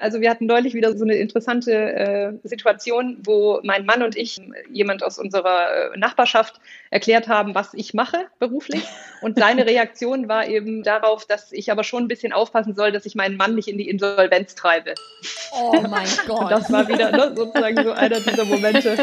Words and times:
Also 0.00 0.22
wir 0.22 0.30
hatten 0.30 0.46
neulich 0.46 0.72
wieder 0.72 0.96
so 0.96 1.04
eine 1.04 1.14
interessante 1.16 1.72
äh, 1.72 2.32
Situation, 2.42 3.18
wo 3.22 3.60
mein 3.62 3.84
Mann 3.84 4.02
und 4.02 4.16
ich 4.16 4.40
jemand 4.72 5.02
aus 5.02 5.18
unserer 5.18 5.92
äh, 5.92 5.98
Nachbarschaft 5.98 6.58
erklärt 6.90 7.28
haben, 7.28 7.54
was 7.54 7.74
ich 7.74 7.92
mache 7.92 8.16
beruflich. 8.38 8.82
Und 9.20 9.38
seine 9.38 9.66
Reaktion 9.66 10.26
war 10.26 10.48
eben 10.48 10.82
darauf, 10.82 11.26
dass 11.26 11.52
ich 11.52 11.70
aber 11.70 11.84
schon 11.84 12.04
ein 12.04 12.08
bisschen 12.08 12.32
aufpassen 12.32 12.74
soll, 12.74 12.92
dass 12.92 13.04
ich 13.04 13.14
meinen 13.14 13.36
Mann 13.36 13.54
nicht 13.54 13.68
in 13.68 13.76
die 13.76 13.90
Insolvenz 13.90 14.54
treibe. 14.54 14.94
Oh 15.52 15.72
mein 15.82 16.08
Gott. 16.26 16.40
Und 16.40 16.50
das 16.50 16.72
war 16.72 16.88
wieder 16.88 17.12
ne, 17.12 17.34
sozusagen 17.36 17.84
so 17.84 17.92
einer 17.92 18.20
dieser 18.20 18.46
Momente. 18.46 18.96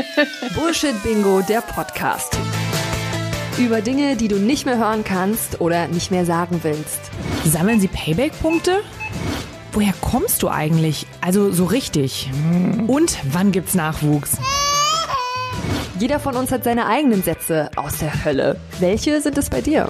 Bullshit 0.56 1.02
Bingo, 1.04 1.42
der 1.42 1.62
Podcast. 1.62 2.36
Über 3.60 3.82
Dinge, 3.82 4.16
die 4.16 4.28
du 4.28 4.38
nicht 4.38 4.66
mehr 4.66 4.78
hören 4.78 5.04
kannst 5.04 5.62
oder 5.62 5.88
nicht 5.88 6.10
mehr 6.10 6.26
sagen 6.26 6.60
willst. 6.64 7.12
Sammeln 7.46 7.80
Sie 7.80 7.88
Payback-Punkte? 7.88 8.82
Woher 9.78 9.94
kommst 10.02 10.42
du 10.42 10.50
eigentlich? 10.50 11.06
Also 11.22 11.52
so 11.52 11.66
richtig. 11.66 12.32
Und 12.88 13.16
wann 13.32 13.52
gibt's 13.52 13.76
Nachwuchs? 13.76 14.38
Jeder 16.00 16.20
von 16.20 16.36
uns 16.36 16.52
hat 16.52 16.64
seine 16.64 16.88
eigenen 16.88 17.22
Sätze 17.22 17.70
aus 17.76 18.00
der 18.00 18.26
Hölle. 18.26 18.60
Welche 18.80 19.22
sind 19.22 19.38
es 19.38 19.52
bei 19.52 19.62
dir? 19.62 19.88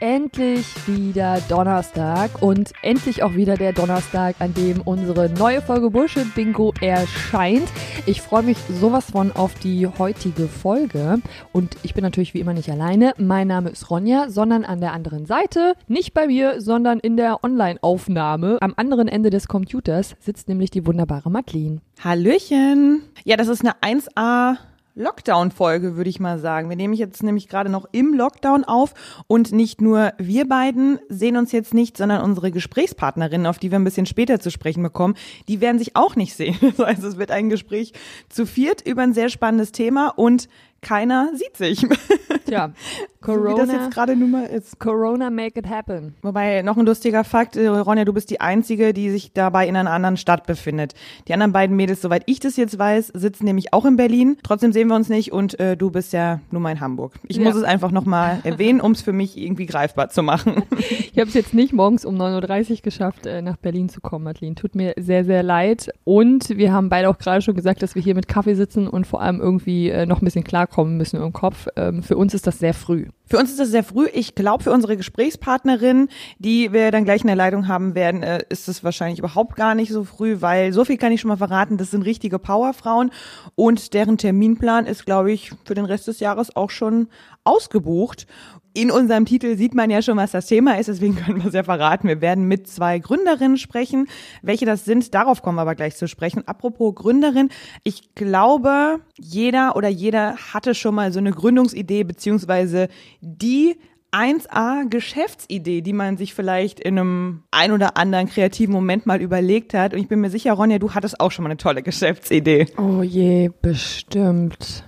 Endlich 0.00 0.66
wieder 0.86 1.40
Donnerstag 1.48 2.42
und 2.42 2.72
endlich 2.82 3.22
auch 3.22 3.34
wieder 3.34 3.56
der 3.56 3.72
Donnerstag, 3.72 4.36
an 4.38 4.54
dem 4.54 4.80
unsere 4.80 5.28
neue 5.28 5.60
Folge 5.60 5.90
Bullshit 5.90 6.34
Bingo 6.34 6.72
erscheint. 6.80 7.68
Ich 8.06 8.22
freue 8.22 8.42
mich 8.42 8.56
sowas 8.80 9.10
von 9.10 9.30
auf 9.32 9.54
die 9.54 9.86
heutige 9.86 10.48
Folge 10.48 11.20
und 11.52 11.76
ich 11.82 11.92
bin 11.92 12.02
natürlich 12.02 12.32
wie 12.32 12.40
immer 12.40 12.54
nicht 12.54 12.70
alleine. 12.70 13.12
Mein 13.18 13.48
Name 13.48 13.70
ist 13.70 13.90
Ronja, 13.90 14.30
sondern 14.30 14.64
an 14.64 14.80
der 14.80 14.92
anderen 14.92 15.26
Seite, 15.26 15.74
nicht 15.86 16.14
bei 16.14 16.26
mir, 16.26 16.60
sondern 16.60 16.98
in 16.98 17.18
der 17.18 17.44
Online-Aufnahme. 17.44 18.58
Am 18.60 18.72
anderen 18.76 19.06
Ende 19.06 19.28
des 19.28 19.48
Computers 19.48 20.16
sitzt 20.18 20.48
nämlich 20.48 20.70
die 20.70 20.86
wunderbare 20.86 21.30
Madeline. 21.30 21.82
Hallöchen. 22.02 23.02
Ja, 23.24 23.36
das 23.36 23.48
ist 23.48 23.62
eine 23.62 23.74
1A 23.82 24.56
Lockdown-Folge, 24.94 25.96
würde 25.96 26.10
ich 26.10 26.20
mal 26.20 26.38
sagen. 26.38 26.68
Wir 26.68 26.76
nehmen 26.76 26.94
jetzt 26.94 27.22
nämlich 27.22 27.48
gerade 27.48 27.70
noch 27.70 27.86
im 27.92 28.14
Lockdown 28.14 28.64
auf 28.64 28.94
und 29.26 29.52
nicht 29.52 29.80
nur 29.80 30.12
wir 30.18 30.48
beiden 30.48 30.98
sehen 31.08 31.36
uns 31.36 31.52
jetzt 31.52 31.74
nicht, 31.74 31.96
sondern 31.96 32.22
unsere 32.22 32.50
Gesprächspartnerinnen, 32.50 33.46
auf 33.46 33.58
die 33.58 33.70
wir 33.70 33.78
ein 33.78 33.84
bisschen 33.84 34.06
später 34.06 34.40
zu 34.40 34.50
sprechen 34.50 34.82
bekommen, 34.82 35.14
die 35.48 35.60
werden 35.60 35.78
sich 35.78 35.96
auch 35.96 36.16
nicht 36.16 36.34
sehen. 36.34 36.56
Also 36.90 37.08
es 37.08 37.18
wird 37.18 37.30
ein 37.30 37.50
Gespräch 37.50 37.92
zu 38.28 38.46
viert 38.46 38.80
über 38.86 39.02
ein 39.02 39.14
sehr 39.14 39.28
spannendes 39.28 39.70
Thema 39.70 40.08
und 40.08 40.48
keiner 40.82 41.30
sieht 41.34 41.56
sich. 41.56 41.86
Tja, 42.46 42.72
Corona, 43.20 43.50
so 43.50 43.54
wie 43.54 43.66
das 43.66 43.72
jetzt 43.72 43.94
gerade 43.94 44.16
nun 44.16 44.30
mal 44.30 44.46
ist. 44.46 44.78
Corona 44.78 45.30
make 45.30 45.58
it 45.58 45.68
happen. 45.68 46.14
Wobei, 46.22 46.62
noch 46.62 46.76
ein 46.76 46.86
lustiger 46.86 47.22
Fakt, 47.22 47.56
äh, 47.56 47.68
Ronja, 47.68 48.04
du 48.04 48.12
bist 48.12 48.30
die 48.30 48.40
Einzige, 48.40 48.92
die 48.94 49.10
sich 49.10 49.32
dabei 49.32 49.68
in 49.68 49.76
einer 49.76 49.90
anderen 49.90 50.16
Stadt 50.16 50.46
befindet. 50.46 50.94
Die 51.28 51.34
anderen 51.34 51.52
beiden 51.52 51.76
Mädels, 51.76 52.00
soweit 52.00 52.22
ich 52.26 52.40
das 52.40 52.56
jetzt 52.56 52.78
weiß, 52.78 53.08
sitzen 53.08 53.44
nämlich 53.44 53.72
auch 53.72 53.84
in 53.84 53.96
Berlin. 53.96 54.38
Trotzdem 54.42 54.72
sehen 54.72 54.88
wir 54.88 54.96
uns 54.96 55.08
nicht 55.08 55.32
und 55.32 55.60
äh, 55.60 55.76
du 55.76 55.90
bist 55.90 56.12
ja 56.12 56.40
nun 56.50 56.62
mal 56.62 56.72
in 56.72 56.80
Hamburg. 56.80 57.12
Ich 57.28 57.36
ja. 57.36 57.44
muss 57.44 57.54
es 57.54 57.62
einfach 57.62 57.90
nochmal 57.90 58.40
erwähnen, 58.42 58.80
um 58.80 58.92
es 58.92 59.02
für 59.02 59.12
mich 59.12 59.36
irgendwie 59.36 59.66
greifbar 59.66 60.08
zu 60.08 60.22
machen. 60.22 60.62
Ich 61.12 61.18
habe 61.18 61.28
es 61.28 61.34
jetzt 61.34 61.54
nicht 61.54 61.72
morgens 61.72 62.04
um 62.04 62.16
9.30 62.16 62.70
Uhr 62.70 62.76
geschafft, 62.82 63.26
äh, 63.26 63.42
nach 63.42 63.56
Berlin 63.56 63.88
zu 63.88 64.00
kommen, 64.00 64.24
Madeline. 64.24 64.54
Tut 64.54 64.74
mir 64.74 64.94
sehr, 64.96 65.24
sehr 65.24 65.42
leid. 65.42 65.90
Und 66.04 66.50
wir 66.50 66.72
haben 66.72 66.88
beide 66.88 67.08
auch 67.08 67.18
gerade 67.18 67.42
schon 67.42 67.54
gesagt, 67.54 67.82
dass 67.82 67.94
wir 67.94 68.02
hier 68.02 68.14
mit 68.14 68.28
Kaffee 68.28 68.54
sitzen 68.54 68.88
und 68.88 69.06
vor 69.06 69.20
allem 69.20 69.40
irgendwie 69.40 69.90
äh, 69.90 70.06
noch 70.06 70.22
ein 70.22 70.24
bisschen 70.24 70.44
klarkommen 70.70 70.96
müssen 70.96 71.20
im 71.20 71.32
Kopf. 71.32 71.66
Ähm, 71.76 72.02
für 72.02 72.16
uns 72.16 72.34
ist 72.34 72.46
das 72.46 72.58
sehr 72.58 72.74
früh. 72.74 73.06
Für 73.26 73.38
uns 73.38 73.50
ist 73.50 73.60
das 73.60 73.68
sehr 73.68 73.84
früh. 73.84 74.08
Ich 74.12 74.34
glaube, 74.34 74.64
für 74.64 74.72
unsere 74.72 74.96
Gesprächspartnerin, 74.96 76.08
die 76.38 76.72
wir 76.72 76.90
dann 76.90 77.04
gleich 77.04 77.20
in 77.20 77.26
der 77.26 77.36
Leitung 77.36 77.68
haben 77.68 77.94
werden, 77.94 78.22
äh, 78.22 78.40
ist 78.48 78.68
es 78.68 78.82
wahrscheinlich 78.82 79.18
überhaupt 79.18 79.56
gar 79.56 79.74
nicht 79.74 79.92
so 79.92 80.04
früh, 80.04 80.40
weil 80.40 80.72
so 80.72 80.84
viel 80.84 80.96
kann 80.96 81.12
ich 81.12 81.20
schon 81.20 81.28
mal 81.28 81.36
verraten, 81.36 81.76
das 81.76 81.90
sind 81.90 82.02
richtige 82.02 82.38
Powerfrauen 82.38 83.10
und 83.54 83.94
deren 83.94 84.16
Terminplan 84.16 84.86
ist, 84.86 85.06
glaube 85.06 85.32
ich, 85.32 85.52
für 85.64 85.74
den 85.74 85.84
Rest 85.84 86.08
des 86.08 86.20
Jahres 86.20 86.54
auch 86.56 86.70
schon 86.70 87.08
ausgebucht 87.44 88.26
in 88.72 88.90
unserem 88.90 89.26
Titel 89.26 89.56
sieht 89.56 89.74
man 89.74 89.90
ja 89.90 90.00
schon, 90.00 90.16
was 90.16 90.30
das 90.30 90.46
Thema 90.46 90.78
ist, 90.78 90.88
deswegen 90.88 91.16
können 91.16 91.38
wir 91.38 91.48
es 91.48 91.54
ja 91.54 91.64
verraten. 91.64 92.06
Wir 92.06 92.20
werden 92.20 92.46
mit 92.46 92.68
zwei 92.68 92.98
Gründerinnen 92.98 93.56
sprechen. 93.56 94.06
Welche 94.42 94.66
das 94.66 94.84
sind, 94.84 95.12
darauf 95.14 95.42
kommen 95.42 95.56
wir 95.56 95.62
aber 95.62 95.74
gleich 95.74 95.96
zu 95.96 96.06
sprechen. 96.06 96.46
Apropos 96.46 96.94
Gründerin, 96.94 97.48
ich 97.82 98.14
glaube, 98.14 99.00
jeder 99.18 99.76
oder 99.76 99.88
jeder 99.88 100.36
hatte 100.36 100.74
schon 100.74 100.94
mal 100.94 101.12
so 101.12 101.18
eine 101.18 101.32
Gründungsidee, 101.32 102.04
beziehungsweise 102.04 102.88
die 103.20 103.76
1A 104.12 104.88
Geschäftsidee, 104.88 105.82
die 105.82 105.92
man 105.92 106.16
sich 106.16 106.34
vielleicht 106.34 106.80
in 106.80 106.98
einem 106.98 107.42
ein 107.50 107.72
oder 107.72 107.96
anderen 107.96 108.28
kreativen 108.28 108.72
Moment 108.72 109.06
mal 109.06 109.20
überlegt 109.20 109.74
hat. 109.74 109.94
Und 109.94 110.00
ich 110.00 110.08
bin 110.08 110.20
mir 110.20 110.30
sicher, 110.30 110.52
Ronja, 110.52 110.78
du 110.78 110.94
hattest 110.94 111.20
auch 111.20 111.30
schon 111.30 111.44
mal 111.44 111.50
eine 111.50 111.56
tolle 111.56 111.82
Geschäftsidee. 111.82 112.66
Oh 112.76 113.02
je, 113.02 113.50
bestimmt. 113.62 114.84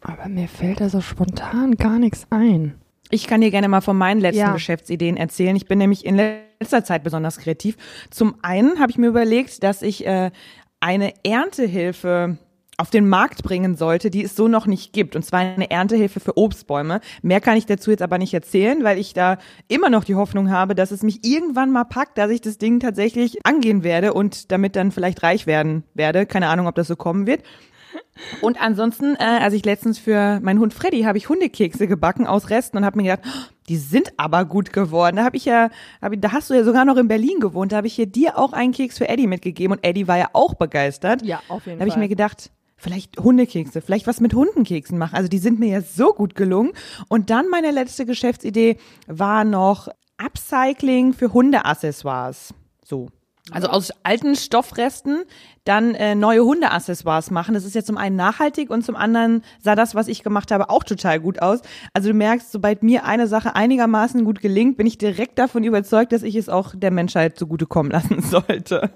Aber 0.00 0.28
mir 0.28 0.48
fällt 0.48 0.80
da 0.80 0.88
so 0.88 1.00
spontan 1.00 1.76
gar 1.76 1.98
nichts 1.98 2.26
ein. 2.30 2.74
Ich 3.14 3.28
kann 3.28 3.40
dir 3.40 3.52
gerne 3.52 3.68
mal 3.68 3.80
von 3.80 3.96
meinen 3.96 4.20
letzten 4.20 4.40
ja. 4.40 4.52
Geschäftsideen 4.52 5.16
erzählen. 5.16 5.54
Ich 5.54 5.66
bin 5.66 5.78
nämlich 5.78 6.04
in 6.04 6.16
letzter 6.16 6.82
Zeit 6.82 7.04
besonders 7.04 7.38
kreativ. 7.38 7.76
Zum 8.10 8.34
einen 8.42 8.80
habe 8.80 8.90
ich 8.90 8.98
mir 8.98 9.06
überlegt, 9.06 9.62
dass 9.62 9.82
ich 9.82 10.04
äh, 10.04 10.32
eine 10.80 11.14
Erntehilfe 11.24 12.38
auf 12.76 12.90
den 12.90 13.08
Markt 13.08 13.44
bringen 13.44 13.76
sollte, 13.76 14.10
die 14.10 14.24
es 14.24 14.34
so 14.34 14.48
noch 14.48 14.66
nicht 14.66 14.92
gibt. 14.92 15.14
Und 15.14 15.24
zwar 15.24 15.38
eine 15.38 15.70
Erntehilfe 15.70 16.18
für 16.18 16.36
Obstbäume. 16.36 17.00
Mehr 17.22 17.40
kann 17.40 17.56
ich 17.56 17.66
dazu 17.66 17.92
jetzt 17.92 18.02
aber 18.02 18.18
nicht 18.18 18.34
erzählen, 18.34 18.82
weil 18.82 18.98
ich 18.98 19.14
da 19.14 19.38
immer 19.68 19.90
noch 19.90 20.02
die 20.02 20.16
Hoffnung 20.16 20.50
habe, 20.50 20.74
dass 20.74 20.90
es 20.90 21.04
mich 21.04 21.24
irgendwann 21.24 21.70
mal 21.70 21.84
packt, 21.84 22.18
dass 22.18 22.32
ich 22.32 22.40
das 22.40 22.58
Ding 22.58 22.80
tatsächlich 22.80 23.46
angehen 23.46 23.84
werde 23.84 24.12
und 24.12 24.50
damit 24.50 24.74
dann 24.74 24.90
vielleicht 24.90 25.22
reich 25.22 25.46
werden 25.46 25.84
werde. 25.94 26.26
Keine 26.26 26.48
Ahnung, 26.48 26.66
ob 26.66 26.74
das 26.74 26.88
so 26.88 26.96
kommen 26.96 27.28
wird. 27.28 27.44
Und 28.40 28.60
ansonsten, 28.60 29.16
äh, 29.16 29.24
als 29.24 29.54
ich 29.54 29.64
letztens 29.64 29.98
für 29.98 30.40
meinen 30.40 30.60
Hund 30.60 30.74
Freddy 30.74 31.02
habe 31.02 31.18
ich 31.18 31.28
Hundekekse 31.28 31.86
gebacken 31.86 32.26
aus 32.26 32.50
Resten 32.50 32.76
und 32.76 32.84
habe 32.84 32.96
mir 32.96 33.16
gedacht, 33.16 33.22
oh, 33.26 33.54
die 33.68 33.76
sind 33.76 34.12
aber 34.16 34.44
gut 34.44 34.72
geworden. 34.72 35.16
Da 35.16 35.24
habe 35.24 35.36
ich 35.36 35.44
ja, 35.44 35.70
hab 36.00 36.12
da 36.16 36.32
hast 36.32 36.50
du 36.50 36.54
ja 36.54 36.64
sogar 36.64 36.84
noch 36.84 36.96
in 36.96 37.08
Berlin 37.08 37.40
gewohnt. 37.40 37.72
Da 37.72 37.76
habe 37.78 37.86
ich 37.86 37.94
hier 37.94 38.06
dir 38.06 38.38
auch 38.38 38.52
einen 38.52 38.72
Keks 38.72 38.98
für 38.98 39.08
Eddie 39.08 39.26
mitgegeben 39.26 39.76
und 39.76 39.84
Eddie 39.84 40.08
war 40.08 40.18
ja 40.18 40.28
auch 40.32 40.54
begeistert. 40.54 41.22
Ja, 41.22 41.40
auf 41.48 41.48
jeden 41.48 41.50
da 41.50 41.58
hab 41.58 41.62
Fall. 41.62 41.76
Da 41.76 41.80
habe 41.80 41.88
ich 41.88 41.96
mir 41.96 42.08
gedacht, 42.08 42.50
vielleicht 42.76 43.18
Hundekekse, 43.18 43.80
vielleicht 43.80 44.06
was 44.06 44.20
mit 44.20 44.34
Hundenkeksen 44.34 44.98
machen. 44.98 45.16
Also 45.16 45.28
die 45.28 45.38
sind 45.38 45.58
mir 45.58 45.68
ja 45.68 45.80
so 45.80 46.12
gut 46.12 46.34
gelungen. 46.34 46.72
Und 47.08 47.30
dann 47.30 47.48
meine 47.48 47.70
letzte 47.70 48.06
Geschäftsidee 48.06 48.76
war 49.06 49.44
noch 49.44 49.88
Upcycling 50.18 51.12
für 51.12 51.32
Hundeaccessoires. 51.32 52.54
So. 52.84 53.08
Also 53.50 53.68
aus 53.68 53.92
alten 54.04 54.36
Stoffresten 54.36 55.24
dann 55.64 55.94
äh, 55.94 56.14
neue 56.14 56.44
Hundeaccessoires 56.44 57.30
machen. 57.30 57.52
Das 57.52 57.66
ist 57.66 57.74
ja 57.74 57.82
zum 57.82 57.98
einen 57.98 58.16
nachhaltig 58.16 58.70
und 58.70 58.82
zum 58.82 58.96
anderen 58.96 59.42
sah 59.60 59.74
das, 59.74 59.94
was 59.94 60.08
ich 60.08 60.22
gemacht 60.22 60.50
habe, 60.50 60.70
auch 60.70 60.82
total 60.82 61.20
gut 61.20 61.42
aus. 61.42 61.60
Also 61.92 62.08
du 62.08 62.14
merkst, 62.14 62.50
sobald 62.50 62.82
mir 62.82 63.04
eine 63.04 63.26
Sache 63.26 63.54
einigermaßen 63.54 64.24
gut 64.24 64.40
gelingt, 64.40 64.78
bin 64.78 64.86
ich 64.86 64.96
direkt 64.96 65.38
davon 65.38 65.62
überzeugt, 65.62 66.12
dass 66.12 66.22
ich 66.22 66.36
es 66.36 66.48
auch 66.48 66.74
der 66.74 66.90
Menschheit 66.90 67.38
zugutekommen 67.38 67.92
lassen 67.92 68.22
sollte. 68.22 68.90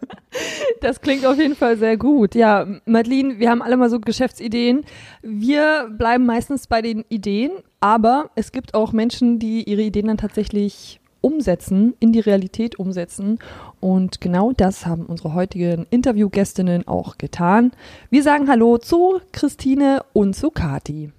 Das 0.80 1.02
klingt 1.02 1.26
auf 1.26 1.38
jeden 1.38 1.56
Fall 1.56 1.76
sehr 1.76 1.98
gut. 1.98 2.34
Ja, 2.34 2.66
Madeline, 2.86 3.38
wir 3.38 3.50
haben 3.50 3.60
alle 3.60 3.76
mal 3.76 3.90
so 3.90 4.00
Geschäftsideen. 4.00 4.84
Wir 5.20 5.90
bleiben 5.90 6.24
meistens 6.24 6.68
bei 6.68 6.80
den 6.80 7.04
Ideen, 7.10 7.50
aber 7.80 8.30
es 8.34 8.50
gibt 8.50 8.72
auch 8.72 8.92
Menschen, 8.92 9.38
die 9.38 9.64
ihre 9.64 9.82
Ideen 9.82 10.06
dann 10.06 10.16
tatsächlich 10.16 11.00
umsetzen, 11.20 11.94
in 12.00 12.12
die 12.12 12.20
Realität 12.20 12.78
umsetzen. 12.78 13.38
Und 13.80 14.20
genau 14.20 14.52
das 14.52 14.86
haben 14.86 15.06
unsere 15.06 15.34
heutigen 15.34 15.86
Interviewgästinnen 15.90 16.86
auch 16.86 17.18
getan. 17.18 17.72
Wir 18.10 18.22
sagen 18.22 18.48
Hallo 18.48 18.78
zu 18.78 19.20
Christine 19.32 20.04
und 20.12 20.34
zu 20.34 20.50
Kati. 20.50 21.12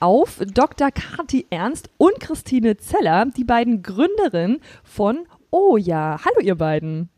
Auf 0.00 0.40
Dr. 0.54 0.90
Kati 0.90 1.46
Ernst 1.50 1.90
und 1.98 2.18
Christine 2.20 2.76
Zeller, 2.76 3.26
die 3.26 3.44
beiden 3.44 3.82
Gründerinnen 3.82 4.60
von 4.82 5.26
Oh 5.50 5.76
ja. 5.76 6.18
Hallo 6.24 6.40
ihr 6.40 6.54
beiden. 6.54 7.08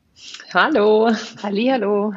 Hallo. 0.53 1.11
Hallihallo. 1.43 2.15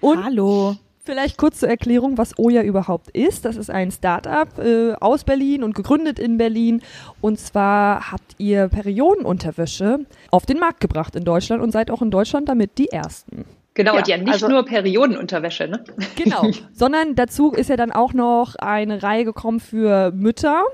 Und 0.00 0.24
Hallo. 0.24 0.76
Vielleicht 1.08 1.38
kurz 1.38 1.60
zur 1.60 1.70
Erklärung, 1.70 2.18
was 2.18 2.38
Oja 2.38 2.60
überhaupt 2.60 3.08
ist. 3.16 3.46
Das 3.46 3.56
ist 3.56 3.70
ein 3.70 3.90
Startup 3.90 4.46
äh, 4.58 4.92
aus 4.92 5.24
Berlin 5.24 5.62
und 5.64 5.74
gegründet 5.74 6.18
in 6.18 6.36
Berlin. 6.36 6.82
Und 7.22 7.40
zwar 7.40 8.12
habt 8.12 8.34
ihr 8.36 8.68
Periodenunterwäsche 8.68 10.00
auf 10.30 10.44
den 10.44 10.58
Markt 10.58 10.80
gebracht 10.80 11.16
in 11.16 11.24
Deutschland 11.24 11.62
und 11.62 11.72
seid 11.72 11.90
auch 11.90 12.02
in 12.02 12.10
Deutschland 12.10 12.50
damit 12.50 12.76
die 12.76 12.88
Ersten. 12.90 13.46
Genau, 13.72 13.94
ja, 13.94 13.98
und 14.00 14.08
ja 14.08 14.18
nicht 14.18 14.32
also, 14.34 14.48
nur 14.48 14.66
Periodenunterwäsche, 14.66 15.66
ne? 15.68 15.82
Genau, 16.14 16.50
sondern 16.74 17.14
dazu 17.14 17.52
ist 17.52 17.70
ja 17.70 17.78
dann 17.78 17.90
auch 17.90 18.12
noch 18.12 18.56
eine 18.56 19.02
Reihe 19.02 19.24
gekommen 19.24 19.60
für 19.60 20.10
Mütter, 20.10 20.64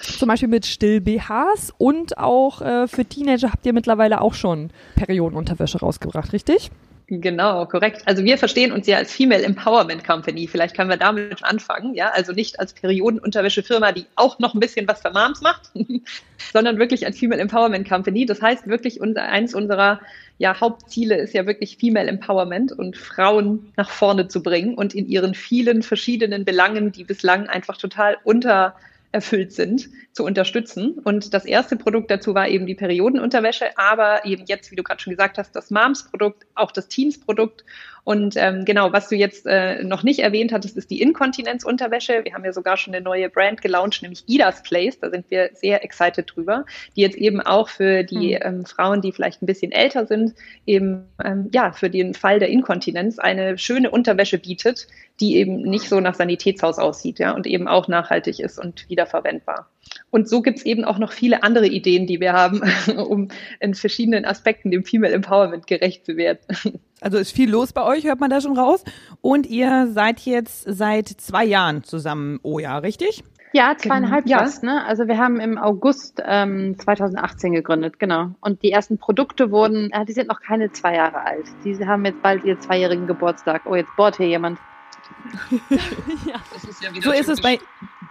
zum 0.00 0.28
Beispiel 0.28 0.48
mit 0.48 0.64
Still-BHs 0.64 1.74
und 1.76 2.16
auch 2.16 2.62
äh, 2.62 2.88
für 2.88 3.04
Teenager 3.04 3.52
habt 3.52 3.66
ihr 3.66 3.74
mittlerweile 3.74 4.22
auch 4.22 4.32
schon 4.32 4.70
Periodenunterwäsche 4.96 5.80
rausgebracht, 5.80 6.32
richtig? 6.32 6.70
Genau, 7.08 7.66
korrekt. 7.66 8.02
Also 8.06 8.24
wir 8.24 8.38
verstehen 8.38 8.72
uns 8.72 8.86
ja 8.86 8.96
als 8.96 9.12
Female 9.12 9.42
Empowerment 9.42 10.04
Company. 10.04 10.46
Vielleicht 10.46 10.76
können 10.76 10.88
wir 10.88 10.96
damit 10.96 11.44
anfangen, 11.44 11.94
ja. 11.94 12.10
Also 12.10 12.32
nicht 12.32 12.58
als 12.60 12.72
Periodenunterwäschefirma, 12.72 13.92
die 13.92 14.06
auch 14.14 14.38
noch 14.38 14.54
ein 14.54 14.60
bisschen 14.60 14.88
was 14.88 15.02
für 15.02 15.10
Moms 15.10 15.40
macht, 15.42 15.70
sondern 16.52 16.78
wirklich 16.78 17.04
als 17.04 17.18
Female 17.18 17.40
Empowerment 17.40 17.88
Company. 17.88 18.24
Das 18.24 18.40
heißt 18.40 18.66
wirklich, 18.66 19.00
unser, 19.00 19.24
eins 19.24 19.54
unserer 19.54 20.00
ja, 20.38 20.58
Hauptziele 20.60 21.16
ist 21.16 21.34
ja 21.34 21.46
wirklich 21.46 21.76
Female 21.76 22.08
Empowerment 22.08 22.72
und 22.72 22.96
Frauen 22.96 23.72
nach 23.76 23.90
vorne 23.90 24.28
zu 24.28 24.42
bringen 24.42 24.74
und 24.74 24.94
in 24.94 25.06
ihren 25.06 25.34
vielen 25.34 25.82
verschiedenen 25.82 26.44
Belangen, 26.44 26.92
die 26.92 27.04
bislang 27.04 27.48
einfach 27.48 27.76
total 27.76 28.16
unter 28.24 28.74
erfüllt 29.12 29.52
sind, 29.52 29.90
zu 30.12 30.24
unterstützen. 30.24 30.98
Und 31.04 31.34
das 31.34 31.44
erste 31.44 31.76
Produkt 31.76 32.10
dazu 32.10 32.34
war 32.34 32.48
eben 32.48 32.66
die 32.66 32.74
Periodenunterwäsche, 32.74 33.76
aber 33.78 34.24
eben 34.24 34.44
jetzt, 34.46 34.70
wie 34.70 34.76
du 34.76 34.82
gerade 34.82 35.00
schon 35.00 35.12
gesagt 35.12 35.38
hast, 35.38 35.54
das 35.54 35.70
Moms-Produkt, 35.70 36.46
auch 36.54 36.72
das 36.72 36.88
Teams-Produkt. 36.88 37.64
Und 38.04 38.34
ähm, 38.36 38.64
genau, 38.64 38.92
was 38.92 39.08
du 39.08 39.14
jetzt 39.14 39.46
äh, 39.46 39.84
noch 39.84 40.02
nicht 40.02 40.18
erwähnt 40.18 40.52
hattest, 40.52 40.76
ist 40.76 40.90
die 40.90 41.00
Inkontinenzunterwäsche. 41.00 42.24
Wir 42.24 42.34
haben 42.34 42.44
ja 42.44 42.52
sogar 42.52 42.76
schon 42.76 42.94
eine 42.94 43.02
neue 43.02 43.28
Brand 43.28 43.62
gelauncht, 43.62 44.02
nämlich 44.02 44.24
Ida's 44.26 44.62
Place. 44.64 44.98
Da 44.98 45.10
sind 45.10 45.30
wir 45.30 45.50
sehr 45.54 45.84
excited 45.84 46.32
drüber, 46.34 46.64
die 46.96 47.02
jetzt 47.02 47.16
eben 47.16 47.40
auch 47.40 47.68
für 47.68 48.02
die 48.02 48.34
mhm. 48.34 48.40
ähm, 48.42 48.66
Frauen, 48.66 49.02
die 49.02 49.12
vielleicht 49.12 49.40
ein 49.40 49.46
bisschen 49.46 49.70
älter 49.70 50.06
sind, 50.06 50.34
eben 50.66 51.04
ähm, 51.24 51.48
ja 51.52 51.70
für 51.70 51.90
den 51.90 52.14
Fall 52.14 52.40
der 52.40 52.48
Inkontinenz 52.48 53.20
eine 53.20 53.56
schöne 53.56 53.90
Unterwäsche 53.90 54.38
bietet, 54.38 54.88
die 55.20 55.36
eben 55.36 55.62
nicht 55.62 55.88
so 55.88 56.00
nach 56.00 56.14
Sanitätshaus 56.14 56.78
aussieht, 56.78 57.20
ja, 57.20 57.30
und 57.32 57.46
eben 57.46 57.68
auch 57.68 57.86
nachhaltig 57.86 58.40
ist 58.40 58.58
und 58.58 58.88
wiederverwendbar. 58.88 59.68
Und 60.10 60.28
so 60.28 60.42
gibt's 60.42 60.62
eben 60.62 60.84
auch 60.84 60.98
noch 60.98 61.12
viele 61.12 61.42
andere 61.42 61.66
Ideen, 61.66 62.06
die 62.06 62.20
wir 62.20 62.32
haben, 62.32 62.62
um 62.96 63.28
in 63.60 63.74
verschiedenen 63.74 64.24
Aspekten 64.24 64.70
dem 64.70 64.84
Female 64.84 65.12
Empowerment 65.12 65.66
gerecht 65.66 66.04
zu 66.06 66.16
werden. 66.16 66.40
Also 67.02 67.18
ist 67.18 67.32
viel 67.32 67.50
los 67.50 67.72
bei 67.72 67.82
euch, 67.82 68.04
hört 68.04 68.20
man 68.20 68.30
da 68.30 68.40
schon 68.40 68.56
raus. 68.56 68.84
Und 69.20 69.48
ihr 69.48 69.88
seid 69.90 70.20
jetzt 70.20 70.62
seit 70.68 71.08
zwei 71.08 71.44
Jahren 71.44 71.82
zusammen, 71.82 72.38
oh 72.44 72.60
ja, 72.60 72.78
richtig? 72.78 73.24
Ja, 73.52 73.76
zweieinhalb 73.76 74.24
genau. 74.24 74.38
fast. 74.38 74.62
Ne? 74.62 74.84
Also 74.84 75.08
wir 75.08 75.18
haben 75.18 75.40
im 75.40 75.58
August 75.58 76.22
ähm, 76.24 76.78
2018 76.78 77.52
gegründet, 77.52 77.98
genau. 77.98 78.30
Und 78.40 78.62
die 78.62 78.70
ersten 78.70 78.98
Produkte 78.98 79.50
wurden, 79.50 79.90
äh, 79.90 80.06
die 80.06 80.12
sind 80.12 80.28
noch 80.28 80.40
keine 80.40 80.72
zwei 80.72 80.94
Jahre 80.94 81.22
alt. 81.22 81.46
Die 81.64 81.76
haben 81.84 82.04
jetzt 82.04 82.22
bald 82.22 82.44
ihr 82.44 82.58
zweijährigen 82.60 83.06
Geburtstag. 83.06 83.62
Oh, 83.66 83.74
jetzt 83.74 83.94
bohrt 83.96 84.16
hier 84.16 84.28
jemand. 84.28 84.58
ja. 85.70 86.36
Ist 86.56 86.82
ja 86.82 86.90
so 87.02 87.12
ist 87.12 87.28
es 87.28 87.40
bei, 87.42 87.58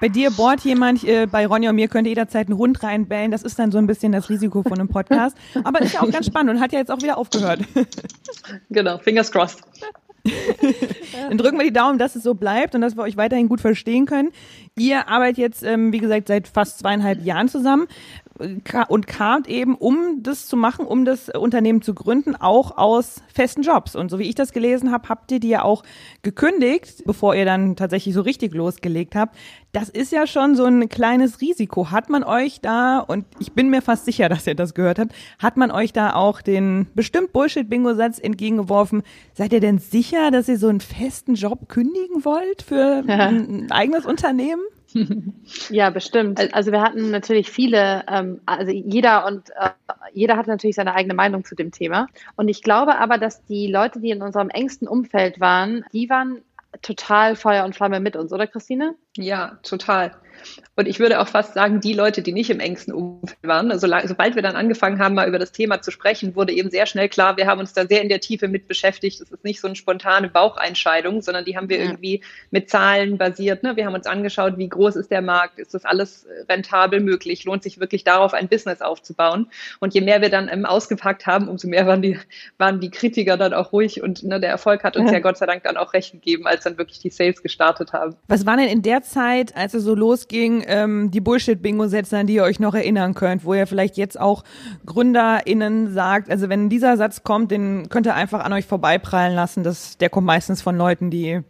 bei 0.02 0.10
dir, 0.10 0.32
bohrt 0.32 0.62
jemand, 0.62 1.04
äh, 1.04 1.28
bei 1.28 1.46
Ronja 1.46 1.70
und 1.70 1.76
mir 1.76 1.88
könnte 1.88 2.10
jederzeit 2.10 2.50
ein 2.50 2.58
Hund 2.58 2.82
reinbellen. 2.82 3.30
Das 3.30 3.44
ist 3.44 3.60
dann 3.60 3.72
so 3.72 3.78
ein 3.78 3.86
bisschen 3.86 4.12
das 4.12 4.30
Risiko 4.30 4.64
von 4.64 4.74
einem 4.74 4.88
Podcast. 4.88 5.38
Aber 5.64 5.80
ist 5.80 5.94
ja 5.94 6.02
auch 6.02 6.12
ganz 6.12 6.26
spannend 6.26 6.56
und 6.56 6.60
hat 6.60 6.74
ja 6.74 6.80
jetzt 6.80 6.92
auch 6.92 7.02
wieder 7.02 7.20
aufgehört. 7.20 7.62
genau, 8.72 8.98
fingers 8.98 9.32
crossed. 9.32 9.62
Dann 11.30 11.38
drücken 11.38 11.58
wir 11.58 11.66
die 11.66 11.74
Daumen, 11.74 11.98
dass 11.98 12.16
es 12.16 12.24
so 12.24 12.34
bleibt 12.34 12.76
und 12.76 12.82
dass 12.82 12.96
wir 12.96 13.04
euch 13.04 13.18
weiterhin 13.18 13.48
gut 13.48 13.62
verstehen 13.62 14.06
können. 14.06 14.30
Ihr 14.78 15.08
arbeitet 15.08 15.38
jetzt, 15.38 15.64
ähm, 15.64 15.92
wie 15.94 16.00
gesagt, 16.00 16.28
seit 16.28 16.48
fast 16.48 16.80
zweieinhalb 16.80 17.24
Jahren 17.24 17.48
zusammen 17.48 17.88
und 18.88 19.08
kamt 19.08 19.48
eben, 19.48 19.76
um 19.76 20.24
das 20.24 20.48
zu 20.48 20.58
machen, 20.58 20.86
um 20.86 21.06
das 21.06 21.30
Unternehmen 21.30 21.82
zu 21.82 21.94
gründen, 21.94 22.36
auch 22.36 22.78
aus 22.78 23.22
festen 23.34 23.62
Jobs. 23.62 23.96
Und 23.96 24.10
so 24.10 24.20
wie 24.20 24.30
ich 24.30 24.36
das 24.36 24.52
gelesen 24.52 24.92
habe, 24.92 25.10
habt 25.10 25.32
ihr 25.32 25.40
die 25.40 25.50
ja 25.50 25.64
auch 25.64 25.84
gekündigt, 26.22 27.04
bevor 27.06 27.36
ihr 27.36 27.46
dann 27.46 27.76
tatsächlich 27.76 28.14
so 28.14 28.22
richtig 28.22 28.54
losgelegt 28.54 29.16
habt. 29.16 29.36
Das 29.72 29.90
ist 29.90 30.12
ja 30.12 30.28
schon 30.28 30.56
so 30.56 30.66
ein 30.66 30.90
kleines 30.90 31.40
Risiko. 31.40 31.92
Hat 31.92 32.10
man 32.10 32.24
euch 32.24 32.60
da, 32.62 33.00
und 33.00 33.26
ich 33.40 33.54
bin 33.54 33.70
mir 33.70 33.82
fast 33.82 34.06
sicher, 34.06 34.28
dass 34.28 34.48
ihr 34.48 34.56
das 34.56 34.74
gehört 34.74 35.00
habt, 35.00 35.14
hat 35.40 35.58
man 35.58 35.72
euch 35.72 35.94
da 35.94 36.14
auch 36.14 36.42
den 36.42 36.88
bestimmt 36.94 37.32
Bullshit-Bingo-Satz 37.34 38.20
entgegengeworfen? 38.20 39.04
Seid 39.34 39.54
ihr 39.54 39.62
denn 39.62 39.78
sicher, 39.78 40.32
dass 40.32 40.50
ihr 40.50 40.58
so 40.58 40.68
einen 40.68 40.82
festen 40.82 41.36
Job 41.36 41.70
kündigen 41.70 42.26
wollt 42.26 42.62
für 42.62 43.04
ein 43.08 43.72
eigenes 43.72 44.06
Unternehmen? 44.06 44.62
Ja, 45.70 45.90
bestimmt. 45.90 46.54
Also 46.54 46.72
wir 46.72 46.82
hatten 46.82 47.12
natürlich 47.12 47.50
viele, 47.50 48.04
ähm, 48.08 48.42
also 48.46 48.72
jeder 48.72 49.26
und 49.26 49.50
äh, 49.52 49.70
jeder 50.14 50.38
hat 50.38 50.48
natürlich 50.48 50.76
seine 50.76 50.94
eigene 50.94 51.14
Meinung 51.14 51.46
zu 51.46 51.56
dem 51.56 51.72
Thema. 51.72 52.08
Und 52.36 52.48
ich 52.48 52.62
glaube 52.62 52.98
aber, 52.98 53.18
dass 53.18 53.44
die 53.46 53.68
Leute, 53.68 54.00
die 54.00 54.10
in 54.10 54.22
unserem 54.22 54.50
engsten 54.50 54.88
Umfeld 54.88 55.40
waren, 55.40 55.86
die 55.94 56.10
waren 56.10 56.42
total 56.82 57.36
Feuer 57.36 57.66
und 57.66 57.76
Flamme 57.76 58.00
mit 58.00 58.16
uns, 58.16 58.32
oder 58.32 58.48
Christine? 58.48 58.96
Ja, 59.18 59.60
total. 59.64 60.16
Und 60.76 60.88
ich 60.88 61.00
würde 61.00 61.20
auch 61.20 61.28
fast 61.28 61.54
sagen, 61.54 61.80
die 61.80 61.94
Leute, 61.94 62.22
die 62.22 62.34
nicht 62.34 62.50
im 62.50 62.60
engsten 62.60 62.94
Umfeld 62.94 63.38
waren, 63.44 63.72
also, 63.72 63.88
sobald 64.06 64.36
wir 64.36 64.42
dann 64.42 64.56
angefangen 64.56 65.00
haben, 65.00 65.16
mal 65.16 65.28
über 65.28 65.40
das 65.40 65.52
Thema 65.52 65.82
zu 65.82 65.92
sprechen, 65.92 66.36
wurde 66.36 66.54
eben 66.54 66.70
sehr 66.70 66.86
schnell 66.86 67.10
klar, 67.10 67.38
wir 67.38 67.48
haben 67.48 67.60
uns 67.60 67.74
da 67.74 67.86
sehr 67.86 68.02
in 68.02 68.10
der 68.10 68.20
Tiefe 68.20 68.48
mit 68.48 68.68
beschäftigt. 68.68 69.22
Das 69.22 69.30
ist 69.30 69.44
nicht 69.44 69.62
so 69.62 69.68
eine 69.68 69.76
spontane 69.76 70.30
Baucheinscheidung, 70.30 71.22
sondern 71.22 71.46
die 71.46 71.56
haben 71.56 71.70
wir 71.70 71.78
ja. 71.78 71.84
irgendwie 71.86 72.22
mit 72.52 72.70
Zahlen 72.70 73.18
basiert. 73.18 73.64
Ne? 73.64 73.76
Wir 73.76 73.86
haben 73.86 73.94
uns 73.94 74.08
angeschaut, 74.08 74.58
wie 74.58 74.70
groß 74.70 74.96
ist 74.96 75.12
der 75.12 75.22
Markt, 75.22 75.60
ist 75.60 75.74
das 75.74 75.86
alles 75.86 76.26
rentabel 76.50 77.00
möglich, 77.00 77.44
lohnt 77.46 77.64
sich 77.64 77.80
wirklich 77.80 78.04
darauf, 78.04 78.34
ein 78.34 78.48
Business 78.48 78.82
aufzubauen. 78.82 79.48
Und 79.80 79.94
je 79.94 80.02
mehr 80.02 80.22
wir 80.22 80.30
dann 80.30 80.50
ähm, 80.52 80.66
ausgepackt 80.66 81.28
haben, 81.28 81.48
umso 81.48 81.68
mehr 81.68 81.86
waren 81.86 82.02
die, 82.02 82.18
waren 82.58 82.80
die 82.80 82.90
Kritiker 82.90 83.38
dann 83.38 83.54
auch 83.54 83.72
ruhig 83.74 84.02
und 84.02 84.24
ne, 84.24 84.40
der 84.40 84.50
Erfolg 84.50 84.84
hat 84.84 84.98
uns 84.98 85.12
ja. 85.12 85.18
ja 85.18 85.20
Gott 85.20 85.38
sei 85.38 85.46
Dank 85.46 85.64
dann 85.64 85.78
auch 85.78 85.94
recht 85.94 86.12
gegeben, 86.12 86.48
als 86.48 86.64
dann 86.64 86.78
wirklich 86.78 87.00
die 87.00 87.10
Sales 87.10 87.42
gestartet 87.44 87.94
haben. 87.94 88.16
Was 88.28 88.46
war 88.46 88.58
denn 88.58 88.68
in 88.68 88.82
der 88.82 89.02
Zeit, 89.02 89.56
als 89.56 89.74
es 89.74 89.84
so 89.84 89.96
losging, 89.96 90.31
ähm, 90.34 91.12
die 91.12 91.22
Bullshit-Bingo-Sätze, 91.22 92.18
an 92.18 92.28
die 92.28 92.36
ihr 92.36 92.44
euch 92.44 92.60
noch 92.60 92.74
erinnern 92.74 93.14
könnt, 93.14 93.46
wo 93.46 93.54
ihr 93.54 93.68
vielleicht 93.68 93.98
jetzt 93.98 94.20
auch 94.20 94.44
GründerInnen 94.86 95.94
sagt, 95.94 96.30
also 96.30 96.50
wenn 96.50 96.70
dieser 96.70 96.98
Satz 96.98 97.24
kommt, 97.24 97.52
den 97.52 97.90
könnt 97.90 98.08
ihr 98.08 98.16
einfach 98.16 98.44
an 98.44 98.54
euch 98.54 98.66
vorbeiprallen 98.66 99.36
lassen. 99.36 99.64
Das, 99.64 99.98
der 99.98 100.10
kommt 100.10 100.28
meistens 100.28 100.62
von 100.62 100.78
Leuten, 100.78 101.10
die, 101.10 101.42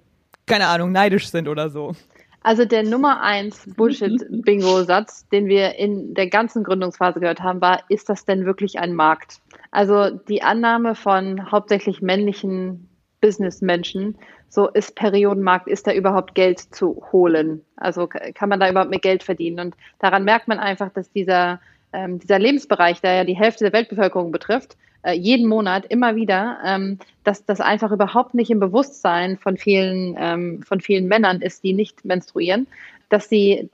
keine 0.45 0.67
Ahnung, 0.67 0.91
neidisch 0.91 1.29
sind 1.29 1.47
oder 1.47 1.69
so. 1.69 1.95
Also 2.43 2.65
der 2.65 2.83
Nummer 2.83 3.21
eins 3.21 3.67
Bullshit-Bingo-Satz, 3.75 5.27
den 5.29 5.45
wir 5.45 5.75
in 5.75 6.15
der 6.15 6.27
ganzen 6.27 6.63
Gründungsphase 6.63 7.19
gehört 7.19 7.41
haben, 7.41 7.61
war, 7.61 7.83
ist 7.89 8.09
das 8.09 8.25
denn 8.25 8.45
wirklich 8.45 8.79
ein 8.79 8.95
Markt? 8.95 9.39
Also 9.69 10.09
die 10.09 10.41
Annahme 10.41 10.95
von 10.95 11.51
hauptsächlich 11.51 12.01
männlichen 12.01 12.89
Businessmenschen, 13.21 14.17
so 14.51 14.67
ist 14.67 14.95
Periodenmarkt, 14.95 15.67
ist 15.69 15.87
da 15.87 15.93
überhaupt 15.93 16.35
Geld 16.35 16.59
zu 16.59 17.01
holen? 17.13 17.63
Also 17.77 18.07
kann 18.07 18.49
man 18.49 18.59
da 18.59 18.69
überhaupt 18.69 18.89
mehr 18.89 18.99
Geld 18.99 19.23
verdienen? 19.23 19.59
Und 19.59 19.75
daran 19.99 20.25
merkt 20.25 20.49
man 20.49 20.59
einfach, 20.59 20.91
dass 20.91 21.09
dieser, 21.09 21.61
ähm, 21.93 22.19
dieser 22.19 22.37
Lebensbereich, 22.37 22.99
der 22.99 23.13
ja 23.13 23.23
die 23.23 23.37
Hälfte 23.37 23.63
der 23.63 23.71
Weltbevölkerung 23.71 24.33
betrifft, 24.33 24.75
äh, 25.03 25.13
jeden 25.13 25.47
Monat 25.47 25.85
immer 25.85 26.15
wieder, 26.15 26.59
ähm, 26.65 26.99
dass 27.23 27.45
das 27.45 27.61
einfach 27.61 27.91
überhaupt 27.91 28.33
nicht 28.33 28.51
im 28.51 28.59
Bewusstsein 28.59 29.37
von 29.37 29.57
vielen, 29.57 30.15
ähm, 30.17 30.63
von 30.63 30.81
vielen 30.81 31.07
Männern 31.07 31.41
ist, 31.41 31.63
die 31.63 31.73
nicht 31.73 32.05
menstruieren, 32.05 32.67
dass 33.09 33.27
sie, 33.27 33.69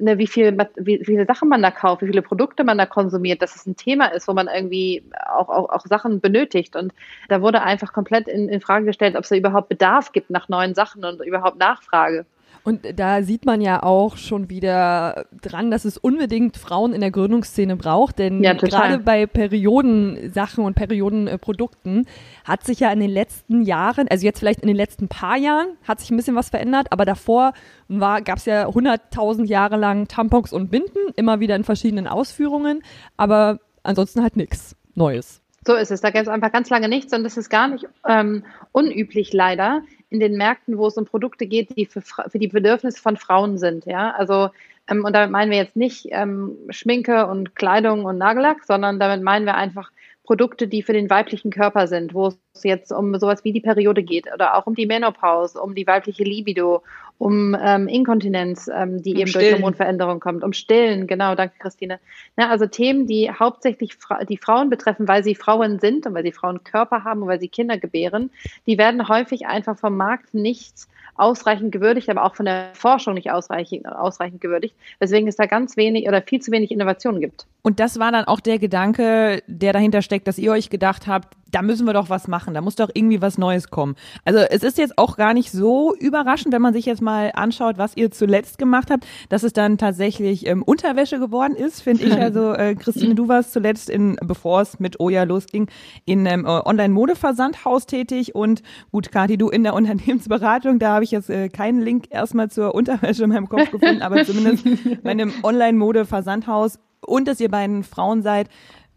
ne, 0.00 0.18
wie, 0.18 0.26
viel, 0.26 0.56
wie, 0.76 1.00
wie 1.00 1.04
viele 1.04 1.24
Sachen 1.26 1.48
man 1.48 1.62
da 1.62 1.70
kauft, 1.70 2.02
wie 2.02 2.06
viele 2.06 2.22
Produkte 2.22 2.62
man 2.62 2.78
da 2.78 2.86
konsumiert, 2.86 3.42
dass 3.42 3.56
es 3.56 3.66
ein 3.66 3.76
Thema 3.76 4.06
ist, 4.06 4.28
wo 4.28 4.34
man 4.34 4.48
irgendwie 4.48 5.02
auch, 5.28 5.48
auch, 5.48 5.70
auch 5.70 5.86
Sachen 5.86 6.20
benötigt. 6.20 6.76
Und 6.76 6.92
da 7.28 7.40
wurde 7.40 7.62
einfach 7.62 7.92
komplett 7.92 8.28
in, 8.28 8.48
in 8.48 8.60
Frage 8.60 8.84
gestellt, 8.84 9.16
ob 9.16 9.22
es 9.22 9.30
da 9.30 9.36
überhaupt 9.36 9.68
Bedarf 9.68 10.12
gibt 10.12 10.30
nach 10.30 10.48
neuen 10.48 10.74
Sachen 10.74 11.04
und 11.04 11.24
überhaupt 11.24 11.58
Nachfrage. 11.58 12.26
Und 12.66 12.98
da 12.98 13.22
sieht 13.22 13.46
man 13.46 13.60
ja 13.60 13.84
auch 13.84 14.16
schon 14.16 14.50
wieder 14.50 15.26
dran, 15.40 15.70
dass 15.70 15.84
es 15.84 15.96
unbedingt 15.96 16.56
Frauen 16.56 16.92
in 16.92 17.00
der 17.00 17.12
Gründungsszene 17.12 17.76
braucht, 17.76 18.18
denn 18.18 18.42
ja, 18.42 18.54
gerade 18.54 18.98
bei 18.98 19.26
Periodensachen 19.26 20.64
und 20.64 20.74
Periodenprodukten 20.74 22.08
hat 22.44 22.64
sich 22.64 22.80
ja 22.80 22.90
in 22.90 22.98
den 22.98 23.10
letzten 23.10 23.62
Jahren, 23.62 24.08
also 24.08 24.26
jetzt 24.26 24.40
vielleicht 24.40 24.62
in 24.62 24.66
den 24.66 24.76
letzten 24.76 25.06
paar 25.06 25.36
Jahren, 25.36 25.76
hat 25.86 26.00
sich 26.00 26.10
ein 26.10 26.16
bisschen 26.16 26.34
was 26.34 26.50
verändert, 26.50 26.88
aber 26.90 27.04
davor 27.04 27.52
gab 27.88 28.38
es 28.38 28.46
ja 28.46 28.66
100.000 28.66 29.44
Jahre 29.44 29.76
lang 29.76 30.08
Tampons 30.08 30.52
und 30.52 30.68
Binden, 30.68 31.12
immer 31.14 31.38
wieder 31.38 31.54
in 31.54 31.62
verschiedenen 31.62 32.08
Ausführungen, 32.08 32.82
aber 33.16 33.60
ansonsten 33.84 34.22
halt 34.22 34.34
nichts 34.34 34.74
Neues. 34.96 35.40
So 35.64 35.74
ist 35.74 35.92
es. 35.92 36.00
Da 36.00 36.10
gibt 36.10 36.22
es 36.22 36.28
einfach 36.28 36.50
ganz 36.50 36.68
lange 36.70 36.88
nichts 36.88 37.12
und 37.12 37.22
das 37.22 37.36
ist 37.36 37.48
gar 37.48 37.68
nicht 37.68 37.86
ähm, 38.08 38.44
unüblich 38.72 39.32
leider 39.32 39.82
in 40.10 40.20
den 40.20 40.36
Märkten, 40.36 40.78
wo 40.78 40.86
es 40.86 40.96
um 40.96 41.04
Produkte 41.04 41.46
geht, 41.46 41.76
die 41.76 41.86
für, 41.86 42.00
für 42.00 42.38
die 42.38 42.48
Bedürfnisse 42.48 43.00
von 43.00 43.16
Frauen 43.16 43.58
sind. 43.58 43.86
Ja, 43.86 44.12
also 44.12 44.50
ähm, 44.88 45.04
und 45.04 45.12
damit 45.12 45.30
meinen 45.30 45.50
wir 45.50 45.58
jetzt 45.58 45.76
nicht 45.76 46.06
ähm, 46.10 46.56
Schminke 46.70 47.26
und 47.26 47.56
Kleidung 47.56 48.04
und 48.04 48.18
Nagellack, 48.18 48.64
sondern 48.64 49.00
damit 49.00 49.22
meinen 49.22 49.46
wir 49.46 49.54
einfach 49.54 49.90
Produkte, 50.24 50.66
die 50.66 50.82
für 50.82 50.92
den 50.92 51.08
weiblichen 51.08 51.50
Körper 51.50 51.86
sind, 51.86 52.12
wo 52.12 52.28
es 52.52 52.62
jetzt 52.64 52.92
um 52.92 53.16
sowas 53.18 53.44
wie 53.44 53.52
die 53.52 53.60
Periode 53.60 54.02
geht 54.02 54.26
oder 54.32 54.56
auch 54.56 54.66
um 54.66 54.74
die 54.74 54.86
Menopause, 54.86 55.60
um 55.60 55.74
die 55.74 55.86
weibliche 55.86 56.24
Libido, 56.24 56.82
um 57.18 57.56
ähm, 57.58 57.88
Inkontinenz, 57.88 58.68
ähm, 58.72 59.02
die 59.02 59.14
um 59.14 59.20
eben 59.20 59.28
Stillen. 59.28 59.44
durch 59.44 59.54
Hormonveränderungen 59.54 60.20
kommt, 60.20 60.44
um 60.44 60.52
Stillen, 60.52 61.06
genau, 61.06 61.34
danke 61.34 61.54
Christine. 61.58 61.98
Ja, 62.36 62.48
also 62.48 62.66
Themen, 62.66 63.06
die 63.06 63.30
hauptsächlich 63.30 63.94
Fra 63.94 64.24
die 64.24 64.36
Frauen 64.36 64.68
betreffen, 64.70 65.08
weil 65.08 65.24
sie 65.24 65.34
Frauen 65.34 65.78
sind 65.78 66.06
und 66.06 66.14
weil 66.14 66.24
sie 66.24 66.32
Frauenkörper 66.32 67.04
haben 67.04 67.22
und 67.22 67.28
weil 67.28 67.40
sie 67.40 67.48
Kinder 67.48 67.78
gebären, 67.78 68.30
die 68.66 68.78
werden 68.78 69.08
häufig 69.08 69.46
einfach 69.46 69.78
vom 69.78 69.96
Markt 69.96 70.34
nichts 70.34 70.88
ausreichend 71.18 71.72
gewürdigt, 71.72 72.08
aber 72.10 72.24
auch 72.24 72.34
von 72.34 72.46
der 72.46 72.70
Forschung 72.74 73.14
nicht 73.14 73.30
ausreichend, 73.30 73.86
ausreichend 73.86 74.40
gewürdigt, 74.40 74.74
weswegen 74.98 75.28
es 75.28 75.36
da 75.36 75.46
ganz 75.46 75.76
wenig 75.76 76.06
oder 76.06 76.22
viel 76.22 76.40
zu 76.40 76.50
wenig 76.52 76.70
Innovationen 76.70 77.20
gibt. 77.20 77.46
Und 77.62 77.80
das 77.80 77.98
war 77.98 78.12
dann 78.12 78.26
auch 78.26 78.40
der 78.40 78.58
Gedanke, 78.58 79.42
der 79.46 79.72
dahinter 79.72 80.02
steckt, 80.02 80.28
dass 80.28 80.38
ihr 80.38 80.52
euch 80.52 80.70
gedacht 80.70 81.06
habt, 81.06 81.34
da 81.50 81.62
müssen 81.62 81.86
wir 81.86 81.92
doch 81.92 82.10
was 82.10 82.28
machen, 82.28 82.54
da 82.54 82.60
muss 82.60 82.74
doch 82.74 82.90
irgendwie 82.92 83.22
was 83.22 83.38
Neues 83.38 83.70
kommen. 83.70 83.94
Also 84.24 84.40
es 84.40 84.62
ist 84.62 84.78
jetzt 84.78 84.98
auch 84.98 85.16
gar 85.16 85.32
nicht 85.32 85.50
so 85.50 85.94
überraschend, 85.94 86.52
wenn 86.52 86.62
man 86.62 86.72
sich 86.72 86.86
jetzt 86.86 87.02
mal 87.02 87.30
anschaut, 87.34 87.78
was 87.78 87.96
ihr 87.96 88.10
zuletzt 88.10 88.58
gemacht 88.58 88.90
habt, 88.90 89.06
dass 89.28 89.42
es 89.42 89.52
dann 89.52 89.78
tatsächlich 89.78 90.46
ähm, 90.46 90.62
Unterwäsche 90.62 91.18
geworden 91.18 91.54
ist, 91.54 91.80
finde 91.82 92.04
ich. 92.04 92.14
Also 92.14 92.52
äh, 92.54 92.74
Christine, 92.74 93.14
du 93.14 93.28
warst 93.28 93.52
zuletzt 93.52 93.88
in, 93.88 94.16
bevor 94.22 94.60
es 94.62 94.80
mit 94.80 94.98
Oja 95.00 95.22
losging, 95.22 95.68
in 96.04 96.26
einem 96.26 96.44
äh, 96.44 96.48
Online-Mode-Versandhaus 96.48 97.86
tätig 97.86 98.34
und 98.34 98.62
gut, 98.90 99.12
Kathi, 99.12 99.38
du 99.38 99.48
in 99.48 99.62
der 99.62 99.74
Unternehmensberatung, 99.74 100.78
da 100.78 100.94
habe 100.94 101.04
ich 101.04 101.12
jetzt 101.12 101.30
äh, 101.30 101.48
keinen 101.48 101.80
Link 101.80 102.06
erstmal 102.10 102.50
zur 102.50 102.74
Unterwäsche 102.74 103.24
in 103.24 103.30
meinem 103.30 103.48
Kopf 103.48 103.70
gefunden, 103.70 104.02
aber 104.02 104.24
zumindest 104.24 104.66
bei 105.02 105.10
einem 105.10 105.32
Online-Mode-Versandhaus 105.42 106.78
und 107.00 107.28
dass 107.28 107.40
ihr 107.40 107.50
beiden 107.50 107.84
Frauen 107.84 108.22
seid, 108.22 108.48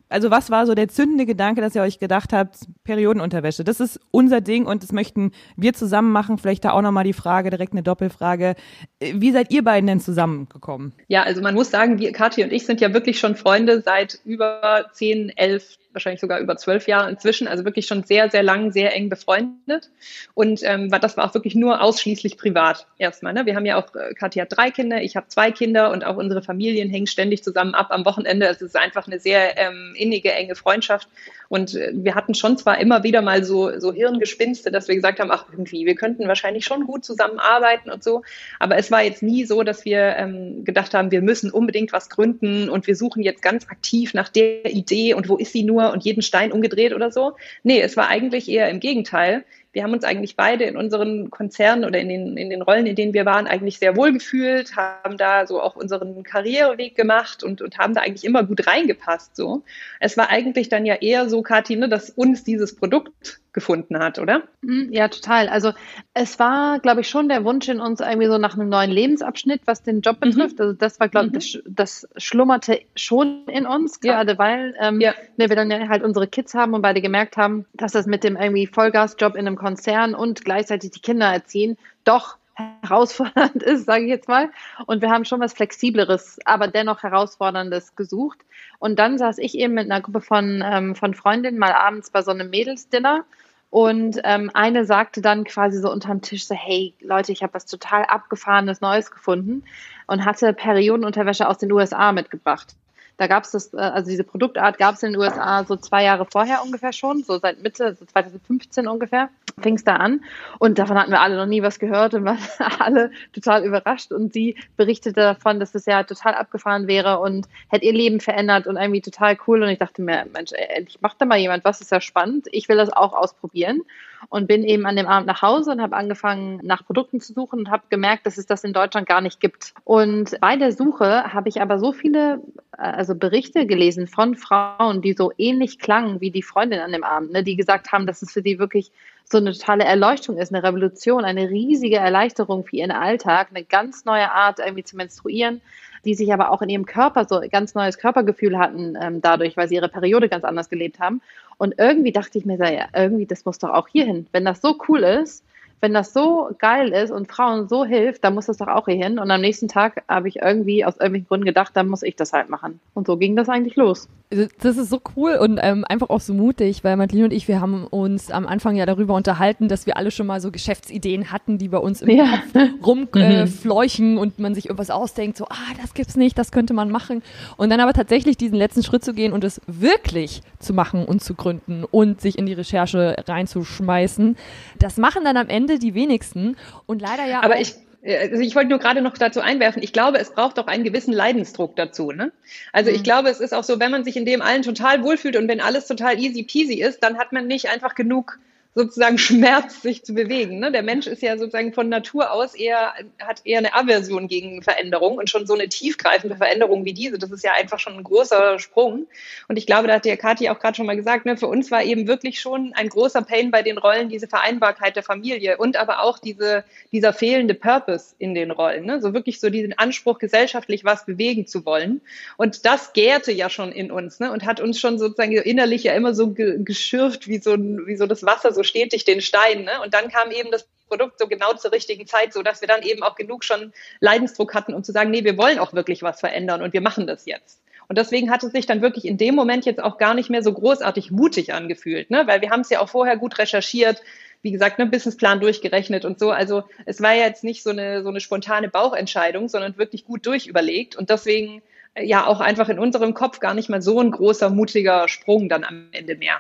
also 0.10 0.32
was 0.32 0.50
war 0.50 0.66
so 0.66 0.76
der 0.76 0.88
zündende 0.88 1.26
Gedanke, 1.26 1.62
dass 1.62 1.76
ihr 1.76 1.82
euch 1.82 2.00
gedacht 2.00 2.34
habt, 2.34 2.58
Periodenunterwäsche, 2.84 3.64
das 3.64 3.80
ist 3.80 4.00
unser 4.12 4.42
Ding 4.42 4.66
und 4.66 4.84
das 4.84 4.92
möchten 4.92 5.32
wir 5.56 5.74
zusammen 5.74 6.12
machen. 6.12 6.38
Vielleicht 6.38 6.66
da 6.66 6.72
auch 6.72 6.82
nochmal 6.82 7.04
die 7.04 7.14
Frage, 7.14 7.50
direkt 7.50 7.74
eine 7.74 7.84
Doppelfrage. 7.84 8.56
Wie 9.00 9.32
seid 9.32 9.52
ihr 9.52 9.64
beiden 9.64 9.88
denn 9.88 10.00
zusammengekommen? 10.00 10.94
Ja, 11.08 11.24
also 11.24 11.42
man 11.42 11.56
muss 11.56 11.72
sagen, 11.72 12.00
wir, 12.00 12.12
Kathi 12.12 12.44
und 12.44 12.52
ich 12.52 12.66
sind 12.66 12.82
ja 12.82 12.94
wirklich 12.94 13.20
schon 13.20 13.36
Freunde 13.36 13.82
seit 13.82 14.20
über 14.26 14.86
zehn, 14.94 15.30
elf, 15.36 15.79
wahrscheinlich 15.94 16.22
sogar 16.22 16.40
über 16.40 16.56
zwölf 16.58 16.88
Jahre 16.88 17.10
inzwischen, 17.10 17.48
also 17.48 17.66
wirklich 17.66 17.88
schon 17.88 18.04
sehr, 18.04 18.30
sehr 18.30 18.44
lang, 18.44 18.72
sehr 18.72 18.96
eng 18.96 19.10
befreundet. 19.10 19.90
Und 20.34 20.62
ähm, 20.64 20.90
das 20.90 21.18
war 21.18 21.26
auch 21.28 21.34
wirklich 21.34 21.56
nur 21.56 21.82
ausschließlich 21.82 22.38
privat 22.38 22.88
erstmal. 22.98 23.34
Ne? 23.34 23.46
Wir 23.46 23.56
haben 23.56 23.66
ja 23.66 23.78
auch, 23.78 23.96
äh, 23.96 24.14
Kathi 24.14 24.40
hat 24.40 24.56
drei 24.56 24.72
Kinder, 24.72 25.02
ich 25.02 25.16
habe 25.16 25.28
zwei 25.28 25.52
Kinder 25.52 25.92
und 25.92 26.06
auch 26.06 26.18
unsere 26.18 26.42
Familien 26.42 26.90
hängen 26.90 27.08
ständig 27.08 27.44
zusammen 27.44 27.74
ab 27.74 27.88
am 27.90 28.06
Wochenende. 28.06 28.48
Es 28.48 28.62
ist 28.62 28.76
einfach 28.76 29.08
eine 29.08 29.20
sehr 29.20 29.58
ähm, 29.58 29.94
innige, 29.96 30.32
enge 30.32 30.56
Freundschaft. 30.56 31.08
Und 31.48 31.74
äh, 31.74 31.92
wir 31.94 32.14
hatten 32.14 32.36
schon 32.36 32.58
zwar 32.58 32.80
immer 32.80 33.04
wieder 33.04 33.22
mal 33.22 33.44
so, 33.44 33.80
so 33.80 33.92
Hirngespinste, 33.92 34.72
dass 34.72 34.88
wir 34.88 34.96
gesagt 34.96 35.20
haben, 35.20 35.32
ach 35.32 35.46
irgendwie, 35.52 35.86
wir 35.86 35.96
könnten 35.96 36.28
wahrscheinlich 36.28 36.66
schon 36.66 36.86
gut 36.86 37.04
zusammenarbeiten 37.04 37.90
und 37.90 38.04
so. 38.04 38.22
Aber 38.60 38.78
es 38.78 38.92
war 38.92 39.02
jetzt 39.02 39.24
nie 39.24 39.46
so, 39.46 39.64
dass 39.64 39.86
wir 39.86 40.16
ähm, 40.18 40.64
gedacht 40.64 40.94
haben, 40.94 41.10
wir 41.10 41.22
müssen 41.22 41.50
unbedingt 41.50 41.92
was 41.94 42.10
gründen 42.10 42.70
und 42.70 42.86
wir 42.86 42.96
suchen 42.96 43.24
jetzt 43.24 43.42
ganz 43.42 43.68
aktiv 43.70 44.14
nach 44.14 44.30
der 44.30 44.66
Idee 44.72 45.16
und 45.16 45.28
wo 45.28 45.38
ist 45.38 45.54
sie 45.54 45.64
nur 45.64 45.79
und 45.88 46.04
jeden 46.04 46.22
Stein 46.22 46.52
umgedreht 46.52 46.94
oder 46.94 47.12
so. 47.12 47.34
Nee, 47.64 47.82
es 47.82 47.98
war 47.98 48.08
eigentlich 48.08 48.50
eher 48.50 48.70
im 48.70 48.80
Gegenteil 48.80 49.44
wir 49.72 49.84
haben 49.84 49.94
uns 49.94 50.04
eigentlich 50.04 50.36
beide 50.36 50.64
in 50.64 50.78
unseren 50.78 51.30
Konzernen 51.30 51.86
oder 51.86 52.00
in 52.00 52.10
den, 52.10 52.38
in 52.38 52.50
den 52.50 52.62
Rollen, 52.62 52.88
in 52.88 52.96
denen 52.96 53.14
wir 53.14 53.26
waren, 53.26 53.46
eigentlich 53.46 53.78
sehr 53.78 53.96
wohl 53.96 54.12
gefühlt, 54.12 54.76
haben 54.76 55.18
da 55.18 55.46
so 55.46 55.62
auch 55.62 55.76
unseren 55.76 56.24
Karriereweg 56.24 56.96
gemacht 56.96 57.44
und, 57.44 57.62
und 57.62 57.78
haben 57.78 57.94
da 57.94 58.02
eigentlich 58.02 58.24
immer 58.24 58.44
gut 58.44 58.66
reingepasst. 58.66 59.36
So. 59.36 59.64
Es 60.00 60.18
war 60.18 60.30
eigentlich 60.30 60.70
dann 60.70 60.86
ja 60.86 60.96
eher 60.96 61.30
so, 61.30 61.44
Kathi, 61.44 61.76
ne, 61.76 61.88
dass 61.88 62.10
uns 62.10 62.44
dieses 62.44 62.76
Produkt 62.76 63.42
gefunden 63.54 64.00
hat, 64.00 64.20
oder? 64.20 64.44
Mhm, 64.62 64.90
ja, 64.92 65.08
total. 65.08 65.50
Also 65.50 65.74
es 66.14 66.40
war, 66.40 66.80
glaube 66.80 67.02
ich, 67.02 67.10
schon 67.10 67.30
der 67.30 67.44
Wunsch 67.44 67.68
in 67.68 67.80
uns 67.80 68.00
irgendwie 68.00 68.28
so 68.28 68.38
nach 68.38 68.56
einem 68.56 68.70
neuen 68.70 68.92
Lebensabschnitt, 68.92 69.62
was 69.66 69.84
den 69.84 70.02
Job 70.02 70.18
mhm. 70.18 70.30
betrifft. 70.30 70.60
Mhm. 70.60 70.66
Also 70.66 70.74
das 70.74 71.00
war, 71.00 71.10
glaube 71.10 71.38
ich, 71.38 71.56
mhm. 71.56 71.76
das, 71.76 72.08
das, 72.14 72.24
schlummerte 72.24 72.82
schon 72.96 73.46
in 73.48 73.66
uns, 73.66 74.00
gerade 74.00 74.34
ja. 74.34 74.38
weil 74.38 74.76
ähm, 74.80 75.02
ja. 75.02 75.14
wir 75.38 75.48
dann 75.48 75.72
ja 75.72 75.88
halt 75.88 76.04
unsere 76.04 76.28
Kids 76.28 76.54
haben 76.54 76.74
und 76.74 76.82
beide 76.82 77.02
gemerkt 77.02 77.38
haben, 77.38 77.66
dass 77.74 77.94
das 77.94 78.06
mit 78.06 78.24
dem 78.24 78.36
irgendwie 78.36 78.68
Vollgasjob 78.68 79.36
in 79.36 79.48
einem 79.48 79.56
Konzern 79.56 80.16
und 80.16 80.46
gleichzeitig 80.46 80.92
die 80.92 81.02
Kinder 81.02 81.28
erziehen 81.28 81.78
doch 82.10 82.39
herausfordernd 82.82 83.64
ist, 83.64 83.86
sage 83.86 84.04
ich 84.04 84.10
jetzt 84.10 84.28
mal. 84.28 84.50
Und 84.86 85.02
wir 85.02 85.10
haben 85.10 85.26
schon 85.26 85.40
was 85.40 85.54
Flexibleres, 85.54 86.40
aber 86.46 86.68
dennoch 86.68 87.04
herausforderndes 87.04 87.96
gesucht. 87.96 88.40
Und 88.80 89.00
dann 89.00 89.18
saß 89.18 89.38
ich 89.38 89.56
eben 89.58 89.74
mit 89.74 89.90
einer 89.90 90.02
Gruppe 90.02 90.22
von, 90.22 90.64
ähm, 90.66 90.96
von 90.96 91.14
Freundinnen 91.14 91.58
mal 91.58 91.74
abends 91.74 92.12
bei 92.12 92.22
so 92.22 92.32
einem 92.32 92.50
Mädelsdinner. 92.50 93.26
Und 93.70 94.20
ähm, 94.24 94.50
eine 94.54 94.86
sagte 94.86 95.22
dann 95.22 95.44
quasi 95.44 95.80
so 95.80 95.92
unterm 95.92 96.22
Tisch 96.22 96.48
so, 96.48 96.56
hey 96.56 96.96
Leute, 97.02 97.32
ich 97.32 97.44
habe 97.44 97.54
was 97.54 97.66
total 97.66 98.04
abgefahrenes 98.06 98.82
Neues 98.82 99.12
gefunden 99.12 99.64
und 100.08 100.26
hatte 100.26 100.54
Periodenunterwäsche 100.54 101.48
aus 101.48 101.60
den 101.60 101.72
USA 101.72 102.12
mitgebracht. 102.12 102.76
Da 103.20 103.28
gab 103.28 103.44
es 103.44 103.52
das, 103.52 103.74
äh, 103.74 103.78
also 103.78 104.10
diese 104.10 104.24
Produktart 104.24 104.78
gab 104.78 104.96
es 104.96 105.04
in 105.04 105.12
den 105.12 105.20
USA 105.20 105.66
so 105.66 105.76
zwei 105.76 106.06
Jahre 106.06 106.26
vorher 106.26 106.64
ungefähr 106.64 106.94
schon, 106.94 107.22
so 107.22 107.38
seit 107.38 107.62
Mitte, 107.62 107.94
so 108.00 108.06
2015 108.06 108.88
ungefähr, 108.88 109.28
fing 109.62 109.76
es 109.76 109.84
da 109.84 109.98
an. 109.98 110.24
Und 110.58 110.80
davon 110.80 110.98
hatten 110.98 111.12
wir 111.12 111.20
alle 111.20 111.36
noch 111.36 111.46
nie 111.46 111.62
was 111.62 111.80
gehört 111.80 112.14
und 112.14 112.24
waren 112.24 112.40
alle 112.80 113.12
total 113.34 113.66
überrascht. 113.66 114.14
Und 114.14 114.32
sie 114.32 114.56
berichtete 114.78 115.20
davon, 115.20 115.60
dass 115.60 115.74
das 115.74 115.86
ja 115.86 116.04
total 116.04 116.34
abgefahren 116.34 116.88
wäre 116.88 117.20
und 117.20 117.50
hätte 117.68 117.86
ihr 117.86 117.94
Leben 117.94 118.22
verändert 118.22 118.68
und 118.68 118.78
irgendwie 118.78 119.02
total 119.02 119.38
cool. 119.48 119.64
Und 119.64 119.70
ich 119.70 119.80
dachte 119.80 120.02
mir, 120.02 120.26
Mensch, 120.34 120.54
endlich 120.54 121.02
macht 121.02 121.20
da 121.20 121.26
mal 121.26 121.38
jemand 121.38 121.66
was, 121.66 121.82
ist 121.82 121.92
ja 121.92 122.00
spannend. 122.00 122.48
Ich 122.54 122.70
will 122.70 122.78
das 122.78 122.90
auch 122.90 123.12
ausprobieren 123.12 123.82
und 124.28 124.48
bin 124.48 124.64
eben 124.64 124.86
an 124.86 124.96
dem 124.96 125.08
Abend 125.08 125.28
nach 125.28 125.42
Hause 125.42 125.72
und 125.72 125.82
habe 125.82 125.96
angefangen, 125.96 126.60
nach 126.64 126.86
Produkten 126.86 127.22
zu 127.22 127.34
suchen 127.34 127.60
und 127.60 127.72
habe 127.72 127.84
gemerkt, 127.90 128.26
dass 128.26 128.38
es 128.38 128.46
das 128.46 128.64
in 128.64 128.74
Deutschland 128.74 129.08
gar 129.08 129.22
nicht 129.22 129.40
gibt. 129.40 129.74
Und 129.86 130.40
bei 130.42 130.58
der 130.58 130.72
Suche 130.72 131.34
habe 131.34 131.50
ich 131.50 131.62
aber 131.62 131.80
so 131.80 131.94
viele 131.94 132.42
äh, 132.78 132.82
also 132.82 133.16
Berichte 133.16 133.66
gelesen 133.66 134.08
von 134.08 134.36
Frauen, 134.36 135.02
die 135.02 135.14
so 135.14 135.32
ähnlich 135.38 135.80
klangen 135.80 136.22
wie 136.22 136.32
die 136.32 136.44
Freundin 136.44 136.80
an 136.80 136.92
dem 136.92 137.04
Abend, 137.04 137.32
ne, 137.32 137.44
die 137.44 137.56
gesagt 137.56 137.92
haben, 137.92 138.06
dass 138.06 138.22
es 138.22 138.32
für 138.32 138.42
sie 138.42 138.60
wirklich 138.60 138.92
so 139.32 139.38
eine 139.38 139.54
totale 139.54 139.84
Erleuchtung 139.84 140.38
ist, 140.38 140.52
eine 140.52 140.64
Revolution, 140.64 141.24
eine 141.24 141.50
riesige 141.50 141.98
Erleichterung 141.98 142.66
für 142.66 142.78
ihren 142.78 142.92
Alltag, 142.92 143.50
eine 143.52 143.64
ganz 143.64 144.04
neue 144.04 144.32
Art 144.32 144.58
irgendwie 144.60 144.84
zu 144.84 144.98
menstruieren, 144.98 145.62
die 146.06 146.16
sich 146.16 146.32
aber 146.34 146.52
auch 146.52 146.62
in 146.62 146.70
ihrem 146.70 146.86
Körper 146.86 147.26
so 147.26 147.42
ganz 147.52 147.76
neues 147.76 147.98
Körpergefühl 147.98 148.58
hatten 148.58 148.98
ähm, 149.00 149.22
dadurch, 149.22 149.58
weil 149.58 149.68
sie 149.68 149.76
ihre 149.76 149.90
Periode 149.90 150.30
ganz 150.30 150.44
anders 150.44 150.70
gelebt 150.70 151.00
haben. 151.00 151.22
Und 151.58 151.76
irgendwie 151.78 152.12
dachte 152.12 152.38
ich 152.38 152.46
mir, 152.46 152.58
ja, 152.58 152.88
irgendwie, 152.94 153.26
das 153.26 153.46
muss 153.46 153.60
doch 153.60 153.70
auch 153.70 153.88
hier 153.88 154.06
hin. 154.06 154.28
Wenn 154.32 154.46
das 154.46 154.62
so 154.62 154.78
cool 154.88 155.00
ist, 155.00 155.44
wenn 155.82 155.94
das 155.94 156.14
so 156.14 156.50
geil 156.60 156.90
ist 156.90 157.12
und 157.12 157.32
Frauen 157.32 157.70
so 157.70 157.86
hilft, 157.86 158.24
dann 158.24 158.36
muss 158.36 158.48
das 158.48 158.58
doch 158.58 158.68
auch 158.68 158.86
hier 158.86 159.04
hin. 159.04 159.20
Und 159.20 159.32
am 159.32 159.42
nächsten 159.42 159.68
Tag 159.68 160.04
habe 160.08 160.28
ich 160.28 160.38
irgendwie 160.38 160.84
aus 160.84 160.96
irgendwelchen 160.96 161.28
Gründen 161.28 161.46
gedacht, 161.46 161.76
dann 161.76 161.88
muss 161.88 162.04
ich 162.04 162.16
das 162.16 162.34
halt 162.34 162.50
machen. 162.50 162.80
Und 162.94 163.08
so 163.08 163.18
ging 163.18 163.36
das 163.36 163.50
eigentlich 163.50 163.76
los. 163.76 164.10
Das 164.32 164.78
ist 164.78 164.92
so 164.92 165.02
cool 165.16 165.38
und 165.42 165.60
ähm, 165.60 165.84
einfach 165.90 166.12
auch 166.12 166.20
so 166.20 166.36
mutig, 166.36 166.84
weil 166.84 166.96
Madeline 166.98 167.26
und 167.26 167.34
ich, 167.34 167.48
wir 167.48 167.62
haben 167.62 167.88
uns 167.88 168.30
am 168.30 168.46
Anfang 168.46 168.76
ja 168.76 168.86
darüber 168.86 169.16
unterhalten, 169.16 169.68
dass 169.68 169.88
wir 169.88 169.98
alle 169.98 170.12
schon 170.12 170.28
mal 170.28 170.40
so 170.40 170.52
Geschäftsideen 170.52 171.32
hatten, 171.32 171.58
die 171.58 171.68
bei 171.68 171.80
uns 171.80 172.04
im 172.04 172.12
ja. 172.12 172.44
Kopf 172.54 172.70
rumfleuchen 172.86 174.18
äh, 174.18 174.20
und 174.20 174.38
man 174.38 174.54
sich 174.54 174.66
irgendwas 174.68 174.92
ausdenkt, 174.92 175.36
so, 175.36 175.46
ah, 175.46 175.74
das 175.82 175.96
gibt's 175.96 176.16
nicht, 176.16 176.38
das 176.38 176.52
könnte 176.52 176.76
man 176.76 176.92
machen. 176.92 177.24
Und 177.58 177.72
dann 177.72 177.80
aber 177.80 177.94
tatsächlich 177.94 178.38
diesen 178.38 178.56
letzten 178.56 178.84
Schritt 178.84 179.04
zu 179.04 179.16
gehen 179.16 179.34
und 179.34 179.44
es 179.44 179.62
wirklich 179.66 180.44
zu 180.60 180.76
machen 180.76 181.06
und 181.06 181.24
zu 181.24 181.34
gründen 181.34 181.84
und 181.84 182.22
sich 182.22 182.38
in 182.38 182.46
die 182.46 182.54
Recherche 182.54 183.16
reinzuschmeißen, 183.28 184.38
das 184.78 184.98
machen 184.98 185.24
dann 185.24 185.38
am 185.38 185.48
Ende 185.48 185.80
die 185.80 185.96
wenigsten. 185.96 186.56
Und 186.86 187.02
leider 187.02 187.26
ja. 187.26 187.42
Aber 187.42 187.60
ich, 187.60 187.74
also 188.04 188.42
ich 188.42 188.56
wollte 188.56 188.70
nur 188.70 188.80
gerade 188.80 189.02
noch 189.02 189.18
dazu 189.18 189.42
einwerfen, 189.42 189.84
ich 189.84 189.92
glaube, 189.92 190.20
es 190.20 190.32
braucht 190.32 190.58
auch 190.58 190.68
einen 190.68 190.84
gewissen 190.84 191.14
Leidensdruck 191.14 191.76
dazu. 191.76 192.12
Ne? 192.12 192.32
Also 192.72 192.90
mhm. 192.90 192.96
ich 192.96 193.04
glaube, 193.04 193.30
es 193.30 193.40
ist 193.40 193.54
auch 193.54 193.64
so, 193.64 193.80
wenn 193.80 193.92
man 193.92 194.04
sich 194.04 194.16
in 194.16 194.26
dem 194.26 194.42
allen 194.42 194.62
total 194.62 195.04
wohlfühlt 195.04 195.36
und 195.36 195.48
wenn 195.48 195.60
alles 195.60 195.88
total 195.88 196.18
easy 196.20 196.44
peasy 196.44 196.82
ist, 196.82 197.04
dann 197.04 197.18
hat 197.18 197.34
man 197.34 197.48
nicht 197.48 197.70
einfach 197.70 197.96
genug 197.96 198.40
sozusagen 198.76 199.18
Schmerz, 199.18 199.82
sich 199.82 200.06
zu 200.06 200.14
bewegen. 200.14 200.60
Ne? 200.60 200.72
Der 200.72 200.84
Mensch 200.84 201.08
ist 201.08 201.24
ja 201.24 201.38
sozusagen 201.38 201.74
von 201.74 201.90
Natur 201.90 202.32
aus 202.32 202.54
eher, 202.54 202.94
hat 203.20 203.42
eher 203.44 203.58
eine 203.58 203.74
Aversion 203.74 204.28
gegen 204.28 204.62
Veränderung 204.62 205.18
und 205.18 205.30
schon 205.30 205.48
so 205.48 205.56
eine 205.56 205.68
tiefgreifende 205.68 206.38
Veränderung 206.38 206.86
wie 206.86 206.94
diese, 206.94 207.18
das 207.18 207.32
ist 207.32 207.44
ja 207.44 207.54
einfach 207.54 207.80
schon 207.80 207.94
ein 207.94 208.04
großer 208.04 208.60
Sprung. 208.60 209.08
Und 209.48 209.58
ich 209.58 209.66
glaube, 209.66 209.88
da 209.88 209.96
hat 209.96 210.06
der 210.06 210.18
Kathi 210.18 210.50
auch 210.50 210.60
gerade 210.60 210.76
schon 210.76 210.86
mal 210.86 210.96
gesagt, 210.96 211.26
ne, 211.26 211.36
für 211.36 211.48
uns 211.48 211.72
war 211.72 211.84
eben 211.84 212.08
wirklich 212.08 212.40
schon 212.40 212.74
ein 212.76 212.90
großer 212.90 213.24
Pain 213.24 213.50
bei 213.50 213.64
den 213.64 213.80
Rollen 213.80 214.08
diese 214.08 214.28
Vereinbarkeit 214.28 214.96
der 214.96 215.04
Familie 215.04 215.58
und 215.58 215.76
aber 215.76 216.02
auch 216.04 216.20
diese, 216.20 216.64
dieser 216.92 217.12
fehlende 217.12 217.56
Purpose 217.56 218.14
in 218.20 218.36
den 218.36 218.52
Rollen. 218.52 218.86
Ne? 218.86 219.02
So 219.02 219.14
wirklich 219.16 219.40
so 219.40 219.50
diesen 219.50 219.78
Anspruch, 219.78 220.20
gesellschaftlich 220.20 220.86
was 220.86 221.06
bewegen 221.06 221.48
zu 221.48 221.66
wollen. 221.66 222.02
Und 222.38 222.66
das 222.66 222.94
gärte 222.94 223.32
ja 223.32 223.50
schon 223.50 223.72
in 223.72 223.92
uns 223.92 224.20
ne? 224.20 224.32
und 224.32 224.46
hat 224.46 224.60
uns 224.60 224.80
schon 224.80 225.00
sozusagen 225.00 225.32
innerlich 225.32 225.84
ja 225.84 225.94
immer 225.94 226.14
so 226.14 226.34
geschürft 226.34 227.28
wie 227.28 227.40
so, 227.40 227.58
wie 227.58 227.98
so 227.98 228.06
das 228.06 228.24
Wasser 228.24 228.54
so 228.54 228.59
stetig 228.64 229.06
den 229.06 229.22
Stein. 229.22 229.64
Ne? 229.64 229.82
Und 229.84 229.94
dann 229.94 230.10
kam 230.10 230.32
eben 230.32 230.52
das 230.52 230.68
Produkt 230.88 231.20
so 231.20 231.28
genau 231.28 231.54
zur 231.54 231.72
richtigen 231.72 232.08
Zeit, 232.08 232.34
so 232.34 232.42
dass 232.42 232.62
wir 232.62 232.68
dann 232.68 232.82
eben 232.82 233.04
auch 233.04 233.16
genug 233.16 233.44
schon 233.44 233.74
Leidensdruck 234.00 234.54
hatten, 234.54 234.74
um 234.74 234.84
zu 234.84 234.92
sagen, 234.92 235.12
nee, 235.12 235.24
wir 235.24 235.38
wollen 235.38 235.60
auch 235.60 235.74
wirklich 235.74 236.04
was 236.04 236.20
verändern 236.20 236.62
und 236.62 236.74
wir 236.74 236.82
machen 236.82 237.08
das 237.08 237.26
jetzt. 237.26 237.62
Und 237.88 237.98
deswegen 237.98 238.30
hat 238.30 238.44
es 238.44 238.52
sich 238.52 238.68
dann 238.68 238.84
wirklich 238.84 239.06
in 239.06 239.18
dem 239.18 239.34
Moment 239.34 239.66
jetzt 239.66 239.82
auch 239.82 239.98
gar 239.98 240.14
nicht 240.14 240.30
mehr 240.30 240.44
so 240.44 240.54
großartig 240.54 241.10
mutig 241.10 241.54
angefühlt, 241.54 242.12
ne? 242.12 242.28
weil 242.28 242.42
wir 242.42 242.52
haben 242.52 242.62
es 242.62 242.70
ja 242.70 242.82
auch 242.82 242.90
vorher 242.90 243.18
gut 243.18 243.40
recherchiert, 243.40 244.04
wie 244.42 244.52
gesagt, 244.52 244.80
einen 244.80 244.92
Businessplan 244.92 245.40
durchgerechnet 245.40 246.06
und 246.06 246.20
so. 246.20 246.32
Also 246.32 246.64
es 246.86 247.02
war 247.02 247.14
ja 247.14 247.26
jetzt 247.26 247.44
nicht 247.44 247.64
so 247.64 247.72
eine, 247.72 248.04
so 248.04 248.10
eine 248.10 248.20
spontane 248.20 248.70
Bauchentscheidung, 248.70 249.50
sondern 249.50 249.78
wirklich 249.78 250.06
gut 250.06 250.26
durchüberlegt. 250.26 250.96
Und 250.96 251.10
deswegen 251.10 251.62
äh, 251.96 252.06
ja 252.06 252.26
auch 252.26 252.40
einfach 252.40 252.70
in 252.70 252.80
unserem 252.80 253.14
Kopf 253.14 253.40
gar 253.40 253.54
nicht 253.54 253.70
mal 253.70 253.82
so 253.82 254.00
ein 254.00 254.12
großer, 254.12 254.50
mutiger 254.50 255.08
Sprung 255.08 255.50
dann 255.50 255.64
am 255.64 255.90
Ende 255.92 256.16
mehr. 256.16 256.38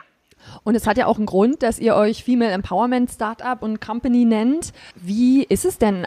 Und 0.63 0.75
es 0.75 0.87
hat 0.87 0.97
ja 0.97 1.05
auch 1.05 1.17
einen 1.17 1.25
Grund, 1.25 1.63
dass 1.63 1.79
ihr 1.79 1.95
euch 1.95 2.23
Female 2.23 2.51
Empowerment 2.51 3.11
Startup 3.11 3.61
und 3.61 3.81
Company 3.81 4.25
nennt. 4.25 4.73
Wie 4.95 5.43
ist 5.43 5.65
es 5.65 5.77
denn, 5.77 6.05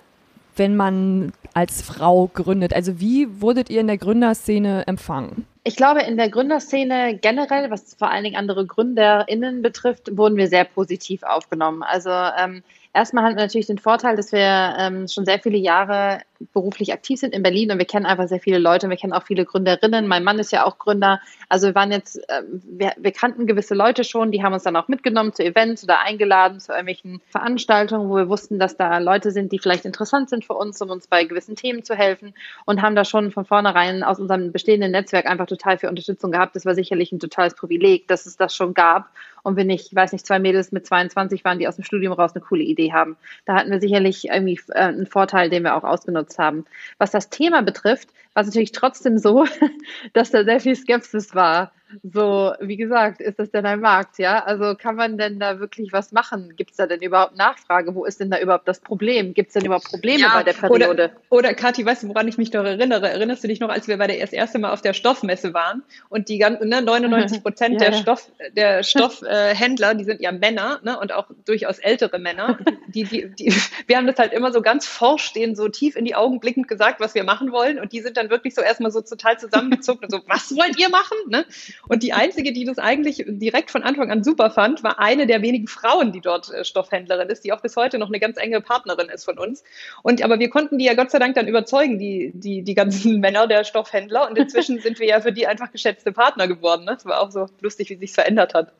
wenn 0.56 0.76
man 0.76 1.32
als 1.54 1.82
Frau 1.82 2.30
gründet? 2.32 2.74
Also 2.74 3.00
wie 3.00 3.40
wurdet 3.40 3.70
ihr 3.70 3.80
in 3.80 3.86
der 3.86 3.98
Gründerszene 3.98 4.86
empfangen? 4.86 5.46
Ich 5.64 5.76
glaube, 5.76 6.02
in 6.02 6.16
der 6.16 6.28
Gründerszene 6.28 7.18
generell, 7.20 7.70
was 7.70 7.94
vor 7.94 8.10
allen 8.10 8.24
Dingen 8.24 8.36
andere 8.36 8.66
GründerInnen 8.66 9.62
betrifft, 9.62 10.16
wurden 10.16 10.36
wir 10.36 10.48
sehr 10.48 10.64
positiv 10.64 11.22
aufgenommen. 11.22 11.82
Also 11.82 12.10
ähm, 12.10 12.62
erstmal 12.94 13.24
hatten 13.24 13.36
wir 13.36 13.42
natürlich 13.42 13.66
den 13.66 13.78
Vorteil, 13.78 14.16
dass 14.16 14.32
wir 14.32 14.76
ähm, 14.78 15.08
schon 15.08 15.24
sehr 15.24 15.38
viele 15.38 15.58
Jahre 15.58 16.20
beruflich 16.52 16.92
aktiv 16.92 17.20
sind 17.20 17.34
in 17.34 17.42
Berlin 17.42 17.70
und 17.70 17.78
wir 17.78 17.86
kennen 17.86 18.04
einfach 18.04 18.28
sehr 18.28 18.40
viele 18.40 18.58
Leute 18.58 18.86
und 18.86 18.90
wir 18.90 18.96
kennen 18.96 19.12
auch 19.12 19.22
viele 19.22 19.44
Gründerinnen. 19.44 20.08
Mein 20.08 20.24
Mann 20.24 20.38
ist 20.38 20.50
ja 20.50 20.64
auch 20.64 20.78
Gründer. 20.78 21.20
Also 21.48 21.68
wir 21.68 21.74
waren 21.74 21.92
jetzt, 21.92 22.16
äh, 22.28 22.42
wir, 22.48 22.92
wir 22.96 23.12
kannten 23.12 23.46
gewisse 23.46 23.74
Leute 23.74 24.04
schon, 24.04 24.32
die 24.32 24.42
haben 24.42 24.52
uns 24.52 24.64
dann 24.64 24.76
auch 24.76 24.88
mitgenommen 24.88 25.32
zu 25.32 25.44
Events 25.44 25.84
oder 25.84 26.00
eingeladen 26.00 26.60
zu 26.60 26.72
irgendwelchen 26.72 27.20
Veranstaltungen, 27.28 28.08
wo 28.08 28.16
wir 28.16 28.28
wussten, 28.28 28.58
dass 28.58 28.76
da 28.76 28.98
Leute 28.98 29.30
sind, 29.30 29.52
die 29.52 29.58
vielleicht 29.58 29.84
interessant 29.84 30.28
sind 30.28 30.44
für 30.44 30.54
uns, 30.54 30.80
um 30.82 30.90
uns 30.90 31.06
bei 31.06 31.24
gewissen 31.24 31.56
Themen 31.56 31.84
zu 31.84 31.94
helfen 31.94 32.34
und 32.64 32.82
haben 32.82 32.96
da 32.96 33.04
schon 33.04 33.30
von 33.30 33.44
vornherein 33.44 34.02
aus 34.02 34.18
unserem 34.18 34.52
bestehenden 34.52 34.90
Netzwerk 34.90 35.26
einfach 35.26 35.46
total 35.46 35.78
viel 35.78 35.88
Unterstützung 35.88 36.32
gehabt. 36.32 36.56
Das 36.56 36.66
war 36.66 36.74
sicherlich 36.74 37.12
ein 37.12 37.20
totales 37.20 37.54
Privileg, 37.54 38.08
dass 38.08 38.26
es 38.26 38.36
das 38.36 38.54
schon 38.54 38.74
gab 38.74 39.08
und 39.42 39.56
wir 39.56 39.64
nicht, 39.64 39.94
weiß 39.94 40.12
nicht, 40.12 40.26
zwei 40.26 40.38
Mädels 40.38 40.72
mit 40.72 40.86
22 40.86 41.44
waren, 41.44 41.58
die 41.58 41.68
aus 41.68 41.76
dem 41.76 41.84
Studium 41.84 42.12
raus 42.12 42.32
eine 42.34 42.44
coole 42.44 42.62
Idee 42.62 42.92
haben. 42.92 43.16
Da 43.44 43.54
hatten 43.54 43.70
wir 43.70 43.80
sicherlich 43.80 44.28
irgendwie 44.28 44.60
äh, 44.68 44.80
einen 44.80 45.06
Vorteil, 45.06 45.50
den 45.50 45.64
wir 45.64 45.76
auch 45.76 45.84
ausgenutzt 45.84 46.38
haben. 46.38 46.64
Was 46.98 47.10
das 47.10 47.30
Thema 47.30 47.62
betrifft, 47.62 48.10
war 48.34 48.42
es 48.42 48.48
natürlich 48.48 48.72
trotzdem 48.72 49.18
so, 49.18 49.44
dass 50.12 50.30
da 50.30 50.44
sehr 50.44 50.60
viel 50.60 50.76
Skepsis 50.76 51.34
war 51.34 51.72
so, 52.02 52.52
wie 52.60 52.76
gesagt, 52.76 53.20
ist 53.20 53.38
das 53.38 53.50
denn 53.50 53.66
ein 53.66 53.80
Markt, 53.80 54.18
ja? 54.18 54.42
Also 54.44 54.74
kann 54.76 54.96
man 54.96 55.18
denn 55.18 55.38
da 55.38 55.60
wirklich 55.60 55.92
was 55.92 56.12
machen? 56.12 56.54
Gibt 56.56 56.70
es 56.70 56.76
da 56.76 56.86
denn 56.86 57.00
überhaupt 57.00 57.36
Nachfrage? 57.36 57.94
Wo 57.94 58.04
ist 58.04 58.20
denn 58.20 58.30
da 58.30 58.38
überhaupt 58.38 58.66
das 58.66 58.80
Problem? 58.80 59.34
Gibt 59.34 59.48
es 59.48 59.54
denn 59.54 59.64
überhaupt 59.64 59.84
Probleme 59.84 60.20
ja, 60.20 60.34
bei 60.34 60.42
der 60.42 60.52
Periode? 60.54 60.88
Oder, 60.88 61.10
oder 61.28 61.54
Kathi, 61.54 61.84
weißt 61.84 62.04
du, 62.04 62.08
woran 62.08 62.28
ich 62.28 62.38
mich 62.38 62.52
noch 62.52 62.64
erinnere? 62.64 63.10
Erinnerst 63.10 63.44
du 63.44 63.48
dich 63.48 63.60
noch, 63.60 63.68
als 63.68 63.88
wir 63.88 63.98
bei 63.98 64.06
der 64.06 64.20
das 64.20 64.32
erste 64.32 64.58
Mal 64.58 64.72
auf 64.72 64.80
der 64.80 64.94
Stoffmesse 64.94 65.52
waren 65.52 65.82
und 66.08 66.28
die 66.28 66.38
ganzen 66.38 66.68
ne, 66.68 66.82
99 66.82 67.42
Prozent 67.42 67.80
ja, 67.80 67.90
der, 67.90 67.96
Stoff, 67.98 68.30
der 68.56 68.82
Stoffhändler, 68.82 69.92
äh, 69.92 69.96
die 69.96 70.04
sind 70.04 70.20
ja 70.20 70.32
Männer 70.32 70.80
ne, 70.82 70.98
und 70.98 71.12
auch 71.12 71.26
durchaus 71.44 71.78
ältere 71.78 72.18
Männer. 72.18 72.58
Die, 72.88 73.04
die, 73.04 73.28
die, 73.34 73.54
wir 73.86 73.96
haben 73.96 74.06
das 74.06 74.18
halt 74.18 74.32
immer 74.32 74.52
so 74.52 74.62
ganz 74.62 74.86
forsch 74.86 75.32
denen 75.32 75.54
so 75.56 75.68
tief 75.68 75.96
in 75.96 76.04
die 76.04 76.14
Augen 76.14 76.40
blickend 76.40 76.68
gesagt, 76.68 77.00
was 77.00 77.14
wir 77.14 77.24
machen 77.24 77.52
wollen 77.52 77.78
und 77.78 77.92
die 77.92 78.00
sind 78.00 78.16
dann 78.16 78.21
wirklich 78.30 78.54
so 78.54 78.62
erstmal 78.62 78.90
so 78.90 79.00
total 79.00 79.38
zusammengezuckt 79.38 80.04
und 80.04 80.10
so, 80.10 80.20
was 80.26 80.54
wollt 80.56 80.78
ihr 80.78 80.88
machen? 80.88 81.16
Ne? 81.28 81.44
Und 81.88 82.02
die 82.02 82.12
einzige, 82.12 82.52
die 82.52 82.64
das 82.64 82.78
eigentlich 82.78 83.24
direkt 83.26 83.70
von 83.70 83.82
Anfang 83.82 84.10
an 84.10 84.24
super 84.24 84.50
fand, 84.50 84.82
war 84.82 84.98
eine 84.98 85.26
der 85.26 85.42
wenigen 85.42 85.66
Frauen, 85.66 86.12
die 86.12 86.20
dort 86.20 86.50
äh, 86.50 86.64
Stoffhändlerin 86.64 87.28
ist, 87.28 87.44
die 87.44 87.52
auch 87.52 87.60
bis 87.60 87.76
heute 87.76 87.98
noch 87.98 88.08
eine 88.08 88.20
ganz 88.20 88.36
enge 88.36 88.60
Partnerin 88.60 89.08
ist 89.08 89.24
von 89.24 89.38
uns. 89.38 89.64
Und 90.02 90.22
aber 90.22 90.38
wir 90.38 90.50
konnten 90.50 90.78
die 90.78 90.84
ja 90.84 90.94
Gott 90.94 91.10
sei 91.10 91.18
Dank 91.18 91.34
dann 91.34 91.48
überzeugen, 91.48 91.98
die, 91.98 92.32
die, 92.34 92.62
die 92.62 92.74
ganzen 92.74 93.20
Männer 93.20 93.46
der 93.46 93.64
Stoffhändler. 93.64 94.28
Und 94.28 94.38
inzwischen 94.38 94.80
sind 94.80 94.98
wir 94.98 95.06
ja 95.06 95.20
für 95.20 95.32
die 95.32 95.46
einfach 95.46 95.70
geschätzte 95.70 96.12
Partner 96.12 96.48
geworden. 96.48 96.84
Ne? 96.84 96.92
Das 96.94 97.04
war 97.06 97.20
auch 97.20 97.30
so 97.30 97.46
lustig, 97.60 97.90
wie 97.90 97.96
sich 97.96 98.12
verändert 98.12 98.54
hat. 98.54 98.72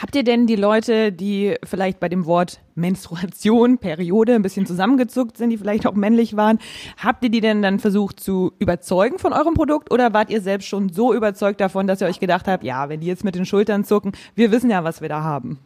Habt 0.00 0.16
ihr 0.16 0.24
denn 0.24 0.46
die 0.46 0.56
Leute, 0.56 1.12
die 1.12 1.56
vielleicht 1.64 2.00
bei 2.00 2.08
dem 2.08 2.26
Wort 2.26 2.60
Menstruation, 2.78 3.78
Periode 3.78 4.34
ein 4.34 4.42
bisschen 4.42 4.66
zusammengezuckt 4.66 5.36
sind, 5.36 5.50
die 5.50 5.58
vielleicht 5.58 5.86
auch 5.86 5.94
männlich 5.94 6.36
waren, 6.36 6.58
habt 6.96 7.22
ihr 7.24 7.30
die 7.30 7.40
denn 7.40 7.60
dann 7.60 7.78
versucht 7.78 8.20
zu 8.20 8.52
überzeugen 8.58 9.18
von 9.18 9.32
eurem 9.32 9.54
Produkt 9.54 9.90
oder 9.90 10.14
wart 10.14 10.30
ihr 10.30 10.40
selbst 10.40 10.68
schon 10.68 10.88
so 10.88 11.12
überzeugt 11.12 11.60
davon, 11.60 11.86
dass 11.86 12.00
ihr 12.00 12.06
euch 12.06 12.20
gedacht 12.20 12.48
habt, 12.48 12.64
ja, 12.64 12.88
wenn 12.88 13.00
die 13.00 13.06
jetzt 13.06 13.24
mit 13.24 13.34
den 13.34 13.44
Schultern 13.44 13.84
zucken, 13.84 14.12
wir 14.34 14.50
wissen 14.50 14.70
ja, 14.70 14.84
was 14.84 15.00
wir 15.00 15.08
da 15.08 15.22
haben. 15.22 15.58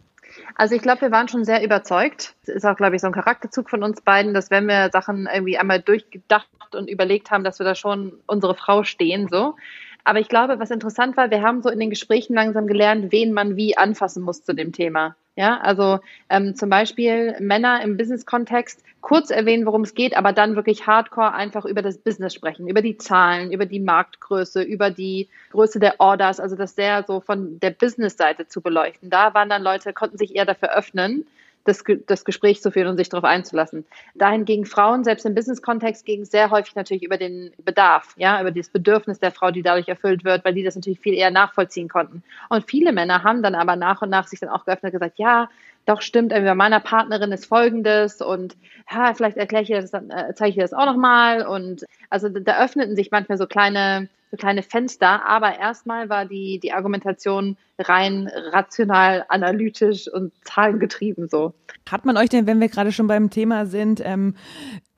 Also 0.54 0.74
ich 0.74 0.82
glaube, 0.82 1.02
wir 1.02 1.10
waren 1.10 1.28
schon 1.28 1.44
sehr 1.44 1.64
überzeugt. 1.64 2.34
Es 2.42 2.48
ist 2.48 2.66
auch, 2.66 2.76
glaube 2.76 2.96
ich, 2.96 3.02
so 3.02 3.06
ein 3.06 3.12
Charakterzug 3.12 3.70
von 3.70 3.82
uns 3.82 4.00
beiden, 4.00 4.34
dass 4.34 4.50
wenn 4.50 4.66
wir 4.66 4.90
Sachen 4.92 5.28
irgendwie 5.32 5.58
einmal 5.58 5.80
durchgedacht 5.80 6.48
und 6.74 6.88
überlegt 6.88 7.30
haben, 7.30 7.44
dass 7.44 7.58
wir 7.58 7.64
da 7.64 7.74
schon 7.74 8.12
unsere 8.26 8.54
Frau 8.54 8.84
stehen, 8.84 9.28
so. 9.28 9.56
Aber 10.04 10.18
ich 10.18 10.28
glaube, 10.28 10.58
was 10.58 10.70
interessant 10.70 11.16
war, 11.16 11.30
wir 11.30 11.42
haben 11.42 11.62
so 11.62 11.70
in 11.70 11.78
den 11.78 11.90
Gesprächen 11.90 12.34
langsam 12.34 12.66
gelernt, 12.66 13.12
wen 13.12 13.32
man 13.32 13.56
wie 13.56 13.76
anfassen 13.76 14.22
muss 14.22 14.42
zu 14.42 14.52
dem 14.54 14.72
Thema. 14.72 15.14
Ja, 15.36 15.58
also 15.60 16.00
ähm, 16.28 16.54
zum 16.54 16.68
Beispiel 16.68 17.34
Männer 17.40 17.80
im 17.82 17.96
Business-Kontext 17.96 18.82
kurz 19.00 19.30
erwähnen, 19.30 19.64
worum 19.64 19.80
es 19.82 19.94
geht, 19.94 20.14
aber 20.14 20.32
dann 20.34 20.56
wirklich 20.56 20.86
hardcore 20.86 21.32
einfach 21.32 21.64
über 21.64 21.80
das 21.80 21.96
Business 21.98 22.34
sprechen, 22.34 22.68
über 22.68 22.82
die 22.82 22.98
Zahlen, 22.98 23.50
über 23.50 23.64
die 23.64 23.80
Marktgröße, 23.80 24.62
über 24.62 24.90
die 24.90 25.30
Größe 25.50 25.80
der 25.80 26.00
Orders, 26.00 26.38
also 26.38 26.54
das 26.54 26.74
sehr 26.74 27.04
so 27.06 27.20
von 27.20 27.58
der 27.60 27.70
Business-Seite 27.70 28.46
zu 28.46 28.60
beleuchten. 28.60 29.08
Da 29.08 29.32
waren 29.32 29.48
dann 29.48 29.62
Leute, 29.62 29.94
konnten 29.94 30.18
sich 30.18 30.36
eher 30.36 30.44
dafür 30.44 30.76
öffnen 30.76 31.26
das, 31.64 31.84
das 32.06 32.24
Gespräch 32.24 32.62
zu 32.62 32.70
führen 32.70 32.88
und 32.88 32.96
sich 32.96 33.08
darauf 33.08 33.24
einzulassen. 33.24 33.84
Dahin 34.14 34.44
gegen 34.44 34.66
Frauen, 34.66 35.04
selbst 35.04 35.24
im 35.26 35.34
Business-Kontext, 35.34 36.04
ging 36.04 36.22
es 36.22 36.30
sehr 36.30 36.50
häufig 36.50 36.74
natürlich 36.74 37.02
über 37.02 37.16
den 37.16 37.52
Bedarf, 37.64 38.14
ja, 38.16 38.40
über 38.40 38.50
das 38.50 38.68
Bedürfnis 38.68 39.18
der 39.20 39.32
Frau, 39.32 39.50
die 39.50 39.62
dadurch 39.62 39.88
erfüllt 39.88 40.24
wird, 40.24 40.44
weil 40.44 40.54
die 40.54 40.64
das 40.64 40.74
natürlich 40.74 41.00
viel 41.00 41.14
eher 41.14 41.30
nachvollziehen 41.30 41.88
konnten. 41.88 42.22
Und 42.48 42.68
viele 42.68 42.92
Männer 42.92 43.22
haben 43.22 43.42
dann 43.42 43.54
aber 43.54 43.76
nach 43.76 44.02
und 44.02 44.10
nach 44.10 44.26
sich 44.26 44.40
dann 44.40 44.50
auch 44.50 44.64
geöffnet 44.64 44.92
und 44.92 45.00
gesagt, 45.00 45.18
ja, 45.18 45.48
doch 45.86 46.00
stimmt, 46.00 46.30
bei 46.30 46.54
meiner 46.54 46.80
Partnerin 46.80 47.32
ist 47.32 47.46
folgendes 47.46 48.20
und 48.20 48.56
ja, 48.90 49.14
vielleicht 49.14 49.36
erkläre 49.36 49.62
ich 49.62 49.68
dir 49.68 49.80
das 49.80 49.90
dann, 49.90 50.10
äh, 50.10 50.32
zeige 50.34 50.50
ich 50.50 50.54
dir 50.54 50.62
das 50.62 50.72
auch 50.72 50.86
nochmal. 50.86 51.44
Und 51.46 51.84
also 52.08 52.28
da 52.28 52.62
öffneten 52.62 52.94
sich 52.94 53.10
manchmal 53.10 53.38
so 53.38 53.46
kleine 53.46 54.08
so 54.32 54.36
kleine 54.38 54.62
Fenster. 54.62 55.24
Aber 55.28 55.58
erstmal 55.58 56.08
war 56.08 56.24
die, 56.24 56.58
die 56.58 56.72
Argumentation 56.72 57.56
rein 57.78 58.28
rational, 58.50 59.24
analytisch 59.28 60.08
und 60.12 60.32
zahlengetrieben 60.44 61.28
so. 61.28 61.54
Hat 61.88 62.04
man 62.04 62.16
euch 62.16 62.30
denn, 62.30 62.46
wenn 62.46 62.60
wir 62.60 62.68
gerade 62.68 62.90
schon 62.90 63.06
beim 63.06 63.30
Thema 63.30 63.66
sind, 63.66 64.02
ähm, 64.04 64.34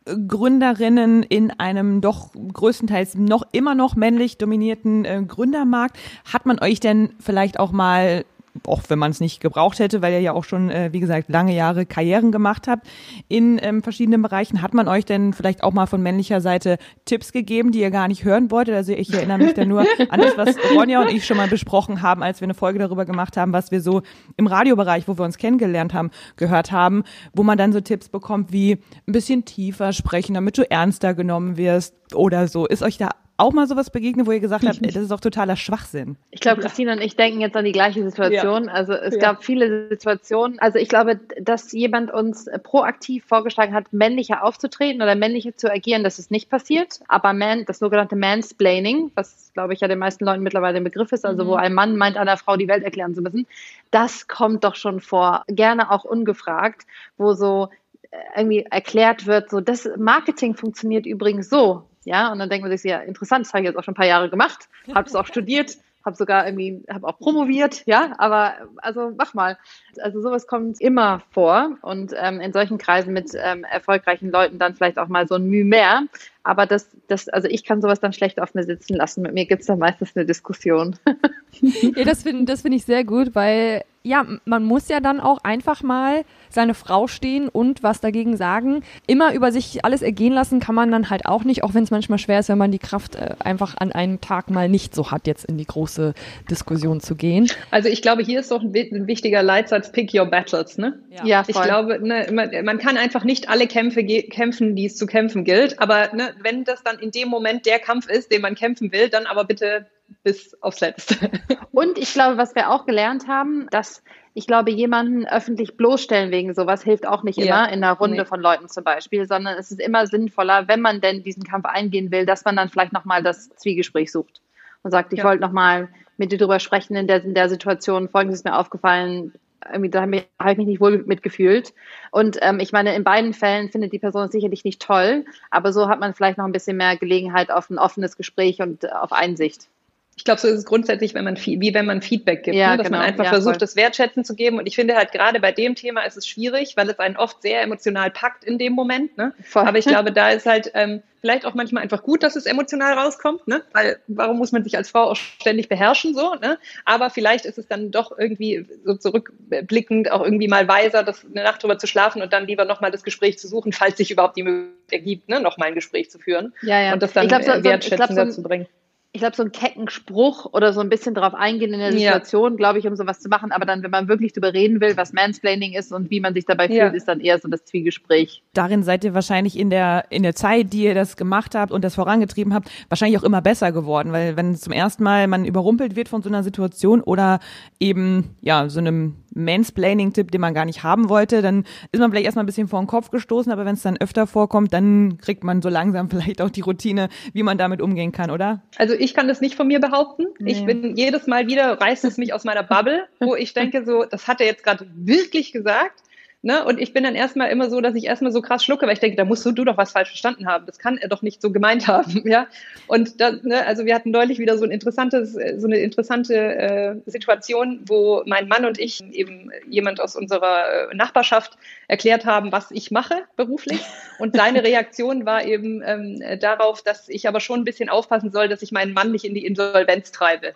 Gründerinnen 0.07 1.23
in 1.23 1.51
einem 1.51 2.01
doch 2.01 2.33
größtenteils 2.35 3.15
noch 3.17 3.43
immer 3.53 3.75
noch 3.75 3.97
männlich 3.97 4.39
dominierten 4.39 5.05
äh, 5.05 5.23
Gründermarkt. 5.27 5.99
Hat 6.31 6.47
man 6.47 6.59
euch 6.61 6.79
denn 6.79 7.15
vielleicht 7.19 7.59
auch 7.59 7.73
mal 7.73 8.25
auch 8.67 8.83
wenn 8.89 8.99
man 8.99 9.11
es 9.11 9.21
nicht 9.21 9.41
gebraucht 9.41 9.79
hätte, 9.81 10.01
weil 10.01 10.13
ihr 10.13 10.21
ja 10.21 10.33
auch 10.33 10.45
schon, 10.45 10.71
äh, 10.71 10.91
wie 10.93 11.01
gesagt, 11.01 11.29
lange 11.29 11.55
Jahre 11.55 11.87
Karrieren 11.87 12.31
gemacht 12.31 12.69
habt 12.69 12.87
in 13.29 13.59
ähm, 13.61 13.83
verschiedenen 13.83 14.23
Bereichen. 14.23 14.63
Hat 14.63 14.75
man 14.75 14.87
euch 14.87 15.05
denn 15.05 15.33
vielleicht 15.33 15.63
auch 15.63 15.73
mal 15.73 15.87
von 15.87 16.03
männlicher 16.03 16.41
Seite 16.41 16.79
Tipps 17.05 17.33
gegeben, 17.33 17.73
die 17.73 17.81
ihr 17.81 17.91
gar 17.91 18.07
nicht 18.07 18.25
hören 18.25 18.51
wolltet? 18.51 18.75
Also 18.75 18.93
ich 18.93 19.13
erinnere 19.13 19.39
mich 19.39 19.55
da 19.55 19.65
nur 19.65 19.81
an 20.09 20.21
das, 20.21 20.39
was 20.39 20.57
Ronja 20.75 21.03
und 21.03 21.09
ich 21.09 21.27
schon 21.27 21.37
mal 21.37 21.49
besprochen 21.49 22.03
haben, 22.03 22.23
als 22.23 22.41
wir 22.41 22.47
eine 22.47 22.55
Folge 22.55 22.79
darüber 22.79 23.05
gemacht 23.05 23.37
haben, 23.37 23.53
was 23.53 23.71
wir 23.73 23.81
so 23.81 24.03
im 24.37 24.47
Radiobereich, 24.47 25.09
wo 25.09 25.19
wir 25.19 25.25
uns 25.25 25.37
kennengelernt 25.37 25.93
haben, 25.93 26.11
gehört 26.37 26.71
haben, 26.71 27.03
wo 27.33 27.43
man 27.43 27.59
dann 27.59 27.73
so 27.73 27.81
Tipps 27.81 28.09
bekommt 28.09 28.53
wie 28.53 28.79
ein 29.07 29.13
bisschen 29.13 29.45
tiefer 29.45 29.93
sprechen, 29.93 30.35
damit 30.35 30.57
du 30.59 30.71
ernster 30.71 31.15
genommen 31.15 31.57
wirst 31.57 31.95
oder 32.15 32.47
so. 32.47 32.67
Ist 32.67 32.83
euch 32.83 32.99
da 32.99 33.11
auch 33.37 33.53
mal 33.53 33.67
sowas 33.67 33.91
begegnet, 33.91 34.27
wo 34.27 34.33
ihr 34.33 34.41
gesagt 34.41 34.67
habt, 34.67 34.79
das 34.87 34.97
ist 34.97 35.11
doch 35.11 35.21
totaler 35.21 35.57
Schwachsinn? 35.57 36.17
Ich 36.31 36.41
glaube, 36.41 36.61
Christine 36.61 36.93
und 36.93 37.01
ich 37.01 37.17
denken 37.17 37.41
jetzt 37.41 37.57
an 37.57 37.65
die 37.65 37.73
gleiche 37.73 38.03
Situation. 38.03 38.67
Ja. 38.67 38.73
Also 38.73 38.93
es 38.93 39.15
ja. 39.15 39.21
gab 39.21 39.45
viele 39.45 39.89
Situationen. 39.89 40.59
Also 40.59 40.79
ich 40.79 40.89
glaube, 40.89 41.19
dass 41.41 41.73
jemand 41.73 42.13
uns 42.13 42.49
proaktiv 42.63 43.25
vorgeschlagen 43.25 43.75
hat, 43.75 43.93
männlicher 43.93 44.45
aufzutreten 44.45 45.03
oder 45.03 45.15
männlicher 45.15 45.57
zu 45.57 45.71
agieren, 45.71 46.05
das 46.05 46.19
ist 46.19 46.31
nicht 46.31 46.49
passiert. 46.49 47.01
Aber 47.09 47.33
man, 47.33 47.65
das 47.65 47.79
sogenannte 47.79 48.17
Mansplaining, 48.17 49.11
was 49.15 49.51
glaube 49.55 49.75
ich 49.75 49.81
ja 49.81 49.89
den 49.89 49.99
meisten 49.99 50.25
Leuten 50.25 50.43
mittlerweile 50.43 50.77
ein 50.77 50.85
Begriff 50.85 51.13
ist, 51.13 51.25
also 51.25 51.45
mhm. 51.45 51.49
wo 51.49 51.55
ein 51.55 51.75
Mann 51.75 51.97
meint, 51.97 52.17
einer 52.17 52.37
Frau 52.37 52.57
die 52.57 52.69
Welt 52.69 52.85
erklären 52.85 53.15
zu 53.15 53.23
müssen, 53.23 53.47
das 53.91 54.29
kommt 54.29 54.65
doch 54.65 54.77
schon 54.77 55.01
vor. 55.01 55.45
Gerne 55.49 55.91
auch 55.91 56.05
ungefragt, 56.05 56.87
wo 57.17 57.35
so 57.35 57.69
äh, 58.11 58.17
irgendwie 58.37 58.67
erklärt 58.71 59.27
wird, 59.27 59.51
so 59.51 59.61
das 59.61 59.89
Marketing 59.97 60.55
funktioniert 60.55 61.07
übrigens 61.07 61.49
so. 61.49 61.85
Ja, 62.05 62.33
und 62.33 62.39
dann 62.39 62.49
denkt 62.49 62.67
man 62.67 62.77
sich, 62.77 62.89
ja, 62.89 62.99
interessant, 62.99 63.47
das 63.47 63.53
habe 63.53 63.63
ich 63.63 63.69
jetzt 63.69 63.77
auch 63.77 63.85
schon 63.85 63.93
ein 63.93 63.97
paar 63.97 64.07
Jahre 64.07 64.31
gemacht, 64.31 64.69
habe 64.95 65.09
es 65.09 65.15
auch 65.15 65.27
studiert, 65.27 65.79
habe 66.05 66.17
sogar 66.17 66.47
irgendwie, 66.47 66.83
habe 66.89 67.07
auch 67.07 67.19
promoviert, 67.19 67.87
ja, 67.87 68.13
aber 68.19 68.55
also 68.77 69.13
mach 69.17 69.35
mal. 69.35 69.57
Also 70.01 70.21
sowas 70.21 70.47
kommt 70.47 70.81
immer 70.81 71.23
vor 71.31 71.79
und 71.83 72.13
ähm, 72.17 72.41
in 72.41 72.53
solchen 72.53 72.79
Kreisen 72.79 73.13
mit 73.13 73.31
ähm, 73.35 73.65
erfolgreichen 73.65 74.31
Leuten 74.31 74.59
dann 74.59 74.75
vielleicht 74.75 74.99
auch 74.99 75.09
mal 75.09 75.27
so 75.27 75.37
ein 75.37 75.47
Mühe 75.47 75.65
mehr. 75.65 76.03
Aber 76.43 76.67
das, 76.67 76.91
das, 77.09 77.29
also 77.29 77.49
ich 77.49 77.65
kann 77.65 77.81
sowas 77.81 78.01
dann 78.01 78.13
schlecht 78.13 78.41
auf 78.41 78.55
mir 78.55 78.65
sitzen 78.65 78.95
lassen. 78.95 79.23
Mit 79.23 79.33
mir 79.33 79.47
gibt 79.47 79.63
es 79.63 79.67
dann 79.67 79.79
meistens 79.79 80.15
eine 80.15 80.27
Diskussion. 80.27 80.97
ja, 81.61 82.05
das 82.05 82.23
finde 82.23 82.45
das 82.45 82.63
finde 82.63 82.77
ich 82.77 82.85
sehr 82.85 83.05
gut, 83.05 83.35
weil 83.35 83.85
ja, 84.07 84.27
man 84.45 84.65
muss 84.65 84.89
ja 84.89 85.01
dann 85.01 85.19
auch 85.19 85.39
einfach 85.45 85.83
mal 85.83 86.25
seine 86.51 86.75
Frau 86.75 87.07
stehen 87.07 87.49
und 87.49 87.83
was 87.83 88.01
dagegen 88.01 88.37
sagen. 88.37 88.83
Immer 89.07 89.33
über 89.33 89.51
sich 89.51 89.83
alles 89.83 90.03
ergehen 90.03 90.35
lassen 90.35 90.61
kann 90.61 90.75
man 90.75 90.93
dann 90.93 91.09
halt 91.09 91.25
auch 91.25 91.43
nicht, 91.43 91.65
auch 91.65 91.73
wenn 91.73 91.85
es 91.85 91.91
manchmal 91.91 92.19
schwer 92.19 92.39
ist, 92.39 92.51
wenn 92.51 92.59
man 92.59 92.71
die 92.71 92.79
Kraft 92.79 93.17
äh, 93.17 93.35
einfach 93.41 93.77
an 93.79 93.93
einem 93.93 94.21
Tag 94.21 94.51
mal 94.51 94.69
nicht 94.69 94.95
so 94.95 95.11
hat, 95.11 95.27
jetzt 95.27 95.47
in 95.47 95.57
die 95.57 95.65
große 95.65 96.13
Diskussion 96.51 97.01
zu 97.01 97.17
gehen. 97.17 97.51
Also 97.71 97.89
ich 97.89 98.03
glaube, 98.03 98.23
hier 98.23 98.41
ist 98.41 98.51
doch 98.51 98.63
ein, 98.63 98.75
ein 98.75 99.07
wichtiger 99.07 99.43
Leitsatz, 99.43 99.91
pick 99.91 100.13
your 100.15 100.27
battles, 100.27 100.77
ne? 100.77 101.01
Ja, 101.09 101.25
ja 101.25 101.45
ich 101.47 101.61
glaube, 101.61 101.99
ne, 102.07 102.27
man, 102.31 102.51
man, 102.63 102.79
kann 102.79 102.99
einfach 102.99 103.25
nicht 103.25 103.49
alle 103.49 103.67
Kämpfe 103.67 104.05
kämpfen, 104.05 104.77
die 104.77 104.85
es 104.85 104.97
zu 104.97 105.07
kämpfen 105.07 105.45
gilt, 105.45 105.81
aber 105.81 106.15
ne, 106.15 106.35
wenn 106.43 106.65
das 106.65 106.83
dann 106.83 106.99
in 106.99 107.11
dem 107.11 107.29
Moment 107.29 107.65
der 107.65 107.79
Kampf 107.79 108.07
ist, 108.09 108.31
den 108.31 108.43
man 108.43 108.55
kämpfen 108.55 108.93
will, 108.93 109.09
dann 109.09 109.25
aber 109.25 109.45
bitte 109.45 109.87
bis 110.23 110.61
aufs 110.63 110.81
Letzte. 110.81 111.31
Und 111.73 111.99
ich 111.99 112.13
glaube, 112.13 112.39
was 112.39 112.55
wir 112.55 112.71
auch 112.71 112.87
gelernt 112.87 113.29
haben, 113.29 113.67
dass 113.71 114.03
ich 114.37 114.47
glaube, 114.49 114.73
jemanden 114.73 115.27
öffentlich 115.27 115.77
bloßstellen 115.77 116.33
wegen 116.33 116.55
sowas 116.55 116.83
hilft 116.83 117.07
auch 117.07 117.23
nicht 117.23 117.39
immer 117.39 117.47
ja, 117.47 117.65
in 117.67 117.85
einer 117.85 117.93
Runde 117.93 118.19
nee. 118.19 118.25
von 118.25 118.41
Leuten 118.41 118.69
zum 118.69 118.83
Beispiel, 118.83 119.27
sondern 119.27 119.57
es 119.57 119.71
ist 119.71 119.81
immer 119.81 120.09
sinnvoller, 120.09 120.67
wenn 120.67 120.81
man 120.81 121.01
denn 121.01 121.23
diesen 121.23 121.45
Kampf 121.45 121.67
eingehen 121.67 122.11
will, 122.11 122.27
dass 122.27 122.45
man 122.45 122.57
dann 122.57 122.69
vielleicht 122.69 122.93
nochmal 122.93 123.23
das 123.23 123.51
Zwiegespräch 123.51 124.11
sucht 124.11 124.41
und 124.83 124.91
sagt, 124.91 125.13
ich 125.13 125.21
Ja. 125.21 125.25
wollte 125.25 125.41
nochmal 125.41 125.89
mit 126.17 126.33
dir 126.33 126.39
drüber 126.39 126.59
sprechen 126.59 126.97
in 126.97 127.07
der, 127.07 127.23
in 127.23 127.35
der 127.35 127.49
Situation, 127.49 128.09
folgendes 128.09 128.41
ist 128.41 128.45
mir 128.45 128.59
aufgefallen, 128.59 129.33
irgendwie, 129.73 129.91
da 129.91 130.03
habe 130.03 130.17
ich, 130.17 130.27
hab 130.39 130.53
ich 130.53 130.59
mich 130.59 130.67
nicht 130.67 130.81
wohl 130.81 131.05
mitgefühlt. 131.07 131.73
Und 132.11 132.39
ähm, 132.43 132.61
ich 132.61 132.73
meine, 132.73 132.95
in 132.95 133.05
beiden 133.05 133.33
Fällen 133.33 133.71
findet 133.71 133.93
die 133.93 133.99
Person 133.99 134.25
es 134.25 134.33
sicherlich 134.33 134.65
nicht 134.65 134.83
toll, 134.83 135.25
aber 135.51 135.73
so 135.73 135.89
hat 135.89 136.01
man 136.01 136.13
vielleicht 136.13 136.39
noch 136.39 136.45
ein 136.45 136.53
bisschen 136.53 136.77
mehr 136.77 136.97
Gelegenheit 136.97 137.51
auf 137.51 137.71
ein 137.71 137.79
offenes 137.79 138.17
Gespräch 138.17 138.61
und 138.61 138.85
äh, 138.85 138.89
auf 138.89 139.13
Einsicht. 139.13 139.69
Ich 140.17 140.23
glaube, 140.25 140.41
so 140.41 140.47
ist 140.49 140.55
es 140.59 140.65
grundsätzlich, 140.65 141.13
wenn 141.15 141.25
man 141.25 141.37
wie 141.37 141.75
wenn 141.75 141.87
man 141.87 142.01
Feedback 142.01 142.45
gibt, 142.45 142.57
Ja, 142.57 142.73
ne? 142.73 142.77
dass 142.79 142.87
genau. 142.87 142.99
man 142.99 143.07
einfach 143.09 143.25
Ja, 143.25 143.31
versucht, 143.31 143.55
voll. 143.57 143.59
das 143.59 143.75
Wertschätzen 143.77 144.25
zu 144.25 144.35
geben. 144.35 144.59
Und 144.59 144.67
ich 144.67 144.77
finde 144.77 144.95
halt 144.95 145.11
gerade 145.13 145.41
bei 145.41 145.51
dem 145.53 145.75
Thema 145.75 146.03
ist 146.03 146.17
es 146.17 146.27
schwierig, 146.29 146.77
weil 146.77 146.89
es 146.89 146.99
einen 147.01 147.17
oft 147.17 147.43
sehr 147.43 147.63
emotional 147.63 148.11
packt 148.11 148.45
in 148.45 148.57
dem 148.59 148.75
Moment. 148.75 149.17
Ne? 149.19 149.35
Voll. 149.43 149.65
Aber 149.65 149.77
ich 149.79 149.85
glaube, 149.87 150.13
da 150.13 150.31
ist 150.31 150.47
halt 150.47 150.71
ähm, 150.75 151.03
vielleicht 151.21 151.45
auch 151.45 151.55
manchmal 151.55 151.83
einfach 151.83 152.03
gut, 152.03 152.23
dass 152.23 152.37
es 152.37 152.47
emotional 152.47 152.93
rauskommt, 152.97 153.49
ne? 153.49 153.63
Weil 153.73 153.99
warum 154.07 154.39
muss 154.39 154.53
man 154.53 154.63
sich 154.63 154.77
als 154.77 154.91
Frau 154.91 155.05
auch 155.11 155.17
ständig 155.17 155.69
beherrschen 155.69 156.15
so, 156.15 156.35
ne? 156.37 156.59
Aber 156.85 157.11
vielleicht 157.11 157.45
ist 157.45 157.59
es 157.59 157.67
dann 157.67 157.91
doch 157.91 158.17
irgendwie 158.17 158.67
so 158.85 158.95
zurückblickend 158.95 160.13
auch 160.13 160.23
irgendwie 160.23 160.49
mal 160.49 160.69
weiser, 160.69 161.03
das 161.03 161.25
eine 161.25 161.43
Nacht 161.45 161.63
drüber 161.63 161.79
zu 161.79 161.87
schlafen 161.87 162.23
und 162.23 162.33
dann 162.33 162.47
lieber 162.47 162.65
nochmal 162.67 162.91
das 162.91 163.03
Gespräch 163.05 163.39
zu 163.39 163.49
suchen, 163.49 163.73
falls 163.73 163.97
sich 163.97 164.11
überhaupt 164.11 164.37
die 164.37 164.43
Möglichkeit 164.43 164.75
ergibt, 164.93 165.29
ne, 165.29 165.41
nochmal 165.41 165.69
ein 165.69 165.75
Gespräch 165.75 166.11
zu 166.11 166.19
führen 166.19 166.53
Ja, 166.63 166.81
ja. 166.81 166.93
und 166.93 167.03
das 167.03 167.13
dann 167.15 167.25
Ich 167.25 167.29
glaub, 167.31 167.43
so- 167.43 167.51
äh, 167.51 167.53
so- 167.55 167.57
ich 167.59 167.63
glaub, 167.63 167.73
wertschätzender 167.73 168.27
so 168.27 168.33
zu 168.33 168.43
bringen. 168.43 168.67
Ich 169.15 169.21
glaube, 169.21 169.37
so 169.37 169.45
ein 169.45 169.53
kecken 169.53 169.89
Spruch 169.89 170.47
oder 170.53 170.73
so 170.73 170.81
ein 170.81 170.89
bisschen 170.89 171.15
drauf 171.15 171.35
eingehen 171.35 171.73
in 171.73 171.79
der 171.79 171.93
Ja. 171.93 171.99
Situation, 172.15 172.57
glaube 172.57 172.81
ich, 172.81 172.87
um 172.89 172.97
sowas 172.97 173.21
zu 173.21 173.29
machen. 173.29 173.53
Aber 173.53 173.65
dann, 173.65 173.85
wenn 173.85 173.91
man 173.93 174.09
wirklich 174.09 174.33
drüber 174.33 174.53
reden 174.53 174.81
will, 174.81 174.97
was 174.97 175.13
Mansplaining 175.13 175.73
ist 175.73 175.93
und 175.93 176.11
wie 176.11 176.19
man 176.19 176.35
sich 176.35 176.47
dabei 176.47 176.67
Ja. 176.67 176.87
fühlt, 176.87 176.97
ist 176.97 177.07
dann 177.07 177.21
eher 177.21 177.39
so 177.39 177.47
das 177.47 177.65
Zwiegespräch. 177.65 178.43
Darin 178.55 178.83
seid 178.83 179.05
ihr 179.05 179.15
wahrscheinlich 179.15 179.57
in 179.57 179.71
der, 179.71 180.07
in 180.11 180.25
der 180.25 180.35
Zeit, 180.35 180.73
die 180.73 180.83
ihr 180.83 180.95
das 180.97 181.17
gemacht 181.17 181.55
habt 181.55 181.71
und 181.71 181.85
das 181.85 181.95
vorangetrieben 181.95 182.53
habt, 182.55 182.69
wahrscheinlich 182.89 183.17
auch 183.21 183.23
immer 183.23 183.41
besser 183.41 183.71
geworden, 183.71 184.11
weil 184.11 184.37
wenn 184.37 184.57
zum 184.57 184.73
ersten 184.73 185.05
Mal 185.05 185.29
man 185.29 185.45
überrumpelt 185.45 185.95
wird 185.95 186.09
von 186.09 186.21
so 186.23 186.29
einer 186.29 186.43
Situation 186.43 187.01
oder 187.01 187.39
eben, 187.79 188.35
ja, 188.41 188.69
so 188.69 188.81
einem 188.81 189.15
Mansplaining-Tipp, 189.37 190.31
den 190.31 190.41
man 190.41 190.55
gar 190.55 190.65
nicht 190.65 190.83
haben 190.83 191.09
wollte, 191.09 191.43
dann 191.43 191.65
ist 191.93 192.01
man 192.01 192.11
vielleicht 192.11 192.27
erstmal 192.27 192.43
ein 192.45 192.47
bisschen 192.47 192.69
vor 192.69 192.81
den 192.81 192.87
Kopf 192.87 193.11
gestoßen, 193.11 193.53
aber 193.53 193.65
wenn 193.65 193.75
es 193.75 193.83
dann 193.83 193.97
öfter 193.97 194.27
vorkommt, 194.27 194.73
dann 194.73 195.19
kriegt 195.19 195.45
man 195.45 195.63
so 195.63 195.69
langsam 195.69 196.11
vielleicht 196.11 196.41
auch 196.43 196.51
die 196.51 196.61
Routine, 196.63 197.09
wie 197.33 197.43
man 197.43 197.59
damit 197.59 197.81
umgehen 197.81 198.13
kann, 198.13 198.31
oder? 198.31 198.63
Also 198.77 198.95
ich 199.05 199.15
kann 199.15 199.29
das 199.29 199.41
nicht 199.41 199.55
von 199.55 199.67
mir 199.69 199.81
behaupten. 199.81 200.27
Ich 200.45 200.61
Nee. 200.61 200.67
bin 200.75 200.97
jedes 200.97 201.27
Mal 201.27 201.47
wieder, 201.47 201.81
reißt 201.81 202.05
es 202.05 202.17
mich 202.17 202.33
aus 202.33 202.45
meiner 202.45 202.63
Bubble, 202.63 203.07
wo 203.21 203.37
ich 203.37 203.53
denke 203.55 203.85
so, 203.85 204.05
das 204.05 204.27
hat 204.27 204.41
er 204.41 204.47
jetzt 204.47 204.65
gerade 204.65 204.87
wirklich 204.95 205.53
gesagt. 205.53 206.01
Ne? 206.45 206.63
Und 206.63 206.79
ich 206.79 206.93
bin 206.93 207.05
dann 207.05 207.15
erstmal 207.15 207.51
immer 207.51 207.71
so, 207.71 207.81
dass 207.81 207.95
ich 207.95 208.05
erstmal 208.05 208.31
so 208.31 208.43
krass 208.43 208.63
schlucke, 208.63 208.87
weil 208.87 208.93
ich 208.93 209.01
denke, 209.01 209.17
da 209.17 209.25
musst 209.25 209.47
du, 209.47 209.51
du 209.51 209.65
doch 209.65 209.79
was 209.79 209.93
falsch 209.93 210.11
verstanden 210.11 210.47
haben. 210.47 210.67
Das 210.67 210.79
kann 210.79 210.99
er 210.99 211.09
doch 211.09 211.23
nicht 211.23 211.41
so 211.41 211.51
gemeint 211.51 211.87
haben. 211.89 212.23
Ja? 212.29 212.49
Und 212.87 213.19
da, 213.19 213.33
ne, 213.33 213.65
also 213.65 213.87
wir 213.87 213.95
hatten 213.95 214.11
neulich 214.11 214.39
wieder 214.39 214.59
so 214.59 214.65
ein 214.65 214.71
interessantes, 214.71 215.37
äh, 215.37 215.59
so 215.59 215.67
eine 215.67 215.79
interessante 215.79 216.35
äh, 216.35 216.97
Situation, 217.07 217.81
wo 217.87 218.23
mein 218.27 218.47
Mann 218.47 218.67
und 218.67 218.79
ich 218.79 219.03
eben 219.15 219.51
jemand 219.71 220.03
aus 220.03 220.17
unserer 220.17 220.91
äh, 220.91 220.95
Nachbarschaft 220.95 221.57
erklärt 221.89 222.27
haben, 222.27 222.53
was 222.53 222.71
ich 222.71 222.91
mache 222.91 223.23
beruflich. 223.37 223.81
Und 224.19 224.37
seine 224.37 224.63
Reaktion 224.65 225.25
war 225.25 225.47
eben 225.47 225.83
ähm, 225.83 226.21
äh, 226.21 226.37
darauf, 226.37 226.83
dass 226.83 227.09
ich 227.09 227.27
aber 227.27 227.41
schon 227.41 227.61
ein 227.61 227.65
bisschen 227.65 227.89
aufpassen 227.89 228.33
soll, 228.33 228.49
dass 228.49 228.61
ich 228.61 228.71
meinen 228.71 228.93
Mann 228.93 229.13
nicht 229.13 229.25
in 229.25 229.35
die 229.35 229.47
Insolvenz 229.47 230.13
treibe. 230.13 230.55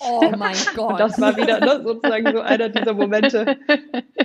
Oh 0.00 0.30
mein 0.36 0.54
Gott. 0.74 0.92
Und 0.92 1.00
das 1.00 1.20
war 1.20 1.36
wieder 1.36 1.60
ne, 1.60 1.80
sozusagen 1.82 2.32
so 2.32 2.40
einer 2.40 2.68
dieser 2.68 2.92
Momente. 2.92 3.56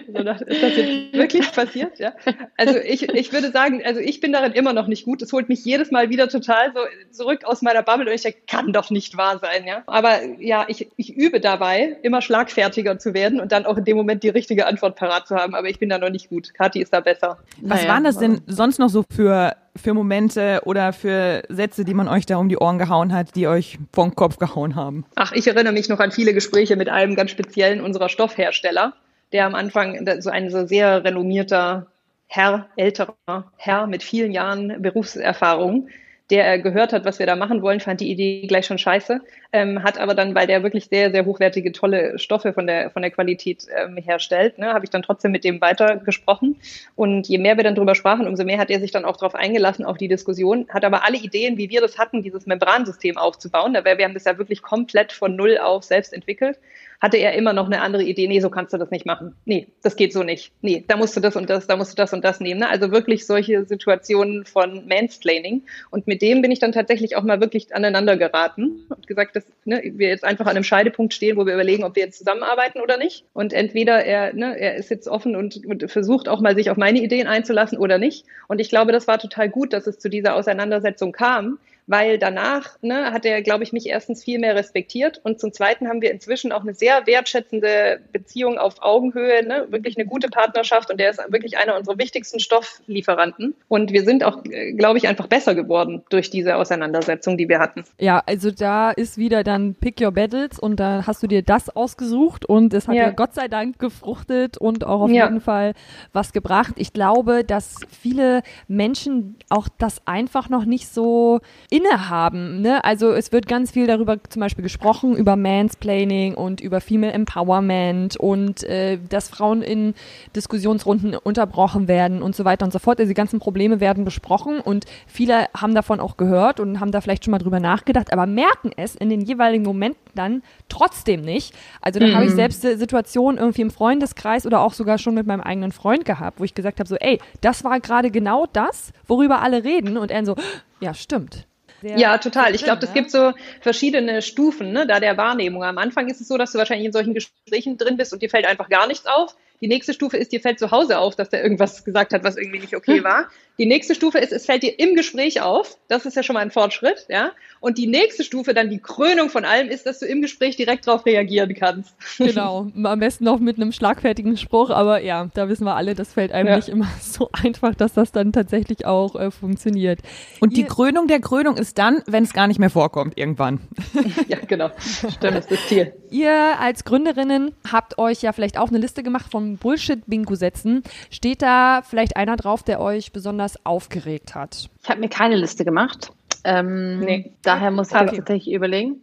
So 0.08 0.20
ist 0.20 0.64
das 0.64 0.76
jetzt 0.76 1.14
wirklich 1.14 1.52
passiert? 1.52 2.00
Ja. 2.00 2.14
Also 2.58 2.78
ich, 2.78 3.10
ich 3.10 3.34
würde 3.34 3.52
sagen, 3.52 3.82
also 3.84 4.00
ich 4.00 4.20
bin 4.20 4.32
darin 4.34 4.52
immer 4.52 4.74
noch 4.74 4.88
nicht 4.88 5.06
gut. 5.06 5.22
Es 5.22 5.32
holt 5.34 5.50
mich 5.50 5.64
jedes 5.66 5.92
Mal 5.92 6.10
wieder 6.10 6.28
total 6.28 6.74
so 6.74 6.80
zurück 7.12 7.46
aus 7.46 7.62
meiner 7.62 7.82
Bubble 7.82 8.06
und 8.06 8.14
ich 8.14 8.22
denke, 8.22 8.40
kann 8.48 8.74
doch 8.74 8.90
nicht 8.90 9.18
wahr 9.18 9.40
sein, 9.40 9.66
ja. 9.66 9.84
Aber 9.88 10.24
ja, 10.40 10.66
ich, 10.68 10.90
ich 10.98 11.16
übe 11.16 11.40
dabei, 11.40 11.98
immer 12.04 12.22
schlagfertiger 12.22 13.00
zu 13.00 13.14
werden 13.14 13.40
und 13.40 13.52
dann 13.52 13.66
auch 13.66 13.78
in 13.78 13.86
dem 13.86 13.98
Moment 13.98 14.24
die 14.24 14.30
richtige 14.30 14.68
Antwort 14.68 14.96
parat 14.96 15.28
zu 15.28 15.36
haben. 15.36 15.56
Aber 15.56 15.70
ich 15.70 15.80
bin 15.80 15.90
da 15.90 15.98
noch 15.98 16.10
nicht 16.10 16.30
gut. 16.30 16.54
Kathi 16.54 16.82
ist 16.82 16.94
da 16.94 17.00
besser. 17.00 17.40
Was 17.62 17.82
Naja, 17.82 17.94
waren 17.94 18.04
das 18.04 18.18
denn 18.18 18.42
sonst 18.48 18.80
noch 18.80 18.90
so 18.90 19.04
für, 19.10 19.56
für 19.76 19.94
Momente 19.94 20.62
oder 20.66 20.94
für 20.94 21.44
Sätze, 21.50 21.86
die 21.86 21.94
man 21.94 22.08
euch 22.08 22.26
da 22.26 22.38
um 22.38 22.50
die 22.50 22.58
Ohren 22.58 22.78
gehauen 22.78 23.14
hat, 23.14 23.36
die 23.36 23.48
euch 23.48 23.78
vom 23.94 24.16
Kopf 24.16 24.38
gehauen 24.38 24.76
haben? 24.76 25.06
Ach, 25.16 25.32
ich 25.32 25.48
erinnere 25.48 25.74
mich 25.74 25.90
noch 25.90 26.00
an 26.00 26.12
viele 26.12 26.34
Gespräche 26.34 26.76
mit 26.76 26.90
einem 26.90 27.16
ganz 27.16 27.32
speziellen 27.32 27.82
unserer 27.82 28.10
Stoffhersteller, 28.10 28.94
der 29.32 29.46
am 29.46 29.56
Anfang 29.56 30.06
so 30.20 30.30
ein 30.30 30.50
sehr 30.68 31.04
renommierter 31.04 31.88
Herr, 32.28 32.68
älterer 32.76 33.52
Herr 33.58 33.88
mit 33.88 34.04
vielen 34.04 34.32
Jahren 34.32 34.82
Berufserfahrung, 34.82 35.90
der 36.32 36.54
äh, 36.54 36.60
gehört 36.60 36.94
hat, 36.94 37.06
was 37.06 37.20
wir 37.20 37.26
da 37.26 37.36
machen 37.36 37.62
wollen, 37.62 37.80
fand 37.80 38.02
die 38.02 38.10
Idee 38.10 38.48
gleich 38.48 38.66
schon 38.66 38.78
scheiße, 38.78 39.22
ähm, 39.52 39.84
hat 39.84 40.00
aber 40.00 40.16
dann, 40.16 40.34
weil 40.34 40.48
der 40.48 40.64
wirklich 40.64 40.86
sehr, 40.86 41.12
sehr 41.12 41.26
hochwertige, 41.26 41.72
tolle 41.72 42.18
Stoffe 42.18 42.54
von 42.54 42.66
der, 42.68 42.90
von 42.90 43.02
der 43.02 43.12
Qualität 43.12 43.68
ähm, 43.76 43.98
herstellt, 43.98 44.58
ne, 44.58 44.74
habe 44.74 44.86
ich 44.86 44.90
dann 44.90 45.04
trotzdem 45.04 45.32
mit 45.32 45.44
dem 45.44 45.60
weiter 45.62 45.98
gesprochen. 45.98 46.56
Und 46.96 47.28
je 47.28 47.38
mehr 47.38 47.58
wir 47.58 47.64
dann 47.64 47.76
drüber 47.76 47.96
sprachen, 47.96 48.28
umso 48.28 48.44
mehr 48.44 48.58
hat 48.58 48.72
er 48.72 48.80
sich 48.80 48.92
dann 48.92 49.06
auch 49.06 49.18
darauf 49.18 49.36
eingelassen, 49.36 49.86
auf 49.86 49.98
die 49.98 50.08
Diskussion, 50.08 50.68
hat 50.70 50.86
aber 50.86 51.06
alle 51.06 51.18
Ideen, 51.18 51.58
wie 51.58 51.70
wir 51.70 51.82
das 51.82 51.98
hatten, 51.98 52.24
dieses 52.24 52.46
Membransystem 52.46 53.18
aufzubauen, 53.18 53.74
da 53.74 53.84
wir 53.84 54.06
haben 54.06 54.14
das 54.14 54.26
ja 54.26 54.38
wirklich 54.38 54.62
komplett 54.62 55.12
von 55.12 55.36
Null 55.36 55.58
auf 55.58 55.84
selbst 55.84 56.14
entwickelt, 56.14 56.58
hatte 57.02 57.18
er 57.18 57.34
immer 57.34 57.52
noch 57.52 57.66
eine 57.66 57.82
andere 57.82 58.04
Idee, 58.04 58.28
nee, 58.28 58.40
so 58.40 58.52
kannst 58.52 58.74
du 58.74 58.78
das 58.78 58.92
nicht 58.92 59.08
machen. 59.08 59.36
Nee, 59.46 59.68
das 59.82 59.96
geht 59.96 60.14
so 60.14 60.22
nicht. 60.22 60.52
Nee, 60.62 60.86
da 60.88 60.98
musst 60.98 61.18
du 61.18 61.20
das 61.20 61.36
und 61.36 61.50
das, 61.50 61.66
da 61.66 61.76
musst 61.76 61.94
du 61.94 61.96
das 61.96 62.14
und 62.14 62.24
das 62.24 62.40
nehmen. 62.40 62.60
Ne? 62.60 62.70
Also 62.70 62.92
wirklich 62.92 63.26
solche 63.26 63.66
Situationen 63.66 64.46
von 64.46 64.88
Mansplaining. 64.88 65.64
Und 65.90 66.06
mit 66.06 66.22
dem 66.22 66.44
bin 66.44 66.52
ich 66.52 66.60
dann 66.60 66.72
tatsächlich 66.72 67.16
auch 67.16 67.24
mal 67.24 67.42
wirklich 67.42 67.76
aneinander 67.76 68.18
geraten 68.18 68.86
und 68.90 69.08
gesagt, 69.08 69.36
dass 69.36 69.46
ne, 69.66 69.82
wir 69.84 70.10
jetzt 70.10 70.24
einfach 70.24 70.46
an 70.46 70.52
einem 70.52 70.64
Scheidepunkt 70.64 71.16
stehen, 71.16 71.38
wo 71.38 71.48
wir 71.48 71.56
überlegen, 71.56 71.84
ob 71.84 71.96
wir 71.96 72.04
jetzt 72.04 72.20
zusammenarbeiten 72.20 72.80
oder 72.82 72.98
nicht. 72.98 73.26
Und 73.34 73.52
entweder 73.52 74.06
er, 74.06 74.34
ne, 74.36 74.56
er 74.60 74.76
ist 74.76 74.92
jetzt 74.92 75.08
offen 75.08 75.36
und, 75.36 75.66
und 75.66 75.90
versucht 75.90 76.30
auch 76.30 76.40
mal 76.40 76.56
sich 76.56 76.70
auf 76.70 76.78
meine 76.78 77.02
Ideen 77.02 77.26
einzulassen 77.26 77.80
oder 77.80 77.98
nicht. 77.98 78.26
Und 78.48 78.62
ich 78.62 78.70
glaube, 78.70 78.92
das 78.92 79.08
war 79.08 79.18
total 79.18 79.50
gut, 79.50 79.74
dass 79.74 79.88
es 79.88 79.98
zu 79.98 80.08
dieser 80.08 80.36
Auseinandersetzung 80.36 81.14
kam, 81.14 81.58
weil 81.88 82.18
danach 82.18 82.78
ne, 82.82 83.12
hat 83.12 83.26
er, 83.26 83.42
glaube 83.42 83.64
ich, 83.64 83.74
mich 83.74 83.88
erstens 83.88 84.24
viel 84.24 84.40
mehr 84.40 84.56
respektiert 84.56 85.20
und 85.24 85.40
zum 85.40 85.52
Zweiten 85.54 85.88
haben 85.88 86.02
wir 86.02 86.12
inzwischen 86.12 86.52
auch 86.52 86.62
eine 86.62 86.74
sehr 86.74 87.06
wertschätzende 87.08 88.00
Beziehung 88.12 88.58
auf 88.58 88.82
Augenhöhe, 88.82 89.46
ne, 89.46 89.68
wirklich 89.70 89.98
eine 89.98 90.06
gute 90.06 90.30
Partnerschaft 90.30 90.90
und 90.92 91.00
der 91.00 91.12
ist 91.12 91.20
wirklich 91.30 91.58
einer 91.58 91.76
unserer 91.78 91.98
wichtigsten 91.98 92.40
Stofflieferanten 92.40 93.56
und 93.68 93.92
wir 93.92 94.04
sind 94.04 94.24
auch, 94.24 94.44
glaube 94.78 94.98
ich, 94.98 95.08
einfach 95.08 95.28
besser 95.28 95.56
geworden 95.56 96.04
durch 96.10 96.30
diese 96.30 96.56
Auseinandersetzung, 96.56 97.38
die 97.38 97.50
wir 97.50 97.60
hatten. 97.60 97.84
Ja, 98.00 98.22
also 98.26 98.52
da 98.52 98.92
ist 98.92 99.18
wieder 99.18 99.44
dann 99.44 99.76
Pick 99.76 100.02
Your 100.02 100.12
Battles 100.12 100.60
und 100.60 100.80
da 100.80 101.04
hast 101.06 101.22
du 101.24 101.28
dir 101.28 101.42
das 101.42 101.70
ausgesucht 101.76 102.46
und 102.46 102.74
es 102.74 102.88
hat 102.88 102.96
ja, 102.96 103.02
Ja. 103.04 103.10
Gott 103.10 103.34
sei 103.34 103.48
Dank 103.48 103.80
gefruchtet 103.80 104.58
und 104.58 104.86
auch 104.86 105.02
auf 105.02 105.12
Ja. 105.12 105.26
jeden 105.26 105.42
Fall 105.42 105.74
was 106.14 106.34
gebracht. 106.34 106.74
Ich 106.78 106.94
glaube, 106.94 107.44
dass 107.44 107.78
viele 107.90 108.42
Menschen 108.68 109.36
auch 109.50 109.68
das 109.78 110.06
einfach 110.06 110.50
noch 110.50 110.66
nicht 110.66 110.88
so 110.88 111.40
innehaben. 111.82 112.62
Ne? 112.62 112.84
Also 112.84 113.12
es 113.12 113.32
wird 113.32 113.48
ganz 113.48 113.72
viel 113.72 113.88
darüber 113.88 114.18
zum 114.30 114.40
Beispiel 114.40 114.64
gesprochen, 114.64 115.16
über 115.16 115.36
Mansplaining 115.36 116.36
und 116.36 116.62
über 116.62 116.82
Female 116.82 117.14
Empowerment 117.14 118.18
und 118.18 118.64
äh, 118.64 119.00
dass 119.10 119.30
Frauen 119.30 119.62
in 119.62 119.94
Diskussionsrunden 120.36 121.16
unterbrochen 121.16 121.88
werden 121.88 122.22
und 122.22 122.36
so 122.36 122.46
weiter 122.46 122.66
und 122.66 122.72
so 122.72 122.80
fort. 122.80 123.00
Also 123.00 123.10
die 123.10 123.16
ganzen 123.16 123.40
Probleme 123.40 123.80
werden 123.80 124.06
besprochen 124.06 124.60
und 124.60 124.86
viele 125.08 125.48
haben 125.56 125.76
davon 125.76 126.00
auch 126.00 126.18
gehört 126.18 126.60
und 126.60 126.80
haben 126.80 126.92
da 126.92 127.02
vielleicht 127.02 127.26
schon 127.26 127.32
mal 127.32 127.40
drüber 127.40 127.60
nachgedacht, 127.60 128.14
aber 128.14 128.26
merken 128.26 128.72
es 128.76 128.96
in 128.96 129.10
den 129.10 129.22
jeweiligen 129.22 129.64
Momenten 129.64 130.02
dann 130.16 130.44
trotzdem 130.70 131.22
nicht. 131.22 131.54
Also 131.82 132.00
da 132.00 132.14
habe 132.14 132.26
ich 132.26 132.32
selbst 132.32 132.64
äh, 132.66 132.78
Situationen 132.78 133.40
irgendwie 133.40 133.62
im 133.62 133.72
Freundeskreis 133.72 134.46
oder 134.46 134.62
auch 134.62 134.74
sogar 134.74 134.98
schon 134.98 135.16
mit 135.16 135.28
meinem 135.28 135.42
eigenen 135.42 135.72
Freund 135.72 136.06
gehabt, 136.06 136.40
wo 136.40 136.44
ich 136.44 136.54
gesagt 136.54 136.80
habe, 136.80 136.88
so, 136.88 136.96
ey, 136.96 137.20
das 137.42 137.64
war 137.64 137.80
gerade 137.80 138.12
genau 138.12 138.46
das, 138.52 138.92
worüber 139.08 139.42
alle 139.42 139.64
reden 139.64 139.98
und 139.98 140.12
er 140.12 140.26
so, 140.26 140.36
ja, 140.80 140.94
stimmt. 140.94 141.48
Sehr- 141.82 141.98
Ja, 141.98 142.18
total. 142.18 142.54
Ich 142.56 142.64
glaube, 142.64 142.80
drin, 142.80 142.88
es 142.90 142.94
gibt 142.94 143.12
so 143.12 143.34
verschiedene 143.62 144.22
Stufen 144.22 144.72
ne, 144.72 144.86
da 144.88 145.00
der 145.00 145.18
Wahrnehmung. 145.18 145.64
Am 145.64 145.78
Anfang 145.78 146.10
ist 146.10 146.22
es 146.22 146.28
so, 146.28 146.38
dass 146.38 146.52
du 146.52 146.58
wahrscheinlich 146.58 146.86
in 146.86 146.92
solchen 146.94 147.14
Gesprächen 147.14 147.78
drin 147.78 147.98
bist 147.98 148.14
und 148.14 148.22
dir 148.22 148.30
fällt 148.30 148.46
einfach 148.46 148.70
gar 148.70 148.88
nichts 148.88 149.06
auf. 149.08 149.36
Die 149.62 149.68
nächste 149.68 149.94
Stufe 149.94 150.18
ist, 150.18 150.32
dir 150.32 150.40
fällt 150.42 150.58
zu 150.60 150.72
Hause 150.72 150.98
auf, 150.98 151.16
dass 151.16 151.30
der 151.30 151.44
irgendwas 151.44 151.84
gesagt 151.84 152.14
hat, 152.14 152.24
was 152.24 152.36
irgendwie 152.38 152.60
nicht 152.60 152.76
okay 152.76 153.04
war. 153.04 153.28
Die 153.62 153.68
nächste 153.68 153.94
Stufe 153.94 154.18
ist, 154.18 154.34
es 154.34 154.48
fällt 154.48 154.64
dir 154.64 154.80
im 154.80 154.96
Gespräch 154.96 155.40
auf. 155.40 155.78
Das 155.88 156.08
ist 156.08 156.16
ja 156.16 156.24
schon 156.24 156.34
mal 156.34 156.40
ein 156.40 156.50
Fortschritt, 156.50 157.06
ja. 157.10 157.30
Und 157.60 157.78
die 157.78 157.86
nächste 157.86 158.24
Stufe, 158.24 158.56
dann 158.56 158.72
die 158.72 158.80
Krönung 158.80 159.30
von 159.30 159.46
allem, 159.46 159.68
ist, 159.70 159.86
dass 159.86 160.00
du 160.00 160.08
im 160.08 160.20
Gespräch 160.24 160.56
direkt 160.56 160.88
darauf 160.88 161.06
reagieren 161.06 161.54
kannst. 161.54 161.94
Genau, 162.18 162.72
am 162.84 163.00
besten 163.00 163.26
noch 163.26 163.40
mit 163.40 163.58
einem 163.58 163.72
schlagfertigen 163.72 164.36
Spruch, 164.36 164.72
aber 164.72 165.04
ja, 165.04 165.30
da 165.36 165.48
wissen 165.48 165.66
wir 165.66 165.76
alle, 165.76 165.94
das 165.94 166.14
fällt 166.14 166.32
einem 166.32 166.48
Ja. 166.50 166.56
nicht 166.56 166.70
immer 166.70 166.88
so 167.02 167.30
einfach, 167.34 167.76
dass 167.76 167.94
das 167.94 168.12
dann 168.12 168.34
tatsächlich 168.34 168.88
auch 168.88 169.16
äh, 169.16 169.30
funktioniert. 169.30 170.00
Und 170.40 170.58
die 170.58 170.62
Ihr- 170.62 170.68
Krönung 170.68 171.06
der 171.08 171.20
Krönung 171.20 171.56
ist 171.58 171.78
dann, 171.78 172.02
wenn 172.08 172.24
es 172.24 172.34
gar 172.34 172.48
nicht 172.48 172.58
mehr 172.60 172.72
vorkommt 172.72 173.16
irgendwann. 173.16 173.60
ja, 174.28 174.38
genau. 174.48 174.72
Stimmt, 174.80 175.18
das 175.22 175.46
ist 175.46 175.52
das 175.52 175.68
Ziel. 175.68 175.94
Ihr 176.10 176.60
als 176.60 176.84
Gründerinnen 176.84 177.52
habt 177.72 178.00
euch 178.00 178.24
ja 178.24 178.34
vielleicht 178.34 178.58
auch 178.58 178.70
eine 178.70 178.80
Liste 178.80 179.04
gemacht 179.04 179.30
von 179.32 179.58
Bullshit-Bingo-Sätzen. 179.58 180.82
Steht 181.12 181.42
da 181.44 181.84
vielleicht 181.88 182.18
einer 182.18 182.38
drauf, 182.38 182.64
der 182.64 182.82
euch 182.82 183.12
besonders 183.12 183.51
aufgeregt 183.66 184.36
hat? 184.36 184.70
Ich 184.84 184.90
habe 184.90 185.00
mir 185.00 185.10
keine 185.10 185.36
Liste 185.36 185.66
gemacht. 185.66 186.12
Ähm, 186.44 187.00
Nee. 187.00 187.34
Daher 187.44 187.72
muss 187.72 187.90
ich 187.90 187.96
Okay. 187.96 188.06
jetzt 188.06 188.16
tatsächlich 188.18 188.54
überlegen. 188.54 188.96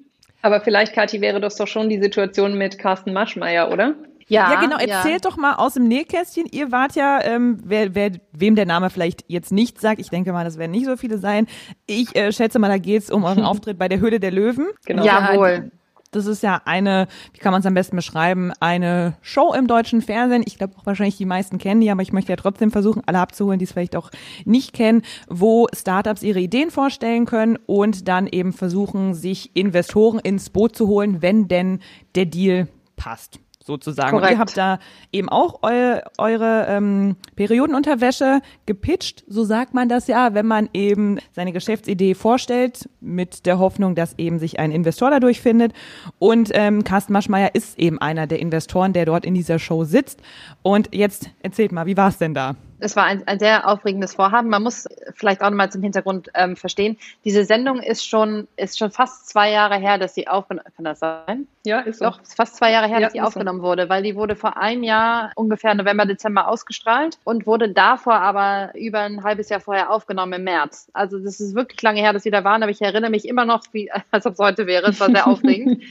Aber 0.42 0.60
vielleicht, 0.60 0.92
Kathi, 0.94 1.20
wäre 1.20 1.40
das 1.40 1.56
doch 1.56 1.66
schon 1.66 1.88
die 1.88 2.00
Situation 2.00 2.56
mit 2.56 2.78
Carsten 2.78 3.12
Maschmeyer, 3.12 3.70
oder? 3.72 3.94
Ja, 4.28 4.52
ja, 4.52 4.60
genau. 4.60 4.76
Erzählt 4.76 5.24
ja. 5.24 5.30
doch 5.30 5.36
mal 5.36 5.54
aus 5.54 5.74
dem 5.74 5.88
Nähkästchen. 5.88 6.46
Ihr 6.52 6.70
wart 6.70 6.94
ja, 6.96 7.20
ähm, 7.24 7.58
wer, 7.64 7.94
wer, 7.94 8.12
wem 8.32 8.56
der 8.56 8.66
Name 8.66 8.90
vielleicht 8.90 9.24
jetzt 9.26 9.52
nicht 9.52 9.80
sagt, 9.80 10.00
ich 10.00 10.10
denke 10.10 10.32
mal, 10.32 10.44
das 10.44 10.58
werden 10.58 10.70
nicht 10.72 10.84
so 10.84 10.96
viele 10.96 11.18
sein. 11.18 11.46
Ich 11.86 12.14
äh, 12.14 12.30
schätze 12.30 12.58
mal, 12.58 12.68
da 12.68 12.78
geht's 12.78 13.10
um 13.10 13.24
euren 13.24 13.42
Auftritt 13.44 13.78
bei 13.78 13.88
der 13.88 14.00
Höhle 14.00 14.20
der 14.20 14.30
Löwen. 14.30 14.66
Genau. 14.84 15.04
Jawohl. 15.04 15.70
Das 16.10 16.26
ist 16.26 16.42
ja 16.42 16.62
eine, 16.64 17.06
wie 17.32 17.38
kann 17.38 17.52
man 17.52 17.60
es 17.60 17.66
am 17.66 17.74
besten 17.74 17.96
beschreiben, 17.96 18.52
eine 18.60 19.16
Show 19.20 19.52
im 19.52 19.66
deutschen 19.66 20.00
Fernsehen. 20.00 20.42
Ich 20.46 20.56
glaube 20.56 20.74
auch 20.78 20.86
wahrscheinlich 20.86 21.18
die 21.18 21.26
meisten 21.26 21.58
kennen 21.58 21.80
die, 21.80 21.90
aber 21.90 22.02
ich 22.02 22.12
möchte 22.12 22.32
ja 22.32 22.36
trotzdem 22.36 22.70
versuchen, 22.70 23.02
alle 23.06 23.18
abzuholen, 23.18 23.58
die 23.58 23.64
es 23.64 23.72
vielleicht 23.72 23.96
auch 23.96 24.10
nicht 24.44 24.72
kennen, 24.72 25.02
wo 25.28 25.66
Startups 25.74 26.22
ihre 26.22 26.40
Ideen 26.40 26.70
vorstellen 26.70 27.26
können 27.26 27.58
und 27.66 28.08
dann 28.08 28.26
eben 28.26 28.52
versuchen, 28.52 29.14
sich 29.14 29.54
Investoren 29.54 30.18
ins 30.18 30.50
Boot 30.50 30.76
zu 30.76 30.86
holen, 30.88 31.20
wenn 31.20 31.48
denn 31.48 31.80
der 32.14 32.24
Deal 32.24 32.68
passt 32.96 33.40
sozusagen. 33.68 34.10
Korrekt. 34.10 34.32
ihr 34.32 34.38
habt 34.38 34.56
da 34.56 34.80
eben 35.12 35.28
auch 35.28 35.62
eu, 35.62 36.00
eure 36.18 36.66
ähm, 36.68 37.14
Periodenunterwäsche 37.36 38.40
gepitcht, 38.66 39.22
so 39.28 39.44
sagt 39.44 39.74
man 39.74 39.88
das 39.88 40.08
ja, 40.08 40.34
wenn 40.34 40.46
man 40.46 40.68
eben 40.72 41.18
seine 41.32 41.52
Geschäftsidee 41.52 42.14
vorstellt, 42.14 42.88
mit 43.00 43.46
der 43.46 43.60
Hoffnung, 43.60 43.94
dass 43.94 44.18
eben 44.18 44.38
sich 44.38 44.58
ein 44.58 44.72
Investor 44.72 45.10
dadurch 45.10 45.40
findet. 45.40 45.72
Und 46.18 46.50
ähm, 46.54 46.82
Carsten 46.82 47.12
Maschmeyer 47.12 47.54
ist 47.54 47.78
eben 47.78 48.00
einer 48.00 48.26
der 48.26 48.40
Investoren, 48.40 48.92
der 48.92 49.04
dort 49.04 49.24
in 49.24 49.34
dieser 49.34 49.58
Show 49.58 49.84
sitzt. 49.84 50.20
Und 50.62 50.94
jetzt 50.94 51.30
erzählt 51.42 51.70
mal, 51.70 51.86
wie 51.86 51.96
war 51.96 52.08
es 52.08 52.18
denn 52.18 52.34
da? 52.34 52.56
Es 52.80 52.96
war 52.96 53.04
ein, 53.04 53.26
ein 53.26 53.38
sehr 53.38 53.68
aufregendes 53.68 54.14
Vorhaben. 54.14 54.48
Man 54.48 54.62
muss 54.62 54.86
vielleicht 55.14 55.42
auch 55.42 55.50
nochmal 55.50 55.70
zum 55.70 55.82
Hintergrund 55.82 56.30
ähm, 56.34 56.56
verstehen. 56.56 56.96
Diese 57.24 57.44
Sendung 57.44 57.80
ist 57.80 58.06
schon, 58.06 58.46
ist 58.56 58.78
schon 58.78 58.90
fast 58.90 59.28
zwei 59.28 59.50
Jahre 59.50 59.76
her, 59.76 59.98
dass 59.98 60.14
sie 60.14 60.28
aufgenommen 60.28 60.68
Kann 60.76 60.84
das 60.84 61.00
sein? 61.00 61.46
Ja, 61.64 61.80
ist 61.80 61.98
so. 61.98 62.06
Doch, 62.06 62.20
fast 62.36 62.56
zwei 62.56 62.72
Jahre 62.72 62.86
her, 62.86 62.98
ja, 62.98 63.06
dass 63.06 63.12
sie 63.12 63.20
aufgenommen 63.20 63.60
so. 63.60 63.66
wurde, 63.66 63.88
weil 63.88 64.02
die 64.02 64.16
wurde 64.16 64.36
vor 64.36 64.56
einem 64.56 64.82
Jahr, 64.82 65.32
ungefähr 65.34 65.74
November, 65.74 66.06
Dezember 66.06 66.48
ausgestrahlt 66.48 67.18
und 67.24 67.46
wurde 67.46 67.70
davor 67.70 68.14
aber 68.14 68.70
über 68.74 69.00
ein 69.00 69.22
halbes 69.24 69.48
Jahr 69.48 69.60
vorher 69.60 69.90
aufgenommen 69.90 70.34
im 70.34 70.44
März. 70.44 70.88
Also 70.92 71.18
das 71.18 71.40
ist 71.40 71.54
wirklich 71.54 71.82
lange 71.82 72.00
her, 72.00 72.12
dass 72.12 72.22
sie 72.22 72.30
da 72.30 72.44
waren, 72.44 72.62
aber 72.62 72.70
ich 72.70 72.80
erinnere 72.80 73.10
mich 73.10 73.26
immer 73.26 73.44
noch, 73.44 73.62
wie, 73.72 73.90
als 74.10 74.26
ob 74.26 74.34
es 74.34 74.38
heute 74.38 74.66
wäre. 74.66 74.88
Es 74.88 75.00
war 75.00 75.10
sehr 75.10 75.26
aufregend. 75.26 75.82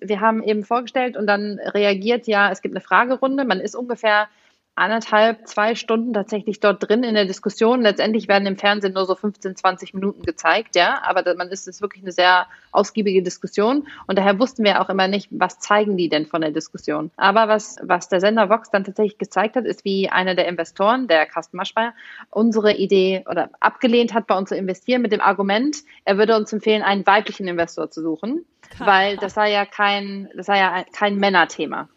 Wir 0.00 0.20
haben 0.20 0.42
eben 0.42 0.64
vorgestellt 0.64 1.16
und 1.16 1.26
dann 1.26 1.58
reagiert 1.58 2.26
ja, 2.26 2.50
es 2.50 2.62
gibt 2.62 2.74
eine 2.74 2.80
Fragerunde, 2.80 3.44
man 3.44 3.60
ist 3.60 3.74
ungefähr 3.74 4.28
anderthalb, 4.76 5.46
zwei 5.46 5.74
Stunden 5.74 6.12
tatsächlich 6.12 6.60
dort 6.60 6.88
drin 6.88 7.04
in 7.04 7.14
der 7.14 7.26
Diskussion. 7.26 7.82
Letztendlich 7.82 8.28
werden 8.28 8.46
im 8.46 8.56
Fernsehen 8.56 8.92
nur 8.92 9.06
so 9.06 9.14
15, 9.14 9.56
20 9.56 9.94
Minuten 9.94 10.22
gezeigt, 10.22 10.74
ja, 10.74 11.00
aber 11.04 11.34
man 11.36 11.48
ist 11.48 11.68
es 11.68 11.80
wirklich 11.80 12.02
eine 12.02 12.12
sehr 12.12 12.46
ausgiebige 12.72 13.22
Diskussion 13.22 13.86
und 14.06 14.18
daher 14.18 14.38
wussten 14.40 14.64
wir 14.64 14.80
auch 14.80 14.90
immer 14.90 15.06
nicht, 15.06 15.28
was 15.30 15.60
zeigen 15.60 15.96
die 15.96 16.08
denn 16.08 16.26
von 16.26 16.40
der 16.40 16.50
Diskussion. 16.50 17.10
Aber 17.16 17.46
was, 17.46 17.76
was 17.82 18.08
der 18.08 18.20
Sender 18.20 18.50
Vox 18.50 18.70
dann 18.70 18.84
tatsächlich 18.84 19.18
gezeigt 19.18 19.54
hat, 19.54 19.64
ist, 19.64 19.84
wie 19.84 20.08
einer 20.08 20.34
der 20.34 20.48
Investoren, 20.48 21.06
der 21.06 21.26
Carsten 21.26 21.56
Maschmeyer, 21.56 21.94
unsere 22.30 22.74
Idee 22.74 23.24
oder 23.30 23.50
abgelehnt 23.60 24.12
hat, 24.12 24.26
bei 24.26 24.36
uns 24.36 24.48
zu 24.48 24.56
investieren 24.56 25.02
mit 25.02 25.12
dem 25.12 25.20
Argument, 25.20 25.76
er 26.04 26.18
würde 26.18 26.36
uns 26.36 26.52
empfehlen, 26.52 26.82
einen 26.82 27.06
weiblichen 27.06 27.46
Investor 27.46 27.90
zu 27.90 28.02
suchen, 28.02 28.44
weil 28.78 29.16
das 29.18 29.34
sei 29.34 29.52
ja 29.52 29.64
kein, 29.66 30.28
das 30.34 30.46
sei 30.46 30.58
ja 30.58 30.84
kein 30.92 31.16
Männerthema. 31.16 31.88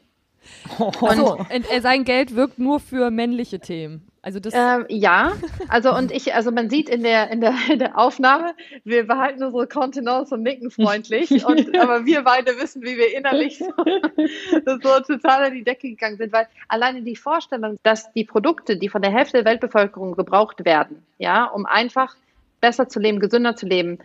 Und 0.78 1.18
so, 1.18 1.38
äh, 1.50 1.82
sein 1.82 2.04
Geld 2.04 2.36
wirkt 2.36 2.60
nur 2.60 2.80
für 2.80 3.12
männliche 3.12 3.60
Themen. 3.60 4.08
Also 4.28 4.42
das 4.42 4.54
ähm, 4.54 4.86
ja, 4.90 5.32
also 5.70 5.96
und 5.96 6.12
ich, 6.12 6.34
also 6.34 6.52
man 6.52 6.70
sieht 6.70 6.90
in 6.90 7.02
der, 7.02 7.32
in 7.32 7.40
der, 7.40 7.54
in 7.72 7.80
der 7.80 7.98
Aufnahme, 7.98 8.56
wir 8.84 9.08
behalten 9.08 9.42
unsere 9.42 9.68
Kontenance 9.68 10.36
und 10.36 10.44
nicken 10.44 10.70
freundlich, 10.70 11.46
und, 11.46 11.78
aber 11.80 12.06
wir 12.06 12.24
beide 12.24 12.60
wissen, 12.60 12.82
wie 12.82 12.98
wir 12.98 13.16
innerlich 13.16 13.60
so, 13.60 13.72
so 14.84 15.00
total 15.00 15.48
in 15.48 15.54
die 15.54 15.64
Decke 15.64 15.88
gegangen 15.88 16.18
sind, 16.18 16.34
weil 16.34 16.46
alleine 16.68 17.04
die 17.04 17.16
Vorstellung, 17.16 17.80
dass 17.84 18.12
die 18.12 18.26
Produkte, 18.26 18.76
die 18.76 18.90
von 18.90 19.02
der 19.02 19.12
Hälfte 19.12 19.38
der 19.38 19.46
Weltbevölkerung 19.46 20.18
gebraucht 20.18 20.66
werden, 20.66 21.06
ja, 21.20 21.46
um 21.46 21.66
einfach 21.66 22.14
besser 22.60 22.90
zu 22.90 23.00
leben, 23.00 23.22
gesünder 23.22 23.56
zu 23.56 23.66
leben, 23.66 24.00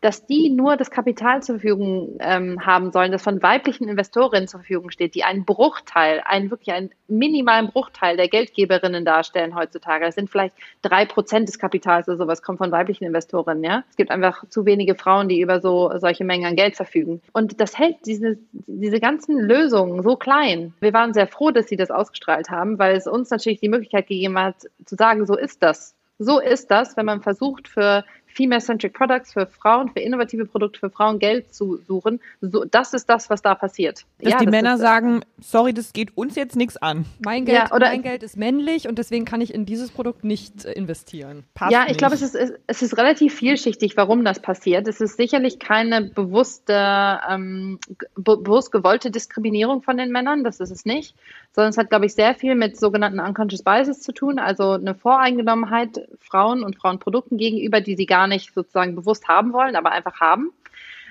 dass 0.00 0.26
die 0.26 0.50
nur 0.50 0.76
das 0.76 0.90
Kapital 0.90 1.42
zur 1.42 1.56
Verfügung 1.56 2.16
ähm, 2.20 2.64
haben 2.64 2.92
sollen, 2.92 3.12
das 3.12 3.22
von 3.22 3.42
weiblichen 3.42 3.88
Investorinnen 3.88 4.48
zur 4.48 4.60
Verfügung 4.60 4.90
steht, 4.90 5.14
die 5.14 5.24
einen 5.24 5.44
Bruchteil, 5.44 6.22
einen 6.24 6.50
wirklich 6.50 6.74
einen 6.74 6.90
minimalen 7.08 7.68
Bruchteil 7.68 8.16
der 8.16 8.28
Geldgeberinnen 8.28 9.04
darstellen 9.04 9.54
heutzutage. 9.54 10.04
Das 10.04 10.14
sind 10.14 10.30
vielleicht 10.30 10.54
drei 10.82 11.06
Prozent 11.06 11.48
des 11.48 11.58
Kapitals 11.58 12.08
oder 12.08 12.18
sowas 12.18 12.42
kommt 12.42 12.58
von 12.58 12.70
weiblichen 12.70 13.04
Investorinnen. 13.04 13.64
Ja, 13.64 13.84
es 13.90 13.96
gibt 13.96 14.10
einfach 14.10 14.44
zu 14.48 14.66
wenige 14.66 14.94
Frauen, 14.94 15.28
die 15.28 15.40
über 15.40 15.60
so 15.60 15.90
solche 15.98 16.24
Mengen 16.24 16.46
an 16.46 16.56
Geld 16.56 16.76
verfügen. 16.76 17.20
Und 17.32 17.60
das 17.60 17.78
hält 17.78 17.96
diese 18.04 18.38
diese 18.52 19.00
ganzen 19.00 19.38
Lösungen 19.38 20.02
so 20.02 20.16
klein. 20.16 20.74
Wir 20.80 20.92
waren 20.92 21.14
sehr 21.14 21.26
froh, 21.26 21.50
dass 21.50 21.68
sie 21.68 21.76
das 21.76 21.90
ausgestrahlt 21.90 22.50
haben, 22.50 22.78
weil 22.78 22.96
es 22.96 23.06
uns 23.06 23.30
natürlich 23.30 23.60
die 23.60 23.68
Möglichkeit 23.68 24.06
gegeben 24.06 24.38
hat, 24.38 24.56
zu 24.84 24.94
sagen, 24.96 25.26
so 25.26 25.36
ist 25.36 25.62
das. 25.62 25.94
So 26.18 26.40
ist 26.40 26.70
das, 26.70 26.96
wenn 26.96 27.06
man 27.06 27.20
versucht, 27.20 27.68
für 27.68 28.04
Female-Centric 28.36 28.92
Products 28.92 29.32
für 29.32 29.46
Frauen, 29.46 29.90
für 29.90 30.00
innovative 30.00 30.44
Produkte 30.44 30.78
für 30.78 30.90
Frauen 30.90 31.18
Geld 31.18 31.54
zu 31.54 31.78
suchen. 31.88 32.20
So, 32.42 32.64
das 32.64 32.92
ist 32.92 33.08
das, 33.08 33.30
was 33.30 33.40
da 33.40 33.54
passiert. 33.54 34.04
Dass 34.18 34.32
ja, 34.32 34.38
die 34.38 34.44
das 34.44 34.52
Männer 34.52 34.74
ist, 34.74 34.80
sagen, 34.80 35.22
sorry, 35.40 35.72
das 35.72 35.94
geht 35.94 36.16
uns 36.16 36.36
jetzt 36.36 36.54
nichts 36.54 36.76
an. 36.76 37.06
Mein 37.24 37.46
Geld, 37.46 37.56
ja, 37.56 37.74
oder, 37.74 37.86
mein 37.88 38.02
Geld 38.02 38.22
ist 38.22 38.36
männlich 38.36 38.88
und 38.88 38.98
deswegen 38.98 39.24
kann 39.24 39.40
ich 39.40 39.54
in 39.54 39.64
dieses 39.64 39.90
Produkt 39.90 40.22
nicht 40.22 40.64
äh, 40.66 40.72
investieren. 40.72 41.44
Passt 41.54 41.72
ja, 41.72 41.86
ich 41.88 41.96
glaube, 41.96 42.14
es 42.14 42.22
ist, 42.22 42.36
es 42.66 42.82
ist 42.82 42.98
relativ 42.98 43.34
vielschichtig, 43.34 43.96
warum 43.96 44.24
das 44.24 44.40
passiert. 44.40 44.86
Es 44.86 45.00
ist 45.00 45.16
sicherlich 45.16 45.58
keine 45.58 46.02
bewusste, 46.02 47.18
ähm, 47.28 47.78
be 48.16 48.36
bewusst 48.36 48.70
gewollte 48.70 49.10
Diskriminierung 49.10 49.82
von 49.82 49.96
den 49.96 50.12
Männern, 50.12 50.44
das 50.44 50.60
ist 50.60 50.70
es 50.70 50.84
nicht, 50.84 51.14
sondern 51.52 51.70
es 51.70 51.78
hat, 51.78 51.88
glaube 51.88 52.04
ich, 52.04 52.14
sehr 52.14 52.34
viel 52.34 52.54
mit 52.54 52.78
sogenannten 52.78 53.18
Unconscious 53.18 53.62
Biases 53.62 54.02
zu 54.02 54.12
tun, 54.12 54.38
also 54.38 54.72
eine 54.72 54.94
Voreingenommenheit 54.94 56.06
Frauen 56.20 56.62
und 56.62 56.76
Frauenprodukten 56.76 57.38
gegenüber, 57.38 57.80
die 57.80 57.96
sie 57.96 58.04
gar 58.04 58.25
gar 58.26 58.28
nicht 58.28 58.52
sozusagen 58.54 58.96
bewusst 58.96 59.28
haben 59.28 59.52
wollen, 59.52 59.76
aber 59.76 59.92
einfach 59.92 60.20
haben. 60.20 60.52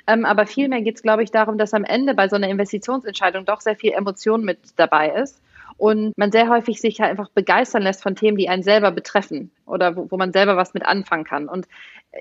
Ähm, 0.07 0.25
aber 0.25 0.45
vielmehr 0.45 0.81
geht 0.81 0.97
es, 0.97 1.01
glaube 1.01 1.23
ich, 1.23 1.31
darum, 1.31 1.57
dass 1.57 1.73
am 1.73 1.83
Ende 1.83 2.13
bei 2.13 2.27
so 2.27 2.35
einer 2.35 2.49
Investitionsentscheidung 2.49 3.45
doch 3.45 3.61
sehr 3.61 3.75
viel 3.75 3.93
Emotion 3.93 4.43
mit 4.43 4.59
dabei 4.75 5.09
ist 5.09 5.41
und 5.77 6.15
man 6.17 6.31
sehr 6.31 6.49
häufig 6.49 6.79
sich 6.79 6.99
halt 6.99 7.11
einfach 7.11 7.29
begeistern 7.29 7.81
lässt 7.81 8.03
von 8.03 8.15
Themen, 8.15 8.37
die 8.37 8.49
einen 8.49 8.61
selber 8.61 8.91
betreffen 8.91 9.51
oder 9.65 9.95
wo, 9.95 10.11
wo 10.11 10.17
man 10.17 10.31
selber 10.31 10.57
was 10.57 10.73
mit 10.73 10.85
anfangen 10.85 11.23
kann. 11.23 11.49
Und 11.49 11.67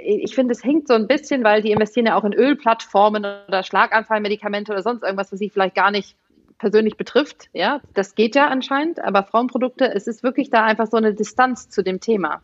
ich 0.02 0.34
finde, 0.34 0.52
es 0.52 0.62
hinkt 0.62 0.88
so 0.88 0.94
ein 0.94 1.06
bisschen, 1.06 1.44
weil 1.44 1.60
die 1.60 1.72
investieren 1.72 2.06
ja 2.06 2.16
auch 2.16 2.24
in 2.24 2.32
Ölplattformen 2.32 3.26
oder 3.48 3.62
Schlaganfallmedikamente 3.62 4.72
oder 4.72 4.82
sonst 4.82 5.02
irgendwas, 5.02 5.30
was 5.30 5.38
sie 5.38 5.50
vielleicht 5.50 5.74
gar 5.74 5.90
nicht 5.90 6.16
persönlich 6.58 6.96
betrifft. 6.96 7.48
Ja, 7.52 7.80
das 7.92 8.14
geht 8.14 8.34
ja 8.34 8.46
anscheinend, 8.46 8.98
aber 8.98 9.24
Frauenprodukte, 9.24 9.92
es 9.92 10.06
ist 10.06 10.22
wirklich 10.22 10.48
da 10.48 10.64
einfach 10.64 10.86
so 10.86 10.96
eine 10.96 11.12
Distanz 11.12 11.68
zu 11.68 11.82
dem 11.82 12.00
Thema 12.00 12.40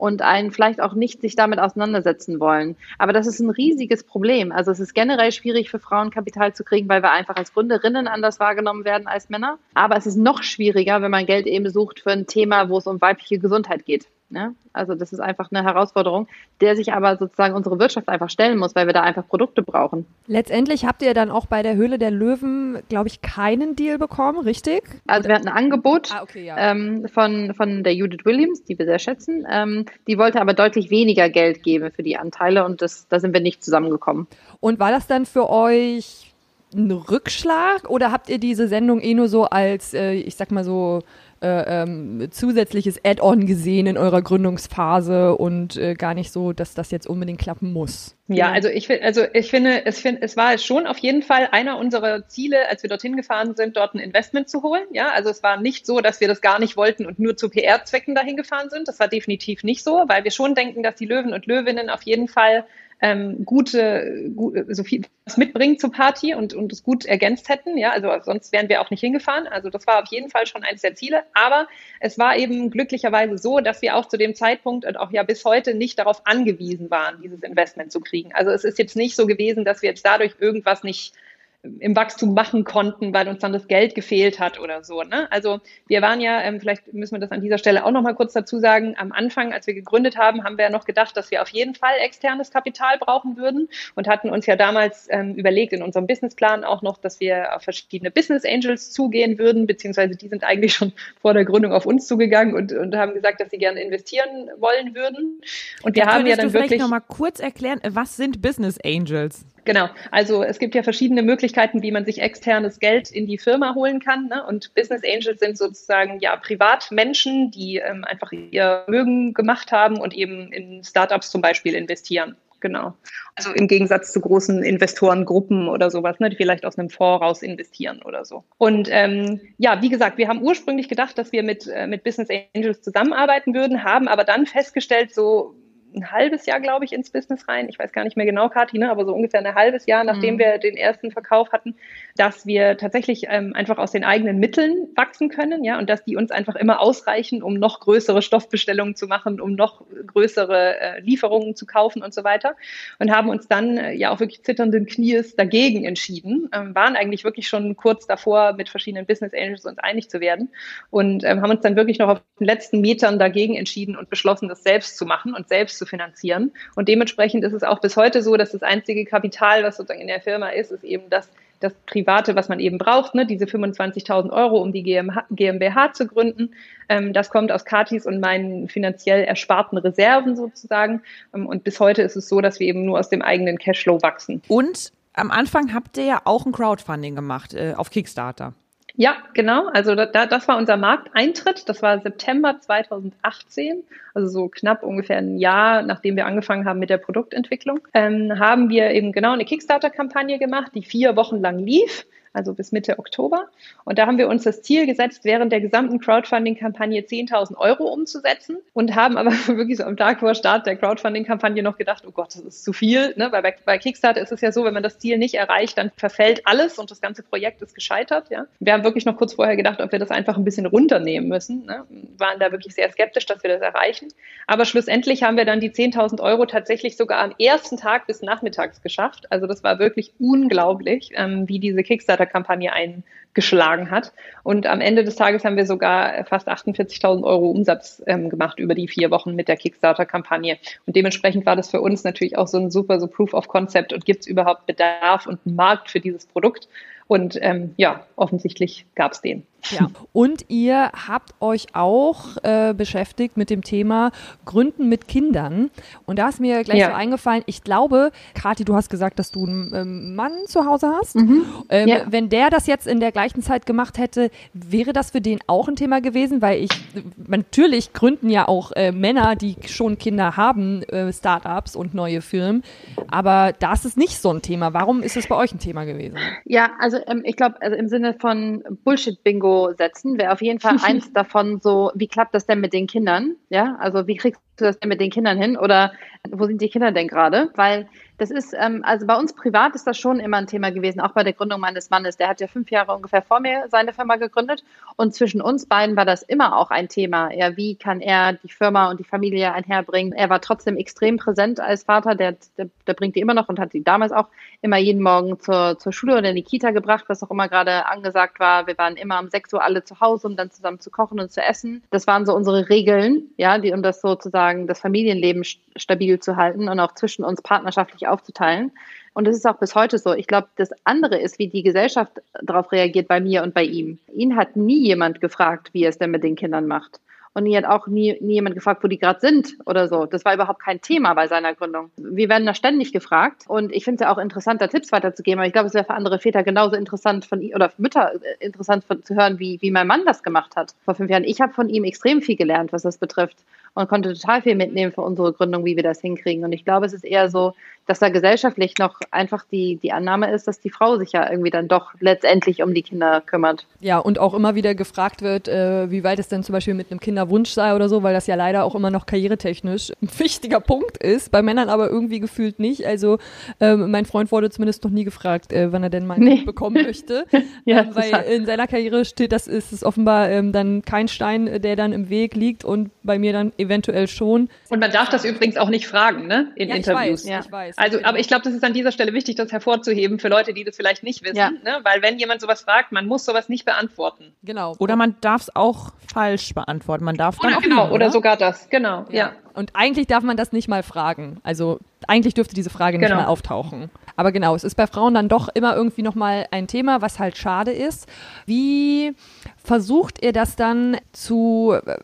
und 0.00 0.22
einen 0.22 0.50
vielleicht 0.50 0.80
auch 0.80 0.94
nicht 0.94 1.20
sich 1.20 1.36
damit 1.36 1.58
auseinandersetzen 1.58 2.40
wollen. 2.40 2.76
Aber 2.98 3.12
das 3.12 3.26
ist 3.26 3.38
ein 3.38 3.50
riesiges 3.50 4.02
Problem. 4.02 4.50
Also 4.50 4.70
es 4.70 4.80
ist 4.80 4.94
generell 4.94 5.30
schwierig 5.30 5.70
für 5.70 5.78
Frauen 5.78 6.10
Kapital 6.10 6.54
zu 6.54 6.64
kriegen, 6.64 6.88
weil 6.88 7.02
wir 7.02 7.12
einfach 7.12 7.36
als 7.36 7.52
Gründerinnen 7.52 8.08
anders 8.08 8.40
wahrgenommen 8.40 8.84
werden 8.84 9.06
als 9.06 9.28
Männer. 9.28 9.58
Aber 9.74 9.96
es 9.96 10.06
ist 10.06 10.16
noch 10.16 10.42
schwieriger, 10.42 11.02
wenn 11.02 11.10
man 11.10 11.26
Geld 11.26 11.46
eben 11.46 11.68
sucht 11.68 12.00
für 12.00 12.10
ein 12.10 12.26
Thema, 12.26 12.70
wo 12.70 12.78
es 12.78 12.86
um 12.86 13.00
weibliche 13.00 13.38
Gesundheit 13.38 13.84
geht. 13.84 14.06
Ne? 14.30 14.54
Also 14.72 14.94
das 14.94 15.12
ist 15.12 15.18
einfach 15.18 15.50
eine 15.50 15.64
Herausforderung, 15.64 16.28
der 16.60 16.76
sich 16.76 16.92
aber 16.92 17.16
sozusagen 17.16 17.54
unsere 17.54 17.80
Wirtschaft 17.80 18.08
einfach 18.08 18.30
stellen 18.30 18.58
muss, 18.58 18.76
weil 18.76 18.86
wir 18.86 18.92
da 18.92 19.02
einfach 19.02 19.26
Produkte 19.26 19.62
brauchen. 19.62 20.06
Letztendlich 20.28 20.84
habt 20.84 21.02
ihr 21.02 21.14
dann 21.14 21.30
auch 21.30 21.46
bei 21.46 21.64
der 21.64 21.74
Höhle 21.74 21.98
der 21.98 22.12
Löwen, 22.12 22.78
glaube 22.88 23.08
ich, 23.08 23.22
keinen 23.22 23.74
Deal 23.74 23.98
bekommen, 23.98 24.38
richtig? 24.38 24.82
Also 25.08 25.28
wir 25.28 25.34
hatten 25.34 25.48
ein 25.48 25.56
Angebot 25.56 26.10
ah, 26.12 26.22
okay, 26.22 26.44
ja. 26.44 26.56
ähm, 26.56 27.08
von, 27.12 27.54
von 27.54 27.82
der 27.82 27.94
Judith 27.94 28.24
Williams, 28.24 28.62
die 28.62 28.78
wir 28.78 28.86
sehr 28.86 29.00
schätzen. 29.00 29.44
Ähm, 29.50 29.86
die 30.06 30.16
wollte 30.16 30.40
aber 30.40 30.54
deutlich 30.54 30.90
weniger 30.90 31.28
Geld 31.28 31.64
geben 31.64 31.90
für 31.90 32.04
die 32.04 32.16
Anteile 32.16 32.64
und 32.64 32.82
das, 32.82 33.08
da 33.08 33.18
sind 33.18 33.34
wir 33.34 33.40
nicht 33.40 33.64
zusammengekommen. 33.64 34.28
Und 34.60 34.78
war 34.78 34.92
das 34.92 35.08
dann 35.08 35.26
für 35.26 35.50
euch 35.50 36.32
ein 36.72 36.90
Rückschlag 36.92 37.88
oder 37.90 38.12
habt 38.12 38.28
ihr 38.28 38.38
diese 38.38 38.68
Sendung 38.68 39.00
eh 39.00 39.14
nur 39.14 39.28
so 39.28 39.44
als, 39.44 39.92
äh, 39.92 40.12
ich 40.12 40.36
sag 40.36 40.52
mal 40.52 40.62
so, 40.62 41.00
äh, 41.42 41.82
ähm, 41.82 42.28
zusätzliches 42.30 43.00
Add-on 43.04 43.46
gesehen 43.46 43.86
in 43.86 43.96
eurer 43.96 44.20
Gründungsphase 44.20 45.36
und 45.36 45.76
äh, 45.76 45.94
gar 45.94 46.14
nicht 46.14 46.32
so, 46.32 46.52
dass 46.52 46.74
das 46.74 46.90
jetzt 46.90 47.06
unbedingt 47.06 47.40
klappen 47.40 47.72
muss. 47.72 48.16
Ja, 48.28 48.52
also 48.52 48.68
ich, 48.68 48.90
also 49.02 49.22
ich 49.32 49.50
finde, 49.50 49.86
es, 49.86 50.00
find, 50.00 50.22
es 50.22 50.36
war 50.36 50.56
schon 50.58 50.86
auf 50.86 50.98
jeden 50.98 51.22
Fall 51.22 51.48
einer 51.50 51.78
unserer 51.78 52.28
Ziele, 52.28 52.68
als 52.68 52.82
wir 52.82 52.90
dorthin 52.90 53.16
gefahren 53.16 53.56
sind, 53.56 53.76
dort 53.76 53.94
ein 53.94 54.00
Investment 54.00 54.48
zu 54.48 54.62
holen. 54.62 54.84
Ja, 54.92 55.08
also 55.08 55.30
es 55.30 55.42
war 55.42 55.60
nicht 55.60 55.86
so, 55.86 56.00
dass 56.00 56.20
wir 56.20 56.28
das 56.28 56.40
gar 56.40 56.60
nicht 56.60 56.76
wollten 56.76 57.06
und 57.06 57.18
nur 57.18 57.36
zu 57.36 57.48
PR-Zwecken 57.48 58.14
dahin 58.14 58.36
gefahren 58.36 58.70
sind. 58.70 58.86
Das 58.86 59.00
war 59.00 59.08
definitiv 59.08 59.64
nicht 59.64 59.82
so, 59.82 60.04
weil 60.06 60.24
wir 60.24 60.30
schon 60.30 60.54
denken, 60.54 60.82
dass 60.82 60.96
die 60.96 61.06
Löwen 61.06 61.32
und 61.32 61.46
Löwinnen 61.46 61.90
auf 61.90 62.02
jeden 62.02 62.28
Fall 62.28 62.66
ähm, 63.02 63.44
gute, 63.44 64.30
gut, 64.34 64.56
so 64.68 64.84
viel 64.84 65.02
was 65.24 65.36
mitbringen 65.36 65.78
zur 65.78 65.90
Party 65.90 66.34
und, 66.34 66.54
und 66.54 66.72
es 66.72 66.82
gut 66.82 67.06
ergänzt 67.06 67.48
hätten. 67.48 67.78
Ja, 67.78 67.92
also 67.92 68.10
sonst 68.22 68.52
wären 68.52 68.68
wir 68.68 68.80
auch 68.80 68.90
nicht 68.90 69.00
hingefahren. 69.00 69.46
Also 69.46 69.70
das 69.70 69.86
war 69.86 70.02
auf 70.02 70.08
jeden 70.10 70.28
Fall 70.28 70.46
schon 70.46 70.64
eines 70.64 70.82
der 70.82 70.94
Ziele. 70.94 71.22
Aber 71.32 71.66
es 72.00 72.18
war 72.18 72.36
eben 72.36 72.70
glücklicherweise 72.70 73.38
so, 73.38 73.60
dass 73.60 73.80
wir 73.80 73.96
auch 73.96 74.06
zu 74.06 74.18
dem 74.18 74.34
Zeitpunkt 74.34 74.84
und 74.84 74.98
auch 74.98 75.12
ja 75.12 75.22
bis 75.22 75.44
heute 75.44 75.74
nicht 75.74 75.98
darauf 75.98 76.26
angewiesen 76.26 76.90
waren, 76.90 77.22
dieses 77.22 77.42
Investment 77.42 77.90
zu 77.90 78.00
kriegen. 78.00 78.34
Also 78.34 78.50
es 78.50 78.64
ist 78.64 78.78
jetzt 78.78 78.96
nicht 78.96 79.16
so 79.16 79.26
gewesen, 79.26 79.64
dass 79.64 79.82
wir 79.82 79.90
jetzt 79.90 80.04
dadurch 80.04 80.34
irgendwas 80.38 80.82
nicht 80.82 81.14
im 81.62 81.94
Wachstum 81.94 82.32
machen 82.32 82.64
konnten, 82.64 83.12
weil 83.12 83.28
uns 83.28 83.40
dann 83.40 83.52
das 83.52 83.68
Geld 83.68 83.94
gefehlt 83.94 84.40
hat 84.40 84.58
oder 84.58 84.82
so. 84.82 85.02
Ne? 85.02 85.30
Also 85.30 85.60
wir 85.88 86.00
waren 86.00 86.20
ja, 86.20 86.40
ähm, 86.40 86.58
vielleicht 86.58 86.92
müssen 86.94 87.14
wir 87.14 87.20
das 87.20 87.32
an 87.32 87.42
dieser 87.42 87.58
Stelle 87.58 87.84
auch 87.84 87.90
noch 87.90 88.00
mal 88.00 88.14
kurz 88.14 88.32
dazu 88.32 88.58
sagen, 88.58 88.94
am 88.96 89.12
Anfang, 89.12 89.52
als 89.52 89.66
wir 89.66 89.74
gegründet 89.74 90.16
haben, 90.16 90.42
haben 90.42 90.56
wir 90.56 90.64
ja 90.64 90.70
noch 90.70 90.86
gedacht, 90.86 91.14
dass 91.18 91.30
wir 91.30 91.42
auf 91.42 91.48
jeden 91.50 91.74
Fall 91.74 91.98
externes 92.02 92.50
Kapital 92.50 92.96
brauchen 92.98 93.36
würden 93.36 93.68
und 93.94 94.08
hatten 94.08 94.30
uns 94.30 94.46
ja 94.46 94.56
damals 94.56 95.06
ähm, 95.10 95.34
überlegt 95.34 95.74
in 95.74 95.82
unserem 95.82 96.06
Businessplan 96.06 96.64
auch 96.64 96.80
noch, 96.80 96.96
dass 96.96 97.20
wir 97.20 97.54
auf 97.54 97.62
verschiedene 97.62 98.10
Business 98.10 98.44
Angels 98.46 98.90
zugehen 98.90 99.38
würden, 99.38 99.66
beziehungsweise 99.66 100.16
die 100.16 100.28
sind 100.28 100.44
eigentlich 100.44 100.72
schon 100.72 100.92
vor 101.20 101.34
der 101.34 101.44
Gründung 101.44 101.74
auf 101.74 101.84
uns 101.84 102.06
zugegangen 102.06 102.54
und, 102.54 102.72
und 102.72 102.96
haben 102.96 103.12
gesagt, 103.12 103.38
dass 103.38 103.50
sie 103.50 103.58
gerne 103.58 103.82
investieren 103.82 104.48
wollen 104.56 104.94
würden. 104.94 105.42
Und 105.82 105.94
wir 105.94 106.06
haben 106.06 106.26
ja 106.26 106.36
dann 106.36 106.48
du 106.48 106.54
wirklich 106.54 106.80
noch 106.80 106.88
mal 106.88 107.00
kurz 107.00 107.38
erklären, 107.38 107.80
was 107.86 108.16
sind 108.16 108.40
Business 108.40 108.78
Angels? 108.82 109.44
Genau, 109.70 109.88
also 110.10 110.42
es 110.42 110.58
gibt 110.58 110.74
ja 110.74 110.82
verschiedene 110.82 111.22
Möglichkeiten, 111.22 111.80
wie 111.80 111.92
man 111.92 112.04
sich 112.04 112.20
externes 112.20 112.80
Geld 112.80 113.08
in 113.08 113.28
die 113.28 113.38
Firma 113.38 113.76
holen 113.76 114.00
kann. 114.00 114.26
Ne? 114.26 114.44
Und 114.44 114.74
Business 114.74 115.02
Angels 115.04 115.38
sind 115.38 115.56
sozusagen 115.56 116.18
ja 116.18 116.34
Privatmenschen, 116.34 117.52
die 117.52 117.76
ähm, 117.76 118.04
einfach 118.04 118.32
ihr 118.32 118.82
Mögen 118.88 119.32
gemacht 119.32 119.70
haben 119.70 120.00
und 120.00 120.12
eben 120.12 120.50
in 120.50 120.82
Startups 120.82 121.30
zum 121.30 121.40
Beispiel 121.40 121.76
investieren. 121.76 122.34
Genau. 122.58 122.94
Also 123.36 123.52
im 123.52 123.68
Gegensatz 123.68 124.12
zu 124.12 124.20
großen 124.20 124.64
Investorengruppen 124.64 125.68
oder 125.68 125.88
sowas, 125.88 126.18
ne, 126.18 126.30
die 126.30 126.36
vielleicht 126.36 126.66
aus 126.66 126.76
einem 126.76 126.90
Fonds 126.90 127.22
raus 127.22 127.42
investieren 127.42 128.02
oder 128.02 128.24
so. 128.24 128.42
Und 128.58 128.88
ähm, 128.90 129.40
ja, 129.56 129.80
wie 129.82 129.88
gesagt, 129.88 130.18
wir 130.18 130.26
haben 130.26 130.42
ursprünglich 130.42 130.88
gedacht, 130.88 131.16
dass 131.16 131.30
wir 131.30 131.44
mit, 131.44 131.68
äh, 131.68 131.86
mit 131.86 132.02
Business 132.02 132.28
Angels 132.56 132.82
zusammenarbeiten 132.82 133.54
würden, 133.54 133.84
haben 133.84 134.08
aber 134.08 134.24
dann 134.24 134.46
festgestellt, 134.46 135.14
so 135.14 135.54
ein 135.94 136.10
halbes 136.10 136.46
Jahr, 136.46 136.60
glaube 136.60 136.84
ich, 136.84 136.92
ins 136.92 137.10
Business 137.10 137.48
rein. 137.48 137.68
Ich 137.68 137.78
weiß 137.78 137.92
gar 137.92 138.04
nicht 138.04 138.16
mehr 138.16 138.26
genau, 138.26 138.48
Kathi, 138.48 138.78
ne, 138.78 138.90
aber 138.90 139.04
so 139.04 139.12
ungefähr 139.12 139.40
ein 139.40 139.54
halbes 139.54 139.86
Jahr, 139.86 140.04
nachdem 140.04 140.34
mhm. 140.34 140.38
wir 140.38 140.58
den 140.58 140.76
ersten 140.76 141.10
Verkauf 141.10 141.52
hatten, 141.52 141.74
dass 142.16 142.46
wir 142.46 142.76
tatsächlich 142.76 143.26
ähm, 143.28 143.54
einfach 143.54 143.78
aus 143.78 143.92
den 143.92 144.04
eigenen 144.04 144.38
Mitteln 144.38 144.88
wachsen 144.94 145.28
können, 145.28 145.64
ja, 145.64 145.78
und 145.78 145.90
dass 145.90 146.04
die 146.04 146.16
uns 146.16 146.30
einfach 146.30 146.56
immer 146.56 146.80
ausreichen, 146.80 147.42
um 147.42 147.54
noch 147.54 147.80
größere 147.80 148.22
Stoffbestellungen 148.22 148.94
zu 148.94 149.06
machen, 149.06 149.40
um 149.40 149.54
noch 149.54 149.84
größere 150.06 150.78
äh, 150.78 151.00
Lieferungen 151.00 151.56
zu 151.56 151.66
kaufen 151.66 152.02
und 152.02 152.14
so 152.14 152.24
weiter. 152.24 152.54
Und 152.98 153.10
haben 153.10 153.28
uns 153.28 153.48
dann 153.48 153.76
äh, 153.76 153.92
ja 153.92 154.10
auch 154.10 154.20
wirklich 154.20 154.42
zitternden 154.44 154.86
Knies 154.86 155.34
dagegen 155.34 155.84
entschieden, 155.84 156.48
ähm, 156.52 156.74
waren 156.74 156.96
eigentlich 156.96 157.24
wirklich 157.24 157.48
schon 157.48 157.76
kurz 157.76 158.06
davor, 158.06 158.52
mit 158.52 158.68
verschiedenen 158.68 159.06
Business 159.06 159.32
Angels 159.34 159.66
uns 159.66 159.78
einig 159.78 160.08
zu 160.08 160.20
werden 160.20 160.50
und 160.90 161.24
ähm, 161.24 161.42
haben 161.42 161.50
uns 161.50 161.62
dann 161.62 161.76
wirklich 161.76 161.98
noch 161.98 162.08
auf 162.08 162.22
den 162.38 162.46
letzten 162.46 162.80
Metern 162.80 163.18
dagegen 163.18 163.56
entschieden 163.56 163.96
und 163.96 164.08
beschlossen, 164.08 164.48
das 164.48 164.62
selbst 164.62 164.96
zu 164.96 165.04
machen 165.04 165.34
und 165.34 165.48
selbst 165.48 165.79
zu 165.80 165.86
finanzieren. 165.86 166.52
Und 166.76 166.88
dementsprechend 166.88 167.42
ist 167.42 167.54
es 167.54 167.64
auch 167.64 167.80
bis 167.80 167.96
heute 167.96 168.22
so, 168.22 168.36
dass 168.36 168.52
das 168.52 168.62
einzige 168.62 169.04
Kapital, 169.04 169.64
was 169.64 169.78
sozusagen 169.78 170.02
in 170.02 170.08
der 170.08 170.20
Firma 170.20 170.50
ist, 170.50 170.70
ist 170.70 170.84
eben 170.84 171.08
das, 171.08 171.30
das 171.58 171.74
Private, 171.86 172.36
was 172.36 172.48
man 172.48 172.60
eben 172.60 172.78
braucht, 172.78 173.14
ne, 173.14 173.26
diese 173.26 173.46
25.000 173.46 174.30
Euro, 174.30 174.60
um 174.62 174.72
die 174.72 174.82
GmbH 174.82 175.92
zu 175.94 176.06
gründen. 176.06 176.54
Ähm, 176.88 177.12
das 177.12 177.30
kommt 177.30 177.50
aus 177.50 177.64
Katis 177.64 178.06
und 178.06 178.20
meinen 178.20 178.68
finanziell 178.68 179.24
ersparten 179.24 179.78
Reserven 179.78 180.36
sozusagen. 180.36 181.02
Ähm, 181.34 181.46
und 181.46 181.64
bis 181.64 181.80
heute 181.80 182.02
ist 182.02 182.16
es 182.16 182.28
so, 182.28 182.40
dass 182.40 182.60
wir 182.60 182.68
eben 182.68 182.84
nur 182.84 182.98
aus 182.98 183.08
dem 183.08 183.22
eigenen 183.22 183.58
Cashflow 183.58 184.02
wachsen. 184.02 184.42
Und 184.48 184.92
am 185.14 185.30
Anfang 185.30 185.74
habt 185.74 185.96
ihr 185.96 186.04
ja 186.04 186.20
auch 186.24 186.46
ein 186.46 186.52
Crowdfunding 186.52 187.14
gemacht 187.14 187.54
äh, 187.54 187.72
auf 187.76 187.90
Kickstarter. 187.90 188.54
Ja, 189.00 189.16
genau. 189.32 189.68
Also 189.68 189.94
da, 189.94 190.26
das 190.26 190.46
war 190.46 190.58
unser 190.58 190.76
Markteintritt. 190.76 191.66
Das 191.70 191.80
war 191.80 192.00
September 192.00 192.60
2018, 192.60 193.82
also 194.12 194.28
so 194.28 194.48
knapp 194.48 194.82
ungefähr 194.82 195.16
ein 195.16 195.38
Jahr, 195.38 195.80
nachdem 195.80 196.16
wir 196.16 196.26
angefangen 196.26 196.66
haben 196.66 196.78
mit 196.78 196.90
der 196.90 196.98
Produktentwicklung. 196.98 197.80
Ähm, 197.94 198.38
haben 198.38 198.68
wir 198.68 198.90
eben 198.90 199.12
genau 199.12 199.32
eine 199.32 199.46
Kickstarter-Kampagne 199.46 200.38
gemacht, 200.38 200.72
die 200.74 200.82
vier 200.82 201.16
Wochen 201.16 201.40
lang 201.40 201.60
lief 201.60 202.04
also 202.32 202.54
bis 202.54 202.72
Mitte 202.72 202.98
Oktober. 202.98 203.48
Und 203.84 203.98
da 203.98 204.06
haben 204.06 204.18
wir 204.18 204.28
uns 204.28 204.44
das 204.44 204.62
Ziel 204.62 204.86
gesetzt, 204.86 205.24
während 205.24 205.52
der 205.52 205.60
gesamten 205.60 205.98
Crowdfunding-Kampagne 205.98 207.02
10.000 207.02 207.56
Euro 207.56 207.84
umzusetzen 207.84 208.58
und 208.72 208.94
haben 208.94 209.16
aber 209.16 209.30
wirklich 209.46 209.78
so 209.78 209.84
am 209.84 209.96
Tag 209.96 210.20
vor 210.20 210.34
Start 210.34 210.66
der 210.66 210.76
Crowdfunding-Kampagne 210.76 211.62
noch 211.62 211.76
gedacht, 211.76 212.04
oh 212.06 212.12
Gott, 212.12 212.34
das 212.34 212.42
ist 212.42 212.64
zu 212.64 212.72
viel. 212.72 213.14
Ne? 213.16 213.28
Weil 213.32 213.42
bei, 213.42 213.54
bei 213.64 213.78
Kickstarter 213.78 214.20
ist 214.20 214.32
es 214.32 214.40
ja 214.40 214.52
so, 214.52 214.64
wenn 214.64 214.74
man 214.74 214.82
das 214.82 214.98
Ziel 214.98 215.18
nicht 215.18 215.34
erreicht, 215.34 215.76
dann 215.76 215.90
verfällt 215.96 216.42
alles 216.44 216.78
und 216.78 216.90
das 216.90 217.00
ganze 217.00 217.22
Projekt 217.22 217.62
ist 217.62 217.74
gescheitert. 217.74 218.30
Ja? 218.30 218.46
Wir 218.60 218.72
haben 218.72 218.84
wirklich 218.84 219.06
noch 219.06 219.16
kurz 219.16 219.34
vorher 219.34 219.56
gedacht, 219.56 219.80
ob 219.80 219.92
wir 219.92 219.98
das 219.98 220.10
einfach 220.10 220.36
ein 220.36 220.44
bisschen 220.44 220.66
runternehmen 220.66 221.28
müssen. 221.28 221.66
Ne? 221.66 221.84
Waren 222.16 222.38
da 222.38 222.52
wirklich 222.52 222.74
sehr 222.74 222.90
skeptisch, 222.90 223.26
dass 223.26 223.42
wir 223.42 223.50
das 223.50 223.60
erreichen. 223.60 224.08
Aber 224.46 224.64
schlussendlich 224.64 225.22
haben 225.22 225.36
wir 225.36 225.44
dann 225.44 225.60
die 225.60 225.70
10.000 225.70 226.20
Euro 226.20 226.46
tatsächlich 226.46 226.96
sogar 226.96 227.18
am 227.20 227.34
ersten 227.38 227.76
Tag 227.76 228.06
bis 228.06 228.22
nachmittags 228.22 228.82
geschafft. 228.82 229.30
Also 229.30 229.46
das 229.46 229.64
war 229.64 229.78
wirklich 229.78 230.12
unglaublich, 230.18 231.10
ähm, 231.14 231.48
wie 231.48 231.58
diese 231.58 231.82
Kickstarter 231.82 232.19
Kickstarter-Kampagne 232.20 232.72
eingeschlagen 232.72 233.90
hat. 233.90 234.12
Und 234.42 234.66
am 234.66 234.80
Ende 234.80 235.04
des 235.04 235.16
Tages 235.16 235.44
haben 235.44 235.56
wir 235.56 235.66
sogar 235.66 236.24
fast 236.24 236.48
48.000 236.48 237.24
Euro 237.24 237.50
Umsatz 237.50 238.02
ähm, 238.06 238.28
gemacht 238.28 238.58
über 238.58 238.74
die 238.74 238.88
vier 238.88 239.10
Wochen 239.10 239.34
mit 239.34 239.48
der 239.48 239.56
Kickstarter-Kampagne. 239.56 240.58
Und 240.86 240.96
dementsprechend 240.96 241.46
war 241.46 241.56
das 241.56 241.70
für 241.70 241.80
uns 241.80 242.04
natürlich 242.04 242.36
auch 242.36 242.46
so 242.46 242.58
ein 242.58 242.70
super 242.70 243.00
so 243.00 243.06
Proof 243.06 243.34
of 243.34 243.48
Concept 243.48 243.92
und 243.92 244.04
gibt 244.04 244.20
es 244.20 244.26
überhaupt 244.26 244.66
Bedarf 244.66 245.26
und 245.26 245.40
einen 245.46 245.56
Markt 245.56 245.90
für 245.90 246.00
dieses 246.00 246.26
Produkt. 246.26 246.68
Und 247.06 247.38
ähm, 247.40 247.74
ja, 247.76 248.06
offensichtlich 248.16 248.86
gab 248.94 249.12
es 249.12 249.20
den. 249.20 249.44
Ja, 249.70 249.88
und 250.12 250.44
ihr 250.48 250.90
habt 251.08 251.34
euch 251.40 251.68
auch 251.74 252.36
äh, 252.42 252.74
beschäftigt 252.74 253.36
mit 253.36 253.50
dem 253.50 253.62
Thema 253.62 254.10
Gründen 254.44 254.88
mit 254.88 255.08
Kindern. 255.08 255.70
Und 256.06 256.18
da 256.18 256.28
ist 256.28 256.40
mir 256.40 256.62
gleich 256.64 256.78
ja. 256.78 256.88
so 256.88 256.94
eingefallen, 256.94 257.42
ich 257.46 257.62
glaube, 257.62 258.10
Kathi, 258.34 258.64
du 258.64 258.74
hast 258.74 258.90
gesagt, 258.90 259.18
dass 259.18 259.30
du 259.30 259.46
einen 259.46 259.74
ähm, 259.74 260.14
Mann 260.14 260.32
zu 260.46 260.66
Hause 260.66 260.92
hast. 260.98 261.16
Mhm. 261.16 261.44
Ähm, 261.68 261.88
ja. 261.88 262.00
Wenn 262.08 262.28
der 262.28 262.50
das 262.50 262.66
jetzt 262.66 262.86
in 262.86 263.00
der 263.00 263.12
gleichen 263.12 263.42
Zeit 263.42 263.66
gemacht 263.66 263.98
hätte, 263.98 264.30
wäre 264.52 264.92
das 264.92 265.10
für 265.10 265.20
den 265.20 265.38
auch 265.46 265.68
ein 265.68 265.76
Thema 265.76 266.00
gewesen? 266.00 266.42
Weil 266.42 266.62
ich, 266.62 266.70
natürlich 267.16 267.92
gründen 267.92 268.30
ja 268.30 268.48
auch 268.48 268.72
äh, 268.72 268.92
Männer, 268.92 269.36
die 269.36 269.56
schon 269.66 269.98
Kinder 269.98 270.36
haben, 270.36 270.82
äh, 270.84 271.12
Startups 271.12 271.76
und 271.76 271.94
neue 271.94 272.22
Firmen. 272.22 272.62
Aber 273.08 273.52
das 273.58 273.84
ist 273.84 273.96
nicht 273.96 274.20
so 274.20 274.30
ein 274.30 274.42
Thema. 274.42 274.72
Warum 274.72 275.02
ist 275.02 275.16
es 275.16 275.26
bei 275.26 275.36
euch 275.36 275.52
ein 275.52 275.58
Thema 275.58 275.84
gewesen? 275.84 276.16
Ja, 276.44 276.70
also 276.78 276.98
ähm, 277.06 277.22
ich 277.24 277.36
glaube, 277.36 277.60
also 277.60 277.76
im 277.76 277.88
Sinne 277.88 278.14
von 278.18 278.62
Bullshit-Bingo 278.84 279.49
setzen, 279.76 280.18
wäre 280.18 280.32
auf 280.32 280.42
jeden 280.42 280.60
Fall 280.60 280.76
eins 280.82 281.12
davon 281.12 281.60
so, 281.60 281.90
wie 281.94 282.08
klappt 282.08 282.34
das 282.34 282.46
denn 282.46 282.60
mit 282.60 282.72
den 282.72 282.86
Kindern? 282.86 283.36
Ja, 283.48 283.76
also 283.80 284.06
wie 284.06 284.16
kriegst 284.16 284.40
du 284.56 284.64
das 284.64 284.78
denn 284.78 284.88
mit 284.88 285.00
den 285.00 285.10
Kindern 285.10 285.38
hin? 285.38 285.56
Oder 285.56 285.92
wo 286.30 286.46
sind 286.46 286.60
die 286.60 286.68
Kinder 286.68 286.92
denn 286.92 287.08
gerade? 287.08 287.50
Weil 287.54 287.88
das 288.20 288.30
ist, 288.30 288.54
ähm, 288.54 288.82
also 288.84 289.06
bei 289.06 289.16
uns 289.16 289.32
privat 289.32 289.74
ist 289.74 289.86
das 289.86 289.96
schon 289.96 290.20
immer 290.20 290.36
ein 290.36 290.46
Thema 290.46 290.70
gewesen, 290.70 291.00
auch 291.00 291.12
bei 291.12 291.24
der 291.24 291.32
Gründung 291.32 291.58
meines 291.58 291.88
Mannes. 291.88 292.18
Der 292.18 292.28
hat 292.28 292.38
ja 292.42 292.48
fünf 292.48 292.70
Jahre 292.70 292.94
ungefähr 292.94 293.22
vor 293.22 293.40
mir 293.40 293.64
seine 293.70 293.94
Firma 293.94 294.16
gegründet 294.16 294.62
und 294.96 295.14
zwischen 295.14 295.40
uns 295.40 295.64
beiden 295.64 295.96
war 295.96 296.04
das 296.04 296.22
immer 296.22 296.58
auch 296.58 296.70
ein 296.70 296.90
Thema. 296.90 297.32
Ja, 297.32 297.56
wie 297.56 297.76
kann 297.76 298.02
er 298.02 298.34
die 298.34 298.50
Firma 298.50 298.90
und 298.90 299.00
die 299.00 299.04
Familie 299.04 299.54
einherbringen? 299.54 300.12
Er 300.12 300.28
war 300.28 300.42
trotzdem 300.42 300.76
extrem 300.76 301.16
präsent 301.16 301.60
als 301.60 301.84
Vater, 301.84 302.14
der, 302.14 302.36
der, 302.58 302.68
der 302.86 302.92
bringt 302.92 303.16
die 303.16 303.20
immer 303.20 303.32
noch 303.32 303.48
und 303.48 303.58
hat 303.58 303.72
die 303.72 303.82
damals 303.82 304.12
auch 304.12 304.26
immer 304.60 304.76
jeden 304.76 305.02
Morgen 305.02 305.40
zur, 305.40 305.78
zur 305.78 305.92
Schule 305.94 306.18
oder 306.18 306.28
in 306.28 306.36
die 306.36 306.42
Kita 306.42 306.72
gebracht, 306.72 307.06
was 307.08 307.22
auch 307.22 307.30
immer 307.30 307.48
gerade 307.48 307.86
angesagt 307.86 308.38
war. 308.38 308.66
Wir 308.66 308.76
waren 308.76 308.96
immer 308.96 309.18
um 309.18 309.30
sechs 309.30 309.50
Uhr 309.54 309.64
alle 309.64 309.82
zu 309.82 309.98
Hause, 310.00 310.26
um 310.26 310.36
dann 310.36 310.50
zusammen 310.50 310.78
zu 310.78 310.90
kochen 310.90 311.20
und 311.20 311.32
zu 311.32 311.40
essen. 311.40 311.82
Das 311.90 312.06
waren 312.06 312.26
so 312.26 312.34
unsere 312.34 312.68
Regeln, 312.68 313.30
ja, 313.38 313.56
die, 313.56 313.72
um 313.72 313.82
das 313.82 314.02
sozusagen 314.02 314.66
das 314.66 314.80
Familienleben 314.80 315.42
stabil 315.76 316.20
zu 316.20 316.36
halten 316.36 316.68
und 316.68 316.78
auch 316.80 316.92
zwischen 316.94 317.24
uns 317.24 317.40
partnerschaftlich 317.40 318.09
aufzuteilen. 318.10 318.72
Und 319.12 319.26
das 319.26 319.36
ist 319.36 319.46
auch 319.46 319.58
bis 319.58 319.74
heute 319.74 319.98
so. 319.98 320.12
Ich 320.12 320.26
glaube, 320.26 320.48
das 320.56 320.70
andere 320.84 321.18
ist, 321.18 321.38
wie 321.38 321.48
die 321.48 321.62
Gesellschaft 321.62 322.12
darauf 322.42 322.70
reagiert 322.70 323.08
bei 323.08 323.20
mir 323.20 323.42
und 323.42 323.54
bei 323.54 323.64
ihm. 323.64 323.98
Ihn 324.14 324.36
hat 324.36 324.56
nie 324.56 324.86
jemand 324.86 325.20
gefragt, 325.20 325.70
wie 325.72 325.84
er 325.84 325.90
es 325.90 325.98
denn 325.98 326.10
mit 326.10 326.22
den 326.22 326.36
Kindern 326.36 326.66
macht. 326.66 327.00
Und 327.32 327.46
ihn 327.46 327.56
hat 327.56 327.64
auch 327.64 327.86
nie, 327.86 328.16
nie 328.20 328.34
jemand 328.34 328.56
gefragt, 328.56 328.82
wo 328.82 328.88
die 328.88 328.98
gerade 328.98 329.20
sind 329.20 329.56
oder 329.64 329.88
so. 329.88 330.04
Das 330.04 330.24
war 330.24 330.34
überhaupt 330.34 330.60
kein 330.60 330.80
Thema 330.80 331.14
bei 331.14 331.28
seiner 331.28 331.54
Gründung. 331.54 331.90
Wir 331.96 332.28
werden 332.28 332.44
da 332.44 332.54
ständig 332.54 332.92
gefragt. 332.92 333.44
Und 333.46 333.72
ich 333.72 333.84
finde 333.84 334.02
es 334.02 334.06
ja 334.06 334.12
auch 334.12 334.18
interessant, 334.18 334.60
da 334.60 334.66
Tipps 334.66 334.90
weiterzugeben. 334.90 335.38
Aber 335.38 335.46
ich 335.46 335.52
glaube, 335.52 335.68
es 335.68 335.74
wäre 335.74 335.84
für 335.84 335.94
andere 335.94 336.18
Väter 336.18 336.42
genauso 336.42 336.74
interessant 336.74 337.24
von 337.24 337.40
oder 337.54 337.72
Mütter 337.78 338.14
äh, 338.14 338.44
interessant 338.44 338.84
von, 338.84 339.04
zu 339.04 339.14
hören, 339.14 339.38
wie, 339.38 339.58
wie 339.60 339.70
mein 339.70 339.86
Mann 339.86 340.04
das 340.04 340.24
gemacht 340.24 340.56
hat 340.56 340.74
vor 340.84 340.96
fünf 340.96 341.10
Jahren. 341.10 341.24
Ich 341.24 341.40
habe 341.40 341.52
von 341.52 341.68
ihm 341.68 341.84
extrem 341.84 342.20
viel 342.20 342.36
gelernt, 342.36 342.72
was 342.72 342.82
das 342.82 342.98
betrifft. 342.98 343.36
Und 343.74 343.88
konnte 343.88 344.12
total 344.14 344.42
viel 344.42 344.54
mitnehmen 344.54 344.92
für 344.92 345.02
unsere 345.02 345.32
Gründung, 345.32 345.64
wie 345.64 345.76
wir 345.76 345.82
das 345.82 346.00
hinkriegen. 346.00 346.44
Und 346.44 346.52
ich 346.52 346.64
glaube, 346.64 346.86
es 346.86 346.92
ist 346.92 347.04
eher 347.04 347.30
so, 347.30 347.54
dass 347.90 347.98
da 347.98 348.08
gesellschaftlich 348.08 348.74
noch 348.78 349.00
einfach 349.10 349.44
die, 349.50 349.76
die 349.82 349.90
Annahme 349.90 350.30
ist, 350.30 350.46
dass 350.46 350.60
die 350.60 350.70
Frau 350.70 350.96
sich 350.96 351.10
ja 351.10 351.28
irgendwie 351.28 351.50
dann 351.50 351.66
doch 351.66 351.92
letztendlich 351.98 352.62
um 352.62 352.72
die 352.72 352.82
Kinder 352.82 353.20
kümmert. 353.20 353.66
Ja, 353.80 353.98
und 353.98 354.20
auch 354.20 354.32
immer 354.32 354.54
wieder 354.54 354.76
gefragt 354.76 355.22
wird, 355.22 355.48
äh, 355.48 355.90
wie 355.90 356.04
weit 356.04 356.20
es 356.20 356.28
denn 356.28 356.44
zum 356.44 356.52
Beispiel 356.52 356.74
mit 356.74 356.92
einem 356.92 357.00
Kinderwunsch 357.00 357.50
sei 357.50 357.74
oder 357.74 357.88
so, 357.88 358.04
weil 358.04 358.14
das 358.14 358.28
ja 358.28 358.36
leider 358.36 358.64
auch 358.64 358.76
immer 358.76 358.90
noch 358.90 359.06
karrieretechnisch 359.06 359.90
ein 360.00 360.08
wichtiger 360.18 360.60
Punkt 360.60 360.98
ist, 360.98 361.32
bei 361.32 361.42
Männern 361.42 361.68
aber 361.68 361.90
irgendwie 361.90 362.20
gefühlt 362.20 362.60
nicht. 362.60 362.86
Also 362.86 363.18
ähm, 363.58 363.90
mein 363.90 364.04
Freund 364.04 364.30
wurde 364.30 364.50
zumindest 364.50 364.84
noch 364.84 364.92
nie 364.92 365.04
gefragt, 365.04 365.52
äh, 365.52 365.72
wann 365.72 365.82
er 365.82 365.90
denn 365.90 366.06
mal 366.06 366.14
ein 366.14 366.20
nee. 366.20 366.42
bekommen 366.44 366.82
möchte. 366.86 367.24
ja, 367.64 367.80
ähm, 367.80 367.88
weil 367.94 368.22
in 368.32 368.46
seiner 368.46 368.68
Karriere 368.68 369.04
steht, 369.04 369.32
das 369.32 369.48
ist 369.48 369.72
es 369.72 369.82
offenbar 369.82 370.30
ähm, 370.30 370.52
dann 370.52 370.82
kein 370.82 371.08
Stein, 371.08 371.60
der 371.60 371.74
dann 371.74 371.92
im 371.92 372.08
Weg 372.08 372.36
liegt 372.36 372.64
und 372.64 372.90
bei 373.02 373.18
mir 373.18 373.32
dann 373.32 373.52
eventuell 373.60 374.08
schon. 374.08 374.48
Und 374.68 374.80
man 374.80 374.90
darf 374.90 375.08
das 375.08 375.24
übrigens 375.24 375.56
auch 375.56 375.68
nicht 375.68 375.86
fragen, 375.86 376.26
ne? 376.26 376.52
In 376.56 376.68
ja, 376.68 376.76
Interviews. 376.76 377.24
Ich 377.24 377.30
weiß, 377.30 377.32
ja. 377.32 377.40
ich 377.40 377.52
weiß. 377.52 377.78
Also, 377.78 377.98
aber 378.02 378.18
ich 378.18 378.28
glaube, 378.28 378.42
das 378.42 378.54
ist 378.54 378.64
an 378.64 378.72
dieser 378.72 378.92
Stelle 378.92 379.12
wichtig, 379.12 379.36
das 379.36 379.52
hervorzuheben 379.52 380.18
für 380.18 380.28
Leute, 380.28 380.54
die 380.54 380.64
das 380.64 380.76
vielleicht 380.76 381.02
nicht 381.02 381.22
wissen, 381.22 381.36
ja. 381.36 381.50
ne? 381.50 381.80
weil 381.82 382.02
wenn 382.02 382.18
jemand 382.18 382.40
sowas 382.40 382.62
fragt, 382.62 382.92
man 382.92 383.06
muss 383.06 383.24
sowas 383.24 383.48
nicht 383.48 383.64
beantworten. 383.64 384.32
Genau. 384.42 384.74
Oder 384.78 384.96
man 384.96 385.16
darf 385.20 385.42
es 385.42 385.56
auch 385.56 385.92
falsch 386.12 386.54
beantworten. 386.54 387.04
Man 387.04 387.16
darf 387.16 387.38
oder, 387.38 387.50
dann 387.50 387.60
genau, 387.60 387.84
oder? 387.84 387.92
oder 387.92 388.10
sogar 388.10 388.36
das, 388.36 388.68
genau, 388.70 389.04
ja. 389.10 389.16
ja. 389.16 389.32
Und 389.54 389.72
eigentlich 389.74 390.06
darf 390.06 390.22
man 390.22 390.36
das 390.36 390.52
nicht 390.52 390.68
mal 390.68 390.82
fragen. 390.82 391.40
Also 391.42 391.80
eigentlich 392.06 392.34
dürfte 392.34 392.54
diese 392.54 392.70
Frage 392.70 392.98
nicht 392.98 393.08
genau. 393.08 393.22
mal 393.22 393.26
auftauchen. 393.26 393.90
Aber 394.16 394.32
genau, 394.32 394.54
es 394.54 394.64
ist 394.64 394.74
bei 394.74 394.86
Frauen 394.86 395.14
dann 395.14 395.28
doch 395.28 395.48
immer 395.52 395.74
irgendwie 395.74 396.02
nochmal 396.02 396.46
ein 396.50 396.66
Thema, 396.66 397.02
was 397.02 397.18
halt 397.18 397.36
schade 397.36 397.72
ist. 397.72 398.06
Wie 398.46 399.14
versucht 399.56 400.22
ihr 400.22 400.32
das 400.32 400.56
dann 400.56 400.98
zu 401.12 401.74
äh, 401.86 401.98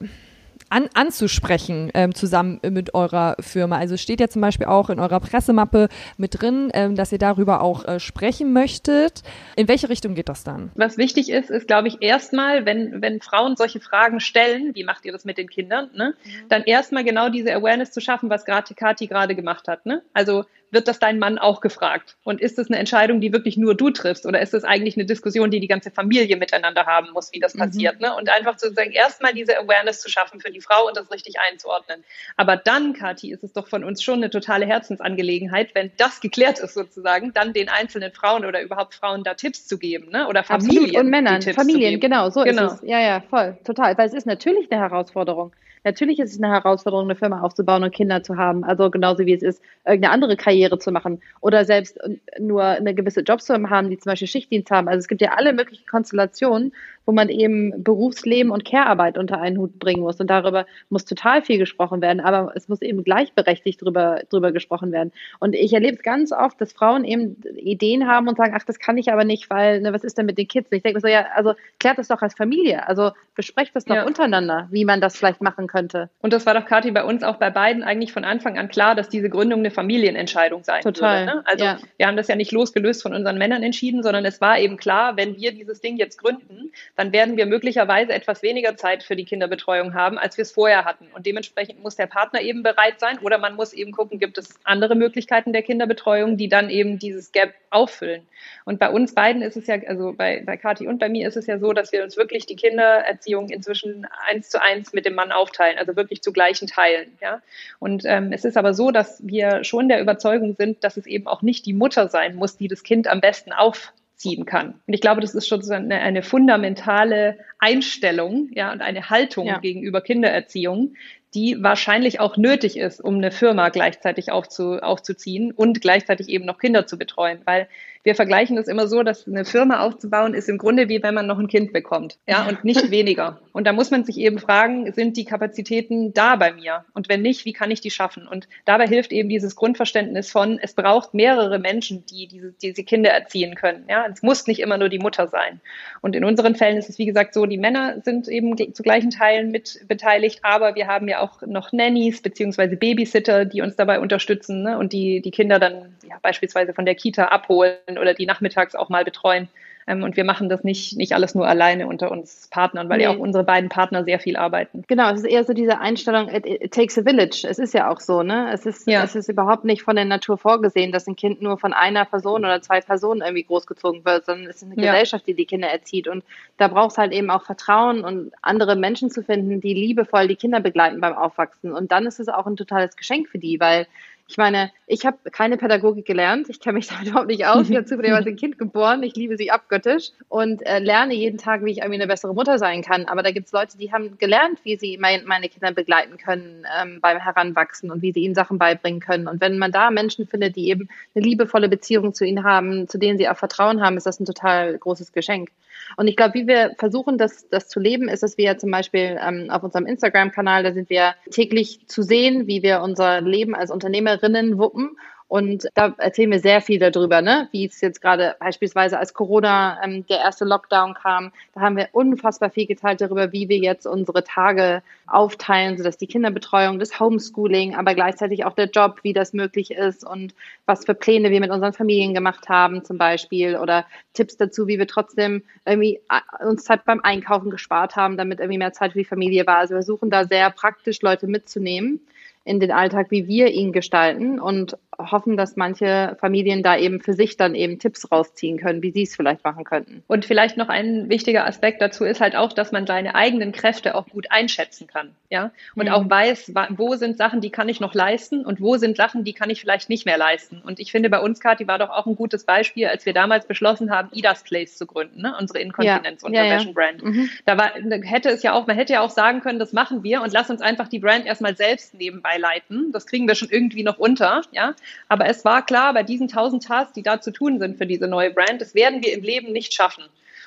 an, 0.69 0.89
anzusprechen 0.95 1.91
ähm, 1.95 2.15
zusammen 2.15 2.61
mit 2.71 2.95
eurer 2.95 3.37
Firma. 3.41 3.79
Also 3.79 3.97
steht 3.97 4.21
ja 4.21 4.29
zum 4.29 4.43
Beispiel 4.43 4.67
auch 4.67 4.91
in 4.91 5.01
eurer 5.01 5.21
Pressemappe 5.21 5.89
mit 6.17 6.41
drin, 6.41 6.71
ähm, 6.75 6.97
dass 6.97 7.13
ihr 7.13 7.19
darüber 7.19 7.63
auch 7.63 7.85
äh, 7.87 8.01
sprechen 8.01 8.53
möchtet. 8.53 9.23
In 9.57 9.69
welche 9.69 9.89
Richtung 9.89 10.15
geht 10.15 10.29
das 10.29 10.45
dann? 10.45 10.71
Was 10.75 10.99
wichtig 10.99 11.31
ist, 11.31 11.51
ist, 11.51 11.67
glaube 11.67 11.89
ich, 11.89 12.03
erstmal, 12.03 12.67
wenn, 12.67 13.03
wenn 13.03 13.21
Frauen 13.21 13.57
solche 13.57 13.81
Fragen 13.81 14.21
stellen, 14.21 14.75
wie 14.75 14.85
macht 14.85 15.05
ihr 15.05 15.13
das 15.13 15.25
mit 15.25 15.39
den 15.39 15.49
Kindern, 15.49 15.91
ne? 15.95 16.15
Mhm. 16.25 16.49
dann 16.49 16.63
erstmal 16.63 17.05
genau 17.05 17.29
diese 17.29 17.55
Awareness 17.55 17.93
zu 17.93 18.01
schaffen, 18.01 18.31
was 18.31 18.45
gerade 18.45 18.75
Kati 18.75 19.07
gerade 19.07 19.35
gemacht 19.35 19.69
hat. 19.69 19.87
Ne? 19.87 20.03
Also 20.13 20.45
wird 20.71 20.89
das 20.89 20.99
dein 20.99 21.19
Mann 21.19 21.39
auch 21.39 21.61
gefragt? 21.61 22.17
Und 22.25 22.41
ist 22.41 22.59
das 22.59 22.69
eine 22.69 22.79
Entscheidung, 22.79 23.21
die 23.21 23.33
wirklich 23.33 23.57
nur 23.57 23.75
du 23.75 23.91
triffst? 23.91 24.27
Oder 24.27 24.41
ist 24.41 24.55
das 24.55 24.65
eigentlich 24.65 24.97
eine 24.97 25.07
Diskussion, 25.07 25.51
die 25.51 25.61
die 25.61 25.69
ganze 25.69 25.91
Familie 25.91 26.37
miteinander 26.37 26.87
haben 26.87 27.09
muss, 27.13 27.33
wie 27.33 27.41
das 27.41 27.55
mhm. 27.55 27.61
passiert? 27.61 28.01
Ne? 28.01 28.15
Und 28.15 28.29
einfach 28.29 28.59
sozusagen 28.59 28.93
erstmal 28.93 29.33
diese 29.33 29.59
Awareness 29.59 30.01
zu 30.01 30.11
schaffen 30.11 30.41
für 30.41 30.51
die 30.51 30.61
Frau 30.61 30.87
und 30.87 30.97
das 30.97 31.11
richtig 31.11 31.37
einzuordnen. 31.41 32.05
Aber 32.37 32.57
dann, 32.57 32.93
Kathi, 32.95 33.33
ist 33.33 33.45
es 33.45 33.53
doch 33.53 33.69
von 33.69 33.85
uns 33.85 34.03
schon 34.03 34.17
eine 34.17 34.31
totale 34.31 34.67
Herzensangelegenheit, 34.67 35.75
wenn 35.75 35.91
das 35.97 36.21
geklärt 36.21 36.59
ist 36.59 36.75
sozusagen, 36.75 37.33
dann 37.33 37.53
den 37.53 37.69
einzelnen 37.69 38.13
Frauen 38.13 38.45
oder 38.45 38.63
überhaupt 38.63 38.95
Frauen 38.95 39.25
da 39.25 39.35
Tipps 39.35 39.67
zu 39.67 39.79
geben. 39.79 40.11
Ne? 40.11 40.27
Oder 40.29 40.45
Familien. 40.45 40.85
Absolut. 40.85 41.05
Und 41.05 41.11
Männern, 41.11 41.43
Familien, 41.43 42.01
genau, 42.01 42.31
so 42.31 42.43
genau. 42.43 42.67
ist 42.67 42.83
es. 42.83 42.89
Ja, 42.89 43.01
ja, 43.01 43.21
voll, 43.21 43.57
total. 43.65 43.97
Weil 43.97 44.09
es 44.09 44.15
ist 44.15 44.27
natürlich 44.27 44.71
eine 44.71 44.81
Herausforderung. 44.81 45.53
Natürlich 45.87 46.19
ist 46.19 46.33
es 46.33 46.43
eine 46.43 46.53
Herausforderung, 46.53 47.07
eine 47.07 47.15
Firma 47.15 47.43
aufzubauen 47.43 47.85
und 47.85 47.95
Kinder 47.95 48.21
zu 48.21 48.37
haben. 48.37 48.65
Also 48.65 48.91
genauso 48.91 49.25
wie 49.25 49.33
es 49.33 49.43
ist, 49.43 49.63
irgendeine 49.85 50.13
andere 50.13 50.37
Karriere 50.37 50.56
zu 50.79 50.93
machen 50.93 51.21
oder 51.41 51.65
selbst 51.65 51.99
nur 52.39 52.65
eine 52.65 52.95
gewisse 52.95 53.21
Jobs 53.21 53.47
zu 53.47 53.55
haben, 53.55 53.91
die 53.91 53.99
zum 53.99 54.11
Beispiel 54.11 54.29
Schichtdienst 54.29 54.71
haben. 54.71 54.89
Also 54.89 54.99
es 54.99 55.09
gibt 55.09 55.21
ja 55.21 55.33
alle 55.37 55.53
möglichen 55.53 55.87
Konstellationen, 55.87 56.73
wo 57.07 57.13
man 57.13 57.29
eben 57.29 57.83
Berufsleben 57.83 58.51
und 58.51 58.65
Care-Arbeit 58.65 59.17
unter 59.17 59.41
einen 59.41 59.59
Hut 59.59 59.79
bringen 59.79 60.03
muss. 60.03 60.21
Und 60.21 60.29
darüber 60.29 60.67
muss 60.91 61.05
total 61.05 61.41
viel 61.43 61.59
gesprochen 61.59 62.03
werden, 62.03 62.21
aber 62.21 62.53
es 62.55 62.69
muss 62.69 62.83
eben 62.83 63.05
gleichberechtigt 63.05 63.81
drüber, 63.81 64.23
drüber 64.29 64.53
gesprochen 64.53 64.93
werden. 64.93 65.13
Und 65.39 65.55
ich 65.55 65.73
erlebe 65.73 65.97
es 65.97 66.03
ganz 66.03 66.33
oft, 66.33 66.61
dass 66.61 66.73
Frauen 66.73 67.05
eben 67.05 67.41
Ideen 67.57 68.07
haben 68.07 68.29
und 68.29 68.37
sagen, 68.37 68.55
ach, 68.57 68.65
das 68.65 68.79
kann 68.79 68.99
ich 68.99 69.13
aber 69.13 69.25
nicht, 69.25 69.49
weil, 69.49 69.81
ne, 69.81 69.93
was 69.93 70.05
ist 70.05 70.19
denn 70.19 70.27
mit 70.27 70.37
den 70.37 70.49
Kids? 70.49 70.71
Und 70.71 70.77
ich 70.77 70.83
denke 70.83 70.97
mir 70.97 71.01
so, 71.01 71.09
ja, 71.09 71.27
also 71.35 71.55
klärt 71.79 71.99
das 71.99 72.09
doch 72.09 72.23
als 72.23 72.35
Familie. 72.35 72.87
Also 72.89 73.13
besprecht 73.37 73.77
das 73.77 73.85
doch 73.85 73.95
ja. 73.95 74.05
untereinander, 74.05 74.67
wie 74.71 74.85
man 74.85 75.01
das 75.01 75.17
vielleicht 75.17 75.41
machen 75.41 75.69
könnte. 75.69 76.11
Und 76.23 76.33
das 76.33 76.45
war 76.45 76.55
doch, 76.55 76.67
Kathi, 76.67 76.91
bei 76.91 77.05
uns 77.05 77.23
auch 77.23 77.37
bei 77.37 77.51
beiden 77.51 77.85
eigentlich 77.85 78.13
von 78.13 78.25
Anfang 78.25 78.59
an 78.59 78.69
klar, 78.69 78.97
dass 78.97 79.09
diese 79.09 79.31
Gründung 79.31 79.61
eine 79.61 79.71
Familienentscheidung 79.71 80.65
sein 80.65 80.83
Total. 80.83 81.27
würde. 81.27 81.37
Ne? 81.37 81.43
Also 81.47 81.65
ja. 81.65 81.79
wir 81.99 82.07
haben 82.07 82.17
das 82.17 82.27
ja 82.29 82.35
nicht 82.35 82.51
losgelöst 82.51 83.03
von 83.03 83.15
unseren 83.15 83.39
Männern 83.39 83.63
entschieden, 83.63 84.03
sondern 84.03 84.25
es 84.25 84.41
war 84.41 84.59
eben 84.59 84.77
klar, 84.77 85.17
wenn 85.17 85.37
wir 85.37 85.53
dieses 85.53 85.81
Ding 85.81 85.97
jetzt 85.97 86.19
gründen, 86.19 86.73
dann 86.97 87.13
werden 87.13 87.37
wir 87.37 87.45
möglicherweise 87.45 88.13
etwas 88.13 88.43
weniger 88.43 88.77
Zeit 88.77 89.03
für 89.03 89.17
die 89.17 89.27
Kinderbetreuung 89.27 89.95
haben, 89.95 90.19
als 90.19 90.39
wir 90.39 90.43
es 90.43 90.53
vorher 90.53 90.87
hatten. 90.87 91.07
Und 91.15 91.27
dementsprechend 91.27 91.83
muss 91.83 91.97
der 91.97 92.07
Partner 92.07 92.41
eben 92.41 92.63
bereit 92.63 92.99
sein 92.99 93.19
oder 93.19 93.37
man 93.37 93.55
muss 93.55 93.75
eben 93.75 93.93
gucken, 93.93 94.19
gibt 94.19 94.39
es 94.39 94.59
andere 94.65 94.95
Möglichkeiten 94.95 95.53
der 95.53 95.63
Kinderbetreuung, 95.63 96.39
die 96.39 96.49
dann 96.49 96.71
eben 96.71 96.99
dieses 96.99 97.33
Gap 97.33 97.55
auffüllen. 97.69 98.27
Und 98.65 98.79
bei 98.79 98.91
uns 98.91 99.15
beiden 99.15 99.43
ist 99.43 99.57
es 99.57 99.67
ja, 99.67 99.77
also 99.87 100.15
bei, 100.17 100.43
bei 100.45 100.57
Kathi 100.57 100.89
und 100.89 100.99
bei 100.99 101.11
mir 101.11 101.29
ist 101.29 101.37
es 101.37 101.47
ja 101.47 101.59
so, 101.59 101.75
dass 101.75 101.93
wir 101.93 102.03
uns 102.03 102.17
wirklich 102.17 102.47
die 102.47 102.57
Kindererziehung 102.57 103.51
inzwischen 103.51 104.07
eins 104.27 104.49
zu 104.49 104.63
eins 104.63 104.95
mit 104.95 105.05
dem 105.05 105.15
Mann 105.15 105.33
aufteilen, 105.33 105.79
also 105.79 105.97
wirklich 105.97 106.23
zu 106.23 106.33
gleichen 106.33 106.67
Teilen. 106.67 107.19
Ja? 107.21 107.43
Und 107.79 108.05
ähm, 108.07 108.33
es 108.33 108.47
ist 108.47 108.57
aber 108.57 108.73
so, 108.73 108.91
dass 108.91 109.21
wir 109.27 109.65
schon 109.65 109.89
der 109.89 110.01
Überzeugung 110.01 110.55
sind, 110.55 110.83
dass 110.83 110.97
es 110.97 111.07
eben 111.07 111.27
auch 111.27 111.43
nicht 111.43 111.67
die 111.67 111.75
Mutter 111.75 112.09
sein 112.09 112.37
muss, 112.37 112.57
die 112.57 112.69
das 112.69 112.83
Kind 112.83 113.07
am 113.07 113.21
besten 113.21 113.53
auf 113.53 113.93
ziehen 114.17 114.47
kann. 114.47 114.81
Und 114.87 114.95
ich 114.95 115.01
glaube, 115.01 115.21
das 115.21 115.35
ist 115.35 115.47
schon 115.47 115.63
eine, 115.71 116.01
eine 116.01 116.23
fundamentale 116.23 117.39
Einstellung 117.59 118.49
ja, 118.53 118.73
und 118.73 118.81
eine 118.81 119.11
Haltung 119.11 119.47
ja. 119.47 119.59
gegenüber 119.59 120.01
Kindererziehung, 120.01 120.95
die 121.35 121.63
wahrscheinlich 121.63 122.19
auch 122.19 122.39
nötig 122.39 122.79
ist, 122.79 123.01
um 123.01 123.17
eine 123.17 123.31
Firma 123.31 123.69
gleichzeitig 123.69 124.33
aufzu, 124.33 124.79
aufzuziehen 124.79 125.53
und 125.53 125.83
gleichzeitig 125.83 126.31
eben 126.31 126.47
noch 126.47 126.59
Kinder 126.59 126.87
zu 126.87 126.97
betreuen. 126.97 127.41
Weil 127.45 127.69
wir 128.07 128.15
vergleichen 128.15 128.55
das 128.55 128.69
immer 128.69 128.87
so, 128.87 129.03
dass 129.03 129.27
eine 129.27 129.45
Firma 129.45 129.81
aufzubauen 129.81 130.33
ist 130.33 130.49
im 130.49 130.59
Grunde 130.59 130.89
wie 130.89 131.03
wenn 131.03 131.13
man 131.13 131.27
noch 131.27 131.41
ein 131.41 131.49
Kind 131.49 131.73
bekommt, 131.73 132.19
ja, 132.29 132.47
und 132.47 132.65
nicht 132.65 132.91
weniger. 132.93 133.41
Und 133.53 133.67
da 133.67 133.73
muss 133.73 133.91
man 133.91 134.05
sich 134.05 134.19
eben 134.19 134.39
fragen, 134.39 134.93
sind 134.93 135.17
die 135.17 135.25
Kapazitäten 135.25 136.15
da 136.15 136.37
bei 136.37 136.53
mir? 136.53 136.85
Und 136.95 137.09
wenn 137.09 137.23
nicht, 137.23 137.45
wie 137.45 137.53
kann 137.53 137.73
ich 137.73 137.81
die 137.81 137.91
schaffen? 137.91 138.29
Und 138.29 138.49
dabei 138.65 138.87
hilft 138.87 139.11
eben 139.11 139.29
dieses 139.29 139.57
Grundverständnis 139.57 140.31
von, 140.31 140.61
es 140.63 140.75
braucht 140.75 141.15
mehrere 141.15 141.59
Menschen, 141.59 142.05
die 142.07 142.29
diese, 142.29 142.53
diese 142.53 142.85
Kinder 142.85 143.11
erziehen 143.11 143.57
können. 143.57 143.85
Ja, 143.89 144.07
es 144.07 144.23
muss 144.23 144.47
nicht 144.47 144.61
immer 144.61 144.79
nur 144.79 144.89
die 144.89 145.01
Mutter 145.01 145.27
sein. 145.27 145.61
Und 146.01 146.15
in 146.15 146.25
unseren 146.25 146.55
Fällen 146.55 146.77
ist 146.77 146.89
es, 146.89 146.99
wie 146.99 147.07
gesagt, 147.07 147.35
so, 147.35 147.45
die 147.45 147.59
Männer 147.59 148.01
sind 148.05 148.29
eben 148.29 148.57
zu 148.73 148.83
gleichen 148.85 149.11
Teilen 149.11 149.51
mit 149.51 149.81
beteiligt, 149.89 150.41
aber 150.43 150.77
wir 150.77 150.87
haben 150.87 151.09
ja 151.09 151.21
auch 151.21 151.43
noch 151.43 151.73
Nannies 151.73 152.23
beziehungsweise 152.23 152.77
Babysitter, 152.77 153.45
die 153.45 153.63
uns 153.63 153.75
dabei 153.75 153.99
unterstützen 153.99 154.63
ne, 154.63 154.79
und 154.79 154.93
die 154.93 155.21
die 155.23 155.33
Kinder 155.33 155.59
dann 155.59 155.97
ja, 156.09 156.19
beispielsweise 156.23 156.73
von 156.73 156.85
der 156.85 156.95
Kita 156.95 157.25
abholen 157.25 157.96
oder 157.99 158.15
die 158.15 158.27
nachmittags 158.27 158.75
auch 158.75 158.89
mal 158.89 159.05
betreuen. 159.05 159.49
Ähm, 159.89 160.03
und 160.03 160.17
wir 160.17 160.25
machen 160.25 160.49
das 160.49 160.65
nicht, 160.65 160.97
nicht 160.97 161.13
alles 161.13 161.35
nur 161.35 161.47
alleine 161.47 161.87
unter 161.87 162.11
uns 162.11 162.49
Partnern, 162.51 162.89
weil 162.89 162.99
nee. 162.99 163.05
ja 163.05 163.11
auch 163.11 163.19
unsere 163.19 163.45
beiden 163.45 163.69
Partner 163.69 164.05
sehr 164.05 164.19
viel 164.19 164.37
arbeiten. 164.37 164.85
Genau, 164.89 165.11
es 165.13 165.21
ist 165.21 165.27
eher 165.27 165.45
so 165.45 165.53
diese 165.53 165.79
Einstellung, 165.79 166.29
it, 166.29 166.45
it 166.45 166.73
takes 166.73 166.99
a 166.99 167.03
village. 167.03 167.47
Es 167.49 167.59
ist 167.59 167.73
ja 167.73 167.89
auch 167.89 168.01
so, 168.01 168.23
ne? 168.23 168.51
Es 168.53 168.67
ist, 168.67 168.89
ja. 168.89 169.05
es 169.05 169.15
ist 169.15 169.29
überhaupt 169.29 169.65
nicht 169.65 169.83
von 169.83 169.95
der 169.95 170.05
Natur 170.05 170.39
vorgesehen, 170.39 170.91
dass 170.91 171.07
ein 171.07 171.15
Kind 171.15 171.41
nur 171.41 171.57
von 171.57 171.73
einer 171.73 172.05
Person 172.05 172.45
oder 172.45 172.61
zwei 172.63 172.81
Personen 172.81 173.21
irgendwie 173.21 173.45
großgezogen 173.45 174.05
wird, 174.05 174.27
sondern 174.27 174.51
es 174.51 174.57
ist 174.57 174.65
eine 174.65 174.83
ja. 174.83 174.93
Gesellschaft, 174.93 175.27
die 175.27 175.35
die 175.35 175.47
Kinder 175.47 175.69
erzieht. 175.69 176.09
Und 176.09 176.25
da 176.57 176.67
braucht 176.67 176.93
es 176.93 176.99
halt 176.99 177.13
eben 177.13 177.31
auch 177.31 177.45
Vertrauen 177.45 178.03
und 178.03 178.33
andere 178.43 178.75
Menschen 178.75 179.11
zu 179.11 179.23
finden, 179.23 179.61
die 179.61 179.75
liebevoll 179.75 180.27
die 180.27 180.37
Kinder 180.37 180.59
begleiten 180.59 181.01
beim 181.01 181.15
Aufwachsen. 181.15 181.73
Und 181.73 181.93
dann 181.93 182.07
ist 182.07 182.19
es 182.19 182.29
auch 182.29 182.47
ein 182.47 182.57
totales 182.57 182.97
Geschenk 182.97 183.29
für 183.29 183.39
die, 183.39 183.61
weil 183.61 183.87
ich 184.29 184.39
meine, 184.39 184.73
ich 184.89 185.07
habe 185.07 185.31
keine 185.31 185.57
Pädagogik 185.57 186.05
gelernt. 186.05 186.49
Ich 186.49 186.59
kenne 186.59 186.75
mich 186.75 186.87
damit 186.89 187.09
überhaupt 187.09 187.29
nicht 187.29 187.47
aus. 187.47 187.69
Ich 187.69 187.77
habe 187.77 187.85
zufälligerweise 187.87 188.31
ein 188.31 188.37
Kind 188.37 188.59
geboren. 188.59 189.03
Ich 189.03 189.15
liebe 189.15 189.37
sie 189.37 189.51
abgöttisch 189.51 190.11
und 190.29 190.67
äh, 190.67 190.81
lerne 190.81 191.15
jeden 191.15 191.39
Tag, 191.39 191.65
wie 191.65 191.71
ich 191.71 191.79
irgendwie 191.79 192.01
eine 192.01 192.09
bessere 192.09 192.35
Mutter 192.35 192.59
sein 192.59 192.83
kann. 192.83 193.07
Aber 193.07 193.23
da 193.23 193.31
gibt 193.31 193.47
es 193.47 193.53
Leute, 193.53 193.79
die 193.79 193.93
haben 193.93 194.19
gelernt, 194.19 194.59
wie 194.65 194.77
sie 194.77 194.99
mein, 194.99 195.25
meine 195.27 195.49
Kinder 195.49 195.73
begleiten 195.73 196.17
können 196.17 196.67
ähm, 196.81 197.01
beim 197.01 197.19
Heranwachsen 197.19 197.91
und 197.91 198.03
wie 198.03 198.13
sie 198.13 198.21
ihnen 198.21 198.35
Sachen 198.35 198.59
beibringen 198.59 199.01
können. 199.01 199.29
Und 199.29 199.41
wenn 199.41 199.59
man 199.59 199.71
da 199.71 199.91
Menschen 199.91 200.27
findet, 200.27 200.57
die 200.57 200.71
eben 200.71 200.89
eine 201.15 201.25
liebevolle 201.25 201.69
Beziehung 201.69 202.13
zu 202.13 202.25
ihnen 202.25 202.45
haben, 202.45 202.89
zu 202.89 202.99
denen 202.99 203.19
sie 203.19 203.29
auch 203.29 203.37
Vertrauen 203.37 203.81
haben, 203.81 203.97
ist 203.97 204.07
das 204.07 204.19
ein 204.19 204.27
total 204.27 204.77
großes 204.79 205.13
Geschenk. 205.13 205.51
Und 205.97 206.09
ich 206.09 206.17
glaube, 206.17 206.35
wie 206.35 206.47
wir 206.49 206.75
versuchen, 206.79 207.17
das, 207.17 207.49
das 207.49 207.69
zu 207.69 207.79
leben, 207.79 208.09
ist, 208.09 208.25
dass 208.25 208.37
wir 208.37 208.59
zum 208.59 208.73
Beispiel 208.73 209.21
ähm, 209.23 209.51
auf 209.51 209.63
unserem 209.63 209.87
Instagram-Kanal, 209.87 210.65
da 210.65 210.73
sind 210.73 210.91
wir 210.91 211.15
täglich 211.31 211.87
zu 211.87 212.03
sehen, 212.03 212.49
wie 212.49 212.63
wir 212.63 212.81
unser 212.81 213.21
Leben 213.21 213.55
als 213.55 213.71
Unternehmerinnen 213.71 214.16
wuppen 214.23 214.97
Und 215.29 215.67
da 215.75 215.93
erzählen 215.99 216.31
wir 216.31 216.39
sehr 216.39 216.61
viel 216.61 216.79
darüber, 216.79 217.21
ne? 217.21 217.49
wie 217.51 217.67
es 217.67 217.81
jetzt 217.81 218.01
gerade 218.01 218.37
beispielsweise 218.39 218.97
als 218.97 219.13
Corona 219.13 219.81
ähm, 219.83 220.07
der 220.07 220.19
erste 220.19 220.45
Lockdown 220.45 220.95
kam. 220.95 221.33
Da 221.53 221.63
haben 221.63 221.77
wir 221.77 221.89
unfassbar 221.91 222.51
viel 222.51 222.67
geteilt 222.67 223.01
darüber, 223.01 223.33
wie 223.33 223.49
wir 223.49 223.59
jetzt 223.59 223.87
unsere 223.87 224.23
Tage 224.23 224.83
aufteilen, 225.09 225.79
sodass 225.79 225.97
die 225.97 226.07
Kinderbetreuung, 226.07 226.79
das 226.79 227.01
Homeschooling, 227.01 227.75
aber 227.75 227.97
gleichzeitig 227.97 228.45
auch 228.45 228.55
der 228.55 228.71
Job, 228.71 229.01
wie 229.03 229.13
das 229.13 229.33
möglich 229.33 229.73
ist 229.73 230.07
und 230.07 230.33
was 230.65 230.85
für 230.85 230.95
Pläne 230.95 231.31
wir 231.31 231.41
mit 231.41 231.51
unseren 231.51 231.73
Familien 231.73 232.15
gemacht 232.15 232.49
haben 232.49 232.85
zum 232.85 232.97
Beispiel 232.97 233.57
oder 233.57 233.85
Tipps 234.15 234.37
dazu, 234.37 234.69
wie 234.69 234.79
wir 234.79 234.87
trotzdem 234.87 235.43
irgendwie 235.65 236.01
äh, 236.09 236.47
uns 236.47 236.63
Zeit 236.63 236.85
beim 236.85 237.01
Einkaufen 237.03 237.51
gespart 237.51 237.97
haben, 237.97 238.17
damit 238.17 238.39
irgendwie 238.39 238.59
mehr 238.59 238.73
Zeit 238.73 238.93
für 238.93 238.99
die 239.01 239.05
Familie 239.05 239.45
war. 239.45 239.59
Also 239.59 239.75
wir 239.75 239.79
versuchen 239.79 240.09
da 240.09 240.25
sehr 240.25 240.51
praktisch 240.51 241.03
Leute 241.03 241.27
mitzunehmen 241.27 242.01
in 242.47 242.61
den 242.61 242.71
Alltag, 242.71 243.11
wie 243.11 243.27
wir 243.27 243.49
ihn 243.49 243.73
gestalten. 243.73 244.39
Und 244.41 244.79
hoffen, 244.99 245.37
dass 245.37 245.57
manche 245.57 246.17
Familien 246.21 246.63
da 246.63 246.77
eben 246.77 247.01
für 247.01 247.15
sich 247.15 247.37
dann 247.37 247.55
eben 247.55 247.79
Tipps 247.79 248.11
rausziehen 248.11 248.59
können, 248.59 248.83
wie 248.83 248.91
sie 248.91 249.03
es 249.03 249.17
vielleicht 249.17 249.45
machen 249.45 249.65
könnten. 249.65 250.03
Und 250.07 250.25
vielleicht 250.25 250.57
noch 250.57 250.69
ein 250.69 251.09
wichtiger 251.09 251.47
Aspekt 251.47 251.83
dazu 251.83 252.05
ist 252.05 252.21
halt 252.21 252.37
auch, 252.37 252.53
dass 252.53 252.73
man 252.73 252.87
seine 252.87 253.15
eigenen 253.15 253.53
Kräfte 253.53 253.95
auch 253.95 254.07
gut 254.07 254.31
einschätzen 254.31 254.87
kann, 254.87 255.11
ja, 255.31 255.51
und 255.75 255.87
mhm. 255.87 255.93
auch 255.93 256.09
weiß, 256.09 256.53
wo 256.71 256.95
sind 256.97 257.17
Sachen, 257.17 257.41
die 257.41 257.51
kann 257.51 257.69
ich 257.69 257.81
noch 257.81 257.95
leisten 257.95 258.45
und 258.45 258.61
wo 258.61 258.77
sind 258.77 258.97
Sachen, 258.97 259.25
die 259.25 259.33
kann 259.33 259.51
ich 259.51 259.61
vielleicht 259.61 259.89
nicht 259.89 260.07
mehr 260.07 260.19
leisten. 260.19 260.63
Und 260.65 260.81
ich 260.81 260.93
finde, 260.93 261.11
bei 261.11 261.21
uns, 261.21 261.41
Kathi, 261.41 261.67
war 261.67 261.79
doch 261.79 261.91
auch 261.91 262.07
ein 262.07 262.17
gutes 262.17 262.45
Beispiel, 262.45 262.87
als 262.87 263.07
wir 263.07 263.13
damals 263.13 263.47
beschlossen 263.47 263.91
haben, 263.91 264.09
Idas 264.13 264.43
Place 264.43 264.77
zu 264.77 264.87
gründen, 264.87 265.23
ne? 265.23 265.35
unsere 265.39 265.61
Inkontinenz 265.61 266.23
ja. 266.23 266.31
Ja, 266.31 266.45
ja. 266.45 266.73
Brand. 266.73 267.03
Mhm. 267.03 267.31
Da 267.45 267.57
war, 267.57 267.73
hätte 268.03 268.31
es 268.31 268.43
ja 268.43 268.53
auch, 268.53 268.67
man 268.67 268.77
hätte 268.77 268.95
ja 268.95 269.01
auch 269.01 269.11
sagen 269.11 269.41
können, 269.41 269.59
das 269.59 269.73
machen 269.73 270.03
wir 270.03 270.23
und 270.23 270.33
lass 270.33 270.51
uns 270.51 270.61
einfach 270.61 270.89
die 270.89 270.99
Brand 270.99 271.27
erstmal 271.27 271.57
selbst 271.57 271.95
nebenbei 271.95 272.37
leiten. 272.39 272.93
Das 272.93 273.07
kriegen 273.07 273.27
wir 273.27 273.35
schon 273.35 273.49
irgendwie 273.51 273.83
noch 273.83 273.99
unter, 273.99 274.43
ja. 274.53 274.75
Aber 275.09 275.27
es 275.27 275.45
war 275.45 275.65
klar, 275.65 275.95
bei 275.95 276.03
diesen 276.03 276.29
tausend 276.29 276.65
Tasks, 276.65 276.93
die 276.93 277.03
da 277.03 277.21
zu 277.21 277.31
tun 277.31 277.59
sind 277.59 277.79
für 277.79 277.87
diese 277.87 278.09
neue 278.09 278.31
Brand, 278.31 278.61
das 278.61 278.75
werden 278.75 279.03
wir 279.03 279.13
im 279.13 279.23
Leben 279.23 279.53
nicht 279.53 279.75
schaffen. 279.75 280.05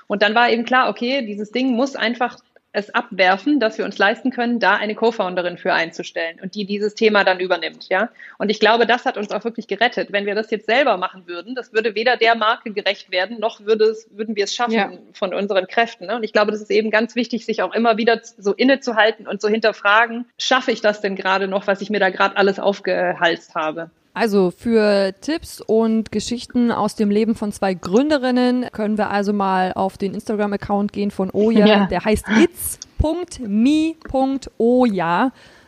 Und 0.08 0.22
dann 0.22 0.36
war 0.36 0.50
eben 0.50 0.66
klar, 0.66 0.90
okay, 0.90 1.26
dieses 1.26 1.52
Ding 1.52 1.76
muss 1.76 1.96
einfach 1.96 2.40
es 2.72 2.94
abwerfen, 2.94 3.60
dass 3.60 3.78
wir 3.80 3.86
uns 3.86 3.98
leisten 3.98 4.30
können, 4.30 4.60
da 4.60 4.76
eine 4.76 4.94
Co-Founderin 4.94 5.58
für 5.58 5.74
einzustellen 5.74 6.40
und 6.42 6.54
die 6.54 6.66
dieses 6.66 6.94
Thema 6.94 7.24
dann 7.24 7.40
übernimmt, 7.40 7.90
ja. 7.90 8.10
Und 8.38 8.50
ich 8.50 8.60
glaube, 8.60 8.86
das 8.86 9.06
hat 9.06 9.18
uns 9.18 9.32
auch 9.32 9.44
wirklich 9.44 9.68
gerettet. 9.68 10.12
Wenn 10.12 10.28
wir 10.28 10.36
das 10.36 10.52
jetzt 10.52 10.68
selber 10.68 10.98
machen 10.98 11.26
würden, 11.26 11.56
das 11.56 11.74
würde 11.74 11.96
weder 11.96 12.16
der 12.16 12.36
Marke 12.36 12.72
gerecht 12.72 13.10
werden, 13.12 13.40
noch 13.40 13.62
würde 13.62 13.86
es, 13.86 14.08
würden 14.12 14.36
wir 14.36 14.44
es 14.44 14.54
schaffen 14.54 14.74
ja. 14.74 14.92
von 15.14 15.34
unseren 15.34 15.66
Kräften. 15.66 16.06
Ne? 16.06 16.16
Und 16.16 16.24
ich 16.24 16.32
glaube, 16.32 16.52
das 16.52 16.62
ist 16.62 16.70
eben 16.70 16.92
ganz 16.92 17.16
wichtig, 17.16 17.46
sich 17.46 17.64
auch 17.64 17.74
immer 17.74 17.98
wieder 17.98 18.22
so 18.24 18.54
innezuhalten 18.54 19.28
und 19.28 19.42
so 19.42 19.48
hinterfragen, 19.48 20.26
schaffe 20.38 20.72
ich 20.72 20.82
das 20.82 21.02
denn 21.02 21.16
gerade 21.16 21.48
noch, 21.48 21.66
was 21.66 21.82
ich 21.82 21.90
mir 21.90 22.00
da 22.00 22.12
gerade 22.12 22.38
alles 22.38 22.60
aufgehalst 22.60 23.56
habe? 23.56 23.90
Also 24.14 24.52
für 24.52 25.14
Tipps 25.22 25.62
und 25.62 26.12
Geschichten 26.12 26.72
aus 26.72 26.96
dem 26.96 27.10
Leben 27.12 27.36
von 27.36 27.52
zwei 27.52 27.74
Gründerinnen 27.74 28.66
können 28.72 28.98
wir 28.98 29.10
also 29.10 29.34
mal 29.34 29.74
auf 29.74 29.98
den 29.98 30.14
Instagram-Account 30.14 30.92
gehen 30.92 31.12
von 31.12 31.30
Oja. 31.32 31.66
Ja. 31.66 31.86
Der 31.86 32.04
heißt 32.04 32.26
its.me.oja 32.42 33.32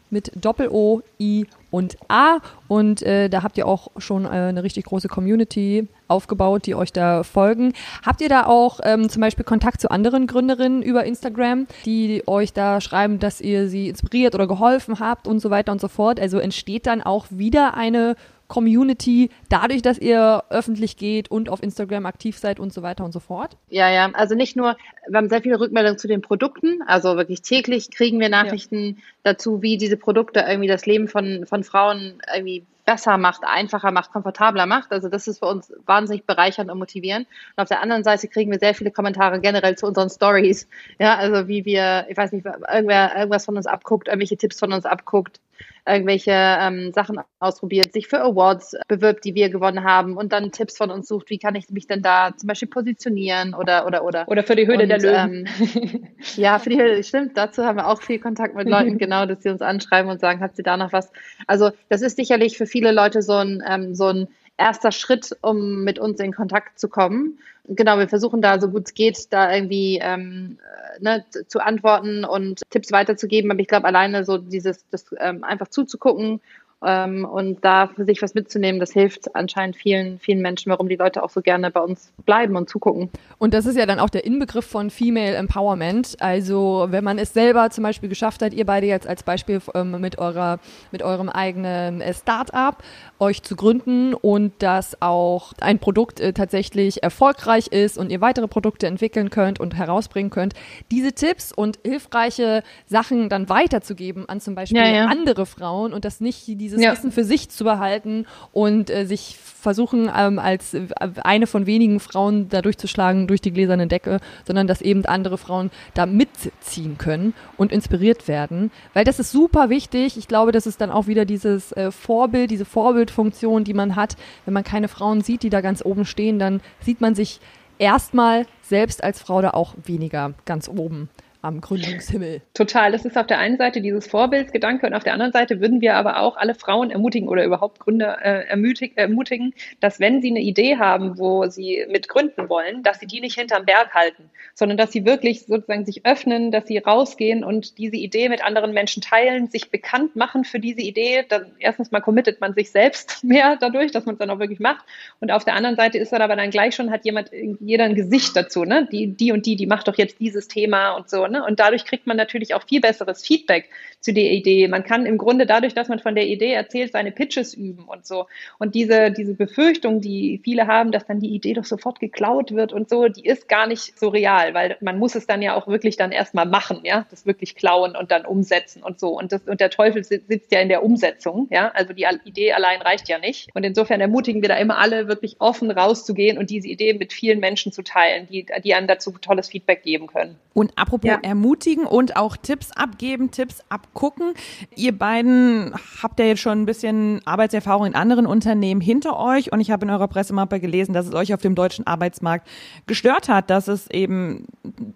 mit 0.09 0.31
Doppel-O, 0.35 1.01
I 1.19 1.47
und 1.71 1.97
A. 2.09 2.39
Und 2.67 3.01
äh, 3.01 3.29
da 3.29 3.43
habt 3.43 3.57
ihr 3.57 3.65
auch 3.67 3.89
schon 3.97 4.25
äh, 4.25 4.29
eine 4.29 4.63
richtig 4.63 4.85
große 4.85 5.07
Community 5.07 5.87
aufgebaut, 6.11 6.65
die 6.65 6.75
euch 6.75 6.93
da 6.93 7.23
folgen. 7.23 7.73
Habt 8.05 8.21
ihr 8.21 8.29
da 8.29 8.45
auch 8.45 8.79
ähm, 8.83 9.09
zum 9.09 9.21
Beispiel 9.21 9.45
Kontakt 9.45 9.81
zu 9.81 9.89
anderen 9.89 10.27
Gründerinnen 10.27 10.83
über 10.83 11.05
Instagram, 11.05 11.67
die 11.85 12.23
euch 12.27 12.53
da 12.53 12.81
schreiben, 12.81 13.19
dass 13.19 13.41
ihr 13.41 13.67
sie 13.67 13.89
inspiriert 13.89 14.35
oder 14.35 14.47
geholfen 14.47 14.99
habt 14.99 15.27
und 15.27 15.39
so 15.39 15.49
weiter 15.49 15.71
und 15.71 15.81
so 15.81 15.87
fort? 15.87 16.19
Also 16.19 16.37
entsteht 16.37 16.85
dann 16.85 17.01
auch 17.01 17.25
wieder 17.29 17.75
eine 17.75 18.15
Community, 18.51 19.29
dadurch, 19.47 19.81
dass 19.81 19.97
ihr 19.97 20.43
öffentlich 20.49 20.97
geht 20.97 21.31
und 21.31 21.47
auf 21.47 21.63
Instagram 21.63 22.05
aktiv 22.05 22.37
seid 22.37 22.59
und 22.59 22.73
so 22.73 22.81
weiter 22.83 23.05
und 23.05 23.13
so 23.13 23.21
fort? 23.21 23.55
Ja, 23.69 23.89
ja, 23.89 24.09
also 24.11 24.35
nicht 24.35 24.57
nur, 24.57 24.75
wir 25.07 25.17
haben 25.17 25.29
sehr 25.29 25.41
viele 25.41 25.57
Rückmeldungen 25.57 25.97
zu 25.97 26.09
den 26.09 26.21
Produkten, 26.21 26.81
also 26.85 27.15
wirklich 27.15 27.41
täglich 27.43 27.91
kriegen 27.91 28.19
wir 28.19 28.27
Nachrichten 28.27 28.97
ja. 28.97 29.03
dazu, 29.23 29.61
wie 29.61 29.77
diese 29.77 29.95
Produkte 29.95 30.41
irgendwie 30.45 30.67
das 30.67 30.85
Leben 30.85 31.07
von, 31.07 31.45
von 31.45 31.63
Frauen 31.63 32.21
irgendwie 32.35 32.65
besser 32.83 33.17
macht, 33.17 33.43
einfacher 33.45 33.91
macht, 33.91 34.11
komfortabler 34.11 34.65
macht. 34.65 34.91
Also 34.91 35.07
das 35.07 35.29
ist 35.29 35.39
für 35.39 35.45
uns 35.45 35.71
wahnsinnig 35.85 36.25
bereichernd 36.25 36.69
und 36.69 36.77
motivierend. 36.77 37.27
Und 37.55 37.61
auf 37.61 37.69
der 37.69 37.81
anderen 37.81 38.03
Seite 38.03 38.27
kriegen 38.27 38.51
wir 38.51 38.59
sehr 38.59 38.75
viele 38.75 38.91
Kommentare 38.91 39.39
generell 39.39 39.77
zu 39.77 39.87
unseren 39.87 40.09
Stories. 40.09 40.67
Ja, 40.99 41.15
also 41.15 41.47
wie 41.47 41.63
wir, 41.63 42.05
ich 42.09 42.17
weiß 42.17 42.33
nicht, 42.33 42.45
irgendwer 42.45 43.15
irgendwas 43.15 43.45
von 43.45 43.55
uns 43.55 43.65
abguckt, 43.65 44.09
irgendwelche 44.09 44.35
Tipps 44.35 44.59
von 44.59 44.73
uns 44.73 44.85
abguckt, 44.85 45.39
irgendwelche 45.87 46.31
ähm, 46.31 46.91
Sachen 46.93 47.19
ausprobiert, 47.39 47.93
sich 47.93 48.07
für 48.07 48.21
Awards 48.21 48.75
bewirbt, 48.87 49.25
die 49.25 49.35
wir 49.35 49.49
gewonnen 49.49 49.83
haben 49.83 50.17
und 50.17 50.31
dann 50.31 50.51
Tipps 50.51 50.77
von 50.77 50.91
uns 50.91 51.07
sucht, 51.07 51.29
wie 51.29 51.39
kann 51.39 51.55
ich 51.55 51.69
mich 51.69 51.87
denn 51.87 52.01
da 52.01 52.35
zum 52.35 52.47
Beispiel 52.47 52.67
positionieren 52.67 53.53
oder 53.53 53.85
oder 53.85 54.03
oder. 54.03 54.27
Oder 54.27 54.43
für 54.43 54.55
die 54.55 54.67
Höhle 54.67 54.83
und, 54.83 54.89
der 54.89 54.99
Löwen. 54.99 55.49
Ähm, 55.75 56.07
ja, 56.35 56.59
für 56.59 56.69
die 56.69 56.79
Höhle, 56.79 57.03
stimmt. 57.03 57.37
Dazu 57.37 57.63
haben 57.63 57.77
wir 57.77 57.87
auch 57.87 58.01
viel 58.01 58.19
Kontakt 58.19 58.55
mit 58.55 58.69
Leuten, 58.69 58.97
genau, 58.99 59.25
dass 59.25 59.43
sie 59.43 59.49
uns 59.49 59.61
anschreiben 59.61 60.09
und 60.11 60.19
sagen, 60.19 60.41
habt 60.41 60.57
ihr 60.57 60.63
da 60.63 60.77
noch 60.77 60.93
was? 60.93 61.11
Also 61.47 61.71
das 61.89 62.01
ist 62.01 62.17
sicherlich 62.17 62.57
für 62.57 62.65
viele 62.65 62.91
Leute 62.91 63.21
so 63.21 63.33
ein, 63.33 63.63
ähm, 63.67 63.95
so 63.95 64.07
ein 64.07 64.27
erster 64.61 64.91
Schritt, 64.91 65.35
um 65.41 65.83
mit 65.83 65.99
uns 65.99 66.19
in 66.19 66.33
Kontakt 66.33 66.79
zu 66.79 66.87
kommen. 66.87 67.39
Genau, 67.67 67.97
wir 67.97 68.07
versuchen 68.07 68.41
da 68.41 68.59
so 68.59 68.69
gut 68.69 68.87
es 68.87 68.93
geht, 68.93 69.31
da 69.31 69.53
irgendwie 69.53 69.99
ähm, 70.01 70.57
äh, 70.97 71.03
ne, 71.03 71.25
zu 71.47 71.59
antworten 71.59 72.25
und 72.25 72.61
Tipps 72.69 72.91
weiterzugeben. 72.91 73.51
Aber 73.51 73.59
ich 73.59 73.67
glaube, 73.67 73.85
alleine 73.85 74.25
so 74.25 74.37
dieses, 74.37 74.87
das 74.89 75.05
ähm, 75.19 75.43
einfach 75.43 75.67
zuzugucken 75.67 76.41
und 76.81 77.59
da 77.61 77.87
für 77.87 78.05
sich 78.05 78.23
was 78.23 78.33
mitzunehmen, 78.33 78.79
das 78.79 78.91
hilft 78.91 79.35
anscheinend 79.35 79.75
vielen, 79.75 80.17
vielen 80.17 80.41
Menschen, 80.41 80.71
warum 80.71 80.89
die 80.89 80.95
Leute 80.95 81.21
auch 81.21 81.29
so 81.29 81.41
gerne 81.41 81.69
bei 81.69 81.79
uns 81.79 82.11
bleiben 82.25 82.55
und 82.55 82.69
zugucken. 82.69 83.11
Und 83.37 83.53
das 83.53 83.67
ist 83.67 83.77
ja 83.77 83.85
dann 83.85 83.99
auch 83.99 84.09
der 84.09 84.25
Inbegriff 84.25 84.65
von 84.65 84.89
Female 84.89 85.35
Empowerment. 85.35 86.15
Also 86.19 86.87
wenn 86.89 87.03
man 87.03 87.19
es 87.19 87.33
selber 87.33 87.69
zum 87.69 87.83
Beispiel 87.83 88.09
geschafft 88.09 88.41
hat, 88.41 88.53
ihr 88.53 88.65
beide 88.65 88.87
jetzt 88.87 89.05
als 89.07 89.21
Beispiel 89.21 89.61
ähm, 89.75 90.01
mit 90.01 90.17
eurer, 90.17 90.59
mit 90.91 91.03
eurem 91.03 91.29
eigenen 91.29 92.01
äh, 92.01 92.13
Start-up 92.15 92.83
euch 93.19 93.43
zu 93.43 93.55
gründen 93.55 94.15
und 94.15 94.53
dass 94.59 94.99
auch 95.01 95.53
ein 95.61 95.77
Produkt 95.77 96.19
äh, 96.19 96.33
tatsächlich 96.33 97.03
erfolgreich 97.03 97.67
ist 97.67 97.99
und 97.99 98.11
ihr 98.11 98.21
weitere 98.21 98.47
Produkte 98.47 98.87
entwickeln 98.87 99.29
könnt 99.29 99.59
und 99.59 99.75
herausbringen 99.75 100.31
könnt, 100.31 100.53
diese 100.89 101.13
Tipps 101.13 101.51
und 101.51 101.77
hilfreiche 101.83 102.63
Sachen 102.87 103.29
dann 103.29 103.49
weiterzugeben 103.49 104.27
an 104.27 104.41
zum 104.41 104.55
Beispiel 104.55 104.79
ja, 104.79 104.87
ja. 104.87 105.05
andere 105.05 105.45
Frauen 105.45 105.93
und 105.93 106.05
das 106.05 106.21
nicht 106.21 106.47
diese 106.47 106.70
dieses 106.71 106.83
ja. 106.83 106.91
Wissen 106.91 107.11
für 107.11 107.23
sich 107.23 107.49
zu 107.49 107.63
behalten 107.63 108.25
und 108.51 108.89
äh, 108.89 109.05
sich 109.05 109.37
versuchen, 109.37 110.09
ähm, 110.15 110.39
als 110.39 110.73
äh, 110.73 110.87
eine 111.23 111.47
von 111.47 111.65
wenigen 111.65 111.99
Frauen 111.99 112.49
da 112.49 112.61
durchzuschlagen 112.61 113.27
durch 113.27 113.41
die 113.41 113.51
gläserne 113.51 113.87
Decke, 113.87 114.19
sondern 114.45 114.67
dass 114.67 114.81
eben 114.81 115.05
andere 115.05 115.37
Frauen 115.37 115.69
da 115.93 116.05
mitziehen 116.05 116.97
können 116.97 117.33
und 117.57 117.71
inspiriert 117.71 118.27
werden. 118.27 118.71
Weil 118.93 119.05
das 119.05 119.19
ist 119.19 119.31
super 119.31 119.69
wichtig. 119.69 120.17
Ich 120.17 120.27
glaube, 120.27 120.51
das 120.51 120.65
ist 120.65 120.81
dann 120.81 120.91
auch 120.91 121.07
wieder 121.07 121.25
dieses 121.25 121.71
äh, 121.73 121.91
Vorbild, 121.91 122.51
diese 122.51 122.65
Vorbildfunktion, 122.65 123.63
die 123.63 123.73
man 123.73 123.95
hat. 123.95 124.15
Wenn 124.45 124.53
man 124.53 124.63
keine 124.63 124.87
Frauen 124.87 125.21
sieht, 125.21 125.43
die 125.43 125.49
da 125.49 125.61
ganz 125.61 125.85
oben 125.85 126.05
stehen, 126.05 126.39
dann 126.39 126.61
sieht 126.79 127.01
man 127.01 127.15
sich 127.15 127.39
erstmal 127.77 128.45
selbst 128.61 129.03
als 129.03 129.19
Frau 129.19 129.41
da 129.41 129.51
auch 129.51 129.75
weniger 129.85 130.33
ganz 130.45 130.69
oben 130.69 131.09
am 131.41 131.59
Gründungshimmel. 131.59 132.41
Total. 132.53 132.91
Das 132.91 133.05
ist 133.05 133.17
auf 133.17 133.27
der 133.27 133.39
einen 133.39 133.57
Seite 133.57 133.81
dieses 133.81 134.07
Vorbildsgedanke 134.07 134.85
und 134.85 134.93
auf 134.93 135.03
der 135.03 135.13
anderen 135.13 135.31
Seite 135.31 135.59
würden 135.59 135.81
wir 135.81 135.95
aber 135.95 136.19
auch 136.19 136.37
alle 136.37 136.53
Frauen 136.53 136.91
ermutigen 136.91 137.27
oder 137.27 137.43
überhaupt 137.43 137.79
Gründer 137.79 138.19
äh, 138.23 138.47
ermutig, 138.47 138.93
ermutigen, 138.95 139.53
dass 139.79 139.99
wenn 139.99 140.21
sie 140.21 140.29
eine 140.29 140.41
Idee 140.41 140.77
haben, 140.77 141.17
wo 141.17 141.47
sie 141.47 141.85
mit 141.89 142.07
gründen 142.07 142.49
wollen, 142.49 142.83
dass 142.83 142.99
sie 142.99 143.07
die 143.07 143.21
nicht 143.21 143.39
hinterm 143.39 143.65
Berg 143.65 143.93
halten, 143.93 144.29
sondern 144.53 144.77
dass 144.77 144.91
sie 144.91 145.05
wirklich 145.05 145.45
sozusagen 145.45 145.85
sich 145.85 146.05
öffnen, 146.05 146.51
dass 146.51 146.67
sie 146.67 146.77
rausgehen 146.77 147.43
und 147.43 147.77
diese 147.77 147.95
Idee 147.95 148.29
mit 148.29 148.43
anderen 148.43 148.73
Menschen 148.73 149.01
teilen, 149.01 149.47
sich 149.47 149.71
bekannt 149.71 150.15
machen 150.15 150.43
für 150.43 150.59
diese 150.59 150.81
Idee. 150.81 151.25
Dann 151.27 151.51
erstens 151.57 151.91
mal 151.91 152.01
committet 152.01 152.39
man 152.39 152.53
sich 152.53 152.71
selbst 152.71 153.23
mehr 153.23 153.57
dadurch, 153.59 153.91
dass 153.91 154.05
man 154.05 154.13
es 154.13 154.19
dann 154.19 154.29
auch 154.29 154.39
wirklich 154.39 154.59
macht. 154.59 154.85
Und 155.19 155.31
auf 155.31 155.43
der 155.43 155.55
anderen 155.55 155.75
Seite 155.75 155.97
ist 155.97 156.11
dann 156.11 156.21
aber 156.21 156.35
dann 156.35 156.51
gleich 156.51 156.75
schon, 156.75 156.91
hat 156.91 157.03
jemand, 157.05 157.31
jeder 157.59 157.85
ein 157.85 157.95
Gesicht 157.95 158.35
dazu, 158.35 158.63
ne? 158.63 158.87
Die, 158.91 159.07
die 159.07 159.31
und 159.31 159.45
die, 159.45 159.55
die 159.55 159.65
macht 159.65 159.87
doch 159.87 159.97
jetzt 159.97 160.19
dieses 160.19 160.47
Thema 160.47 160.91
und 160.91 161.09
so. 161.09 161.30
Ne? 161.31 161.43
Und 161.43 161.59
dadurch 161.59 161.85
kriegt 161.85 162.07
man 162.07 162.17
natürlich 162.17 162.53
auch 162.53 162.63
viel 162.63 162.81
besseres 162.81 163.25
Feedback 163.25 163.69
zu 163.99 164.13
der 164.13 164.31
Idee. 164.31 164.67
Man 164.67 164.83
kann 164.83 165.05
im 165.05 165.17
Grunde 165.17 165.45
dadurch, 165.45 165.73
dass 165.73 165.87
man 165.87 165.99
von 165.99 166.15
der 166.15 166.27
Idee 166.27 166.51
erzählt, 166.51 166.91
seine 166.91 167.11
Pitches 167.11 167.53
üben 167.53 167.85
und 167.85 168.05
so. 168.05 168.27
Und 168.59 168.75
diese, 168.75 169.11
diese 169.11 169.33
Befürchtung, 169.33 170.01
die 170.01 170.41
viele 170.43 170.67
haben, 170.67 170.91
dass 170.91 171.05
dann 171.05 171.19
die 171.19 171.33
Idee 171.33 171.53
doch 171.53 171.65
sofort 171.65 171.99
geklaut 171.99 172.51
wird 172.51 172.73
und 172.73 172.89
so, 172.89 173.07
die 173.07 173.25
ist 173.25 173.47
gar 173.47 173.67
nicht 173.67 173.97
so 173.97 174.09
real, 174.09 174.53
weil 174.53 174.77
man 174.81 174.99
muss 174.99 175.15
es 175.15 175.27
dann 175.27 175.41
ja 175.41 175.55
auch 175.55 175.67
wirklich 175.67 175.97
dann 175.97 176.11
erstmal 176.11 176.45
machen, 176.45 176.81
ja, 176.83 177.05
das 177.09 177.25
wirklich 177.25 177.55
klauen 177.55 177.95
und 177.95 178.11
dann 178.11 178.25
umsetzen 178.25 178.83
und 178.83 178.99
so. 178.99 179.17
Und 179.17 179.31
das, 179.31 179.41
und 179.43 179.59
der 179.59 179.69
Teufel 179.69 180.03
sitzt 180.03 180.51
ja 180.51 180.59
in 180.59 180.69
der 180.69 180.83
Umsetzung, 180.83 181.47
ja. 181.49 181.71
Also 181.73 181.93
die 181.93 182.05
Idee 182.25 182.53
allein 182.53 182.81
reicht 182.81 183.07
ja 183.07 183.19
nicht. 183.19 183.49
Und 183.53 183.63
insofern 183.63 184.01
ermutigen 184.01 184.41
wir 184.41 184.49
da 184.49 184.57
immer 184.57 184.77
alle 184.77 185.07
wirklich 185.07 185.35
offen 185.39 185.71
rauszugehen 185.71 186.37
und 186.37 186.49
diese 186.49 186.67
Idee 186.67 186.93
mit 186.93 187.13
vielen 187.13 187.39
Menschen 187.39 187.71
zu 187.71 187.83
teilen, 187.83 188.27
die, 188.27 188.45
die 188.63 188.73
einem 188.73 188.87
dazu 188.87 189.11
tolles 189.21 189.49
Feedback 189.49 189.83
geben 189.83 190.07
können. 190.07 190.35
Und 190.53 190.77
apropos 190.77 191.09
ja. 191.09 191.19
Ermutigen 191.21 191.85
und 191.85 192.15
auch 192.15 192.37
Tipps 192.37 192.71
abgeben, 192.71 193.31
Tipps 193.31 193.59
abgucken. 193.69 194.33
Ihr 194.75 194.97
beiden 194.97 195.73
habt 196.01 196.19
ja 196.19 196.25
jetzt 196.25 196.41
schon 196.41 196.61
ein 196.61 196.65
bisschen 196.65 197.21
Arbeitserfahrung 197.25 197.87
in 197.87 197.95
anderen 197.95 198.25
Unternehmen 198.25 198.81
hinter 198.81 199.19
euch 199.19 199.51
und 199.51 199.59
ich 199.59 199.71
habe 199.71 199.85
in 199.85 199.91
eurer 199.91 200.07
Pressemappe 200.07 200.59
gelesen, 200.59 200.93
dass 200.93 201.07
es 201.07 201.13
euch 201.13 201.33
auf 201.33 201.41
dem 201.41 201.55
deutschen 201.55 201.87
Arbeitsmarkt 201.87 202.47
gestört 202.87 203.29
hat, 203.29 203.49
dass 203.49 203.67
es 203.67 203.89
eben 203.89 204.45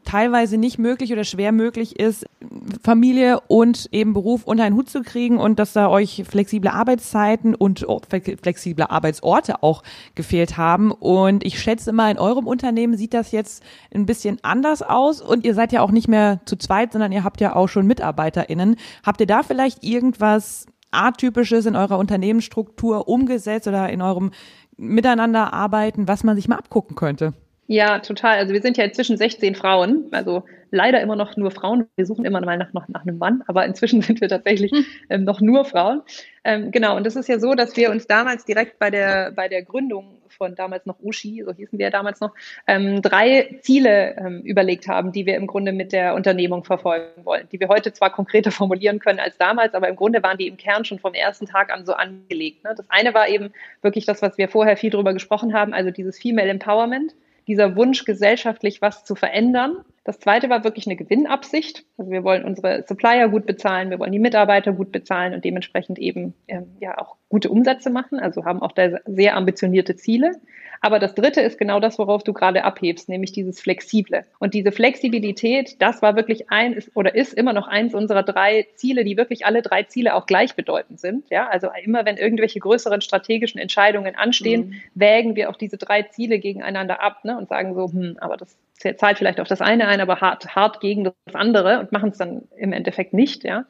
teilweise 0.03 0.57
nicht 0.57 0.77
möglich 0.79 1.11
oder 1.13 1.23
schwer 1.23 1.51
möglich 1.51 1.99
ist, 1.99 2.25
Familie 2.83 3.39
und 3.47 3.89
eben 3.91 4.13
Beruf 4.13 4.43
unter 4.43 4.63
einen 4.63 4.75
Hut 4.75 4.89
zu 4.89 5.01
kriegen 5.01 5.37
und 5.37 5.59
dass 5.59 5.73
da 5.73 5.89
euch 5.89 6.23
flexible 6.27 6.69
Arbeitszeiten 6.69 7.55
und 7.55 7.85
flexible 8.41 8.85
Arbeitsorte 8.89 9.63
auch 9.63 9.83
gefehlt 10.15 10.57
haben. 10.57 10.91
Und 10.91 11.45
ich 11.45 11.59
schätze 11.59 11.91
mal, 11.91 12.11
in 12.11 12.17
eurem 12.17 12.47
Unternehmen 12.47 12.97
sieht 12.97 13.13
das 13.13 13.31
jetzt 13.31 13.63
ein 13.93 14.05
bisschen 14.05 14.37
anders 14.41 14.81
aus 14.81 15.21
und 15.21 15.45
ihr 15.45 15.53
seid 15.53 15.71
ja 15.71 15.81
auch 15.81 15.91
nicht 15.91 16.07
mehr 16.07 16.14
zu 16.45 16.57
zweit, 16.57 16.91
sondern 16.91 17.11
ihr 17.11 17.23
habt 17.23 17.41
ja 17.41 17.55
auch 17.55 17.67
schon 17.67 17.87
MitarbeiterInnen. 17.87 18.75
Habt 19.05 19.21
ihr 19.21 19.27
da 19.27 19.43
vielleicht 19.43 19.83
irgendwas 19.83 20.65
Atypisches 20.91 21.65
in 21.65 21.75
eurer 21.75 21.97
Unternehmensstruktur 21.97 23.07
umgesetzt 23.07 23.67
oder 23.67 23.89
in 23.89 24.01
eurem 24.01 24.31
Miteinanderarbeiten, 24.77 26.07
was 26.07 26.23
man 26.23 26.35
sich 26.35 26.47
mal 26.47 26.57
abgucken 26.57 26.95
könnte? 26.95 27.33
Ja, 27.67 27.99
total. 27.99 28.37
Also 28.37 28.53
wir 28.53 28.61
sind 28.61 28.77
ja 28.77 28.83
inzwischen 28.83 29.17
16 29.17 29.55
Frauen, 29.55 30.05
also 30.11 30.43
leider 30.69 31.01
immer 31.01 31.15
noch 31.15 31.35
nur 31.35 31.49
Frauen. 31.49 31.87
Wir 31.95 32.05
suchen 32.05 32.23
immer 32.23 32.39
mal 32.41 32.57
nach, 32.57 32.73
noch 32.73 32.87
nach 32.89 33.01
einem 33.01 33.17
Mann, 33.17 33.43
aber 33.47 33.65
inzwischen 33.65 34.01
sind 34.03 34.21
wir 34.21 34.29
tatsächlich 34.29 34.71
hm. 34.71 34.85
ähm, 35.09 35.23
noch 35.23 35.41
nur 35.41 35.65
Frauen. 35.65 36.01
Ähm, 36.43 36.71
genau, 36.71 36.95
und 36.95 37.05
das 37.05 37.15
ist 37.15 37.27
ja 37.27 37.39
so, 37.39 37.55
dass 37.55 37.75
wir 37.75 37.89
uns 37.89 38.05
damals 38.05 38.45
direkt 38.45 38.77
bei 38.77 38.91
der, 38.91 39.31
bei 39.31 39.47
der 39.47 39.63
Gründung 39.63 40.14
von 40.35 40.55
damals 40.55 40.85
noch 40.85 40.99
Ushi, 41.01 41.43
so 41.45 41.53
hießen 41.53 41.79
wir 41.79 41.85
ja 41.85 41.89
damals 41.89 42.19
noch, 42.19 42.33
ähm, 42.67 43.01
drei 43.01 43.57
Ziele 43.61 44.15
ähm, 44.17 44.41
überlegt 44.41 44.87
haben, 44.87 45.11
die 45.11 45.25
wir 45.25 45.35
im 45.35 45.47
Grunde 45.47 45.71
mit 45.71 45.91
der 45.91 46.15
Unternehmung 46.15 46.63
verfolgen 46.63 47.25
wollen, 47.25 47.47
die 47.51 47.59
wir 47.59 47.67
heute 47.67 47.93
zwar 47.93 48.11
konkreter 48.11 48.51
formulieren 48.51 48.99
können 48.99 49.19
als 49.19 49.37
damals, 49.37 49.73
aber 49.73 49.89
im 49.89 49.95
Grunde 49.95 50.23
waren 50.23 50.37
die 50.37 50.47
im 50.47 50.57
Kern 50.57 50.85
schon 50.85 50.99
vom 50.99 51.13
ersten 51.13 51.45
Tag 51.45 51.71
an 51.71 51.85
so 51.85 51.93
angelegt. 51.93 52.63
Ne? 52.63 52.73
Das 52.75 52.89
eine 52.89 53.13
war 53.13 53.27
eben 53.27 53.53
wirklich 53.81 54.05
das, 54.05 54.21
was 54.21 54.37
wir 54.37 54.49
vorher 54.49 54.77
viel 54.77 54.89
drüber 54.89 55.13
gesprochen 55.13 55.53
haben, 55.53 55.73
also 55.73 55.91
dieses 55.91 56.19
Female 56.19 56.49
Empowerment 56.49 57.13
dieser 57.47 57.75
Wunsch, 57.75 58.05
gesellschaftlich 58.05 58.81
was 58.81 59.03
zu 59.03 59.15
verändern. 59.15 59.77
Das 60.03 60.19
zweite 60.19 60.49
war 60.49 60.63
wirklich 60.63 60.87
eine 60.87 60.95
Gewinnabsicht. 60.95 61.85
Also 61.97 62.11
wir 62.11 62.23
wollen 62.23 62.43
unsere 62.43 62.83
Supplier 62.87 63.27
gut 63.29 63.45
bezahlen, 63.45 63.89
wir 63.89 63.99
wollen 63.99 64.11
die 64.11 64.19
Mitarbeiter 64.19 64.71
gut 64.71 64.91
bezahlen 64.91 65.33
und 65.33 65.43
dementsprechend 65.43 65.99
eben 65.99 66.33
ähm, 66.47 66.67
ja 66.79 66.97
auch 66.97 67.15
gute 67.29 67.49
Umsätze 67.49 67.89
machen. 67.89 68.19
Also 68.19 68.45
haben 68.45 68.61
auch 68.61 68.71
da 68.71 68.99
sehr 69.05 69.35
ambitionierte 69.35 69.95
Ziele. 69.95 70.33
Aber 70.81 70.99
das 70.99 71.15
dritte 71.15 71.41
ist 71.41 71.57
genau 71.57 71.79
das, 71.79 71.97
worauf 71.99 72.23
du 72.23 72.33
gerade 72.33 72.63
abhebst, 72.63 73.09
nämlich 73.09 73.31
dieses 73.31 73.59
Flexible. 73.59 74.25
Und 74.39 74.53
diese 74.53 74.71
Flexibilität, 74.71 75.81
das 75.81 76.01
war 76.01 76.15
wirklich 76.15 76.49
ein 76.49 76.81
oder 76.93 77.15
ist 77.15 77.33
immer 77.33 77.53
noch 77.53 77.67
eins 77.67 77.93
unserer 77.93 78.23
drei 78.23 78.67
Ziele, 78.75 79.03
die 79.03 79.17
wirklich 79.17 79.45
alle 79.45 79.61
drei 79.61 79.83
Ziele 79.83 80.15
auch 80.15 80.25
gleichbedeutend 80.25 80.99
sind. 80.99 81.29
Ja, 81.29 81.47
also 81.47 81.69
immer 81.83 82.05
wenn 82.05 82.17
irgendwelche 82.17 82.59
größeren 82.59 83.01
strategischen 83.01 83.59
Entscheidungen 83.59 84.15
anstehen, 84.15 84.69
mhm. 84.69 84.81
wägen 84.93 85.35
wir 85.35 85.49
auch 85.49 85.57
diese 85.57 85.77
drei 85.77 86.03
Ziele 86.03 86.39
gegeneinander 86.39 87.01
ab 87.01 87.23
ne, 87.23 87.37
und 87.37 87.49
sagen 87.49 87.73
so, 87.75 87.91
hm, 87.91 88.17
aber 88.19 88.37
das 88.37 88.55
zahlt 88.77 89.17
vielleicht 89.17 89.39
auf 89.39 89.47
das 89.47 89.61
eine 89.61 89.87
ein, 89.87 90.01
aber 90.01 90.21
hart, 90.21 90.55
hart 90.55 90.81
gegen 90.81 91.05
das 91.05 91.13
andere 91.33 91.79
und 91.79 91.91
machen 91.91 92.09
es 92.09 92.17
dann 92.17 92.43
im 92.57 92.73
Endeffekt 92.73 93.13
nicht, 93.13 93.43
ja. 93.43 93.65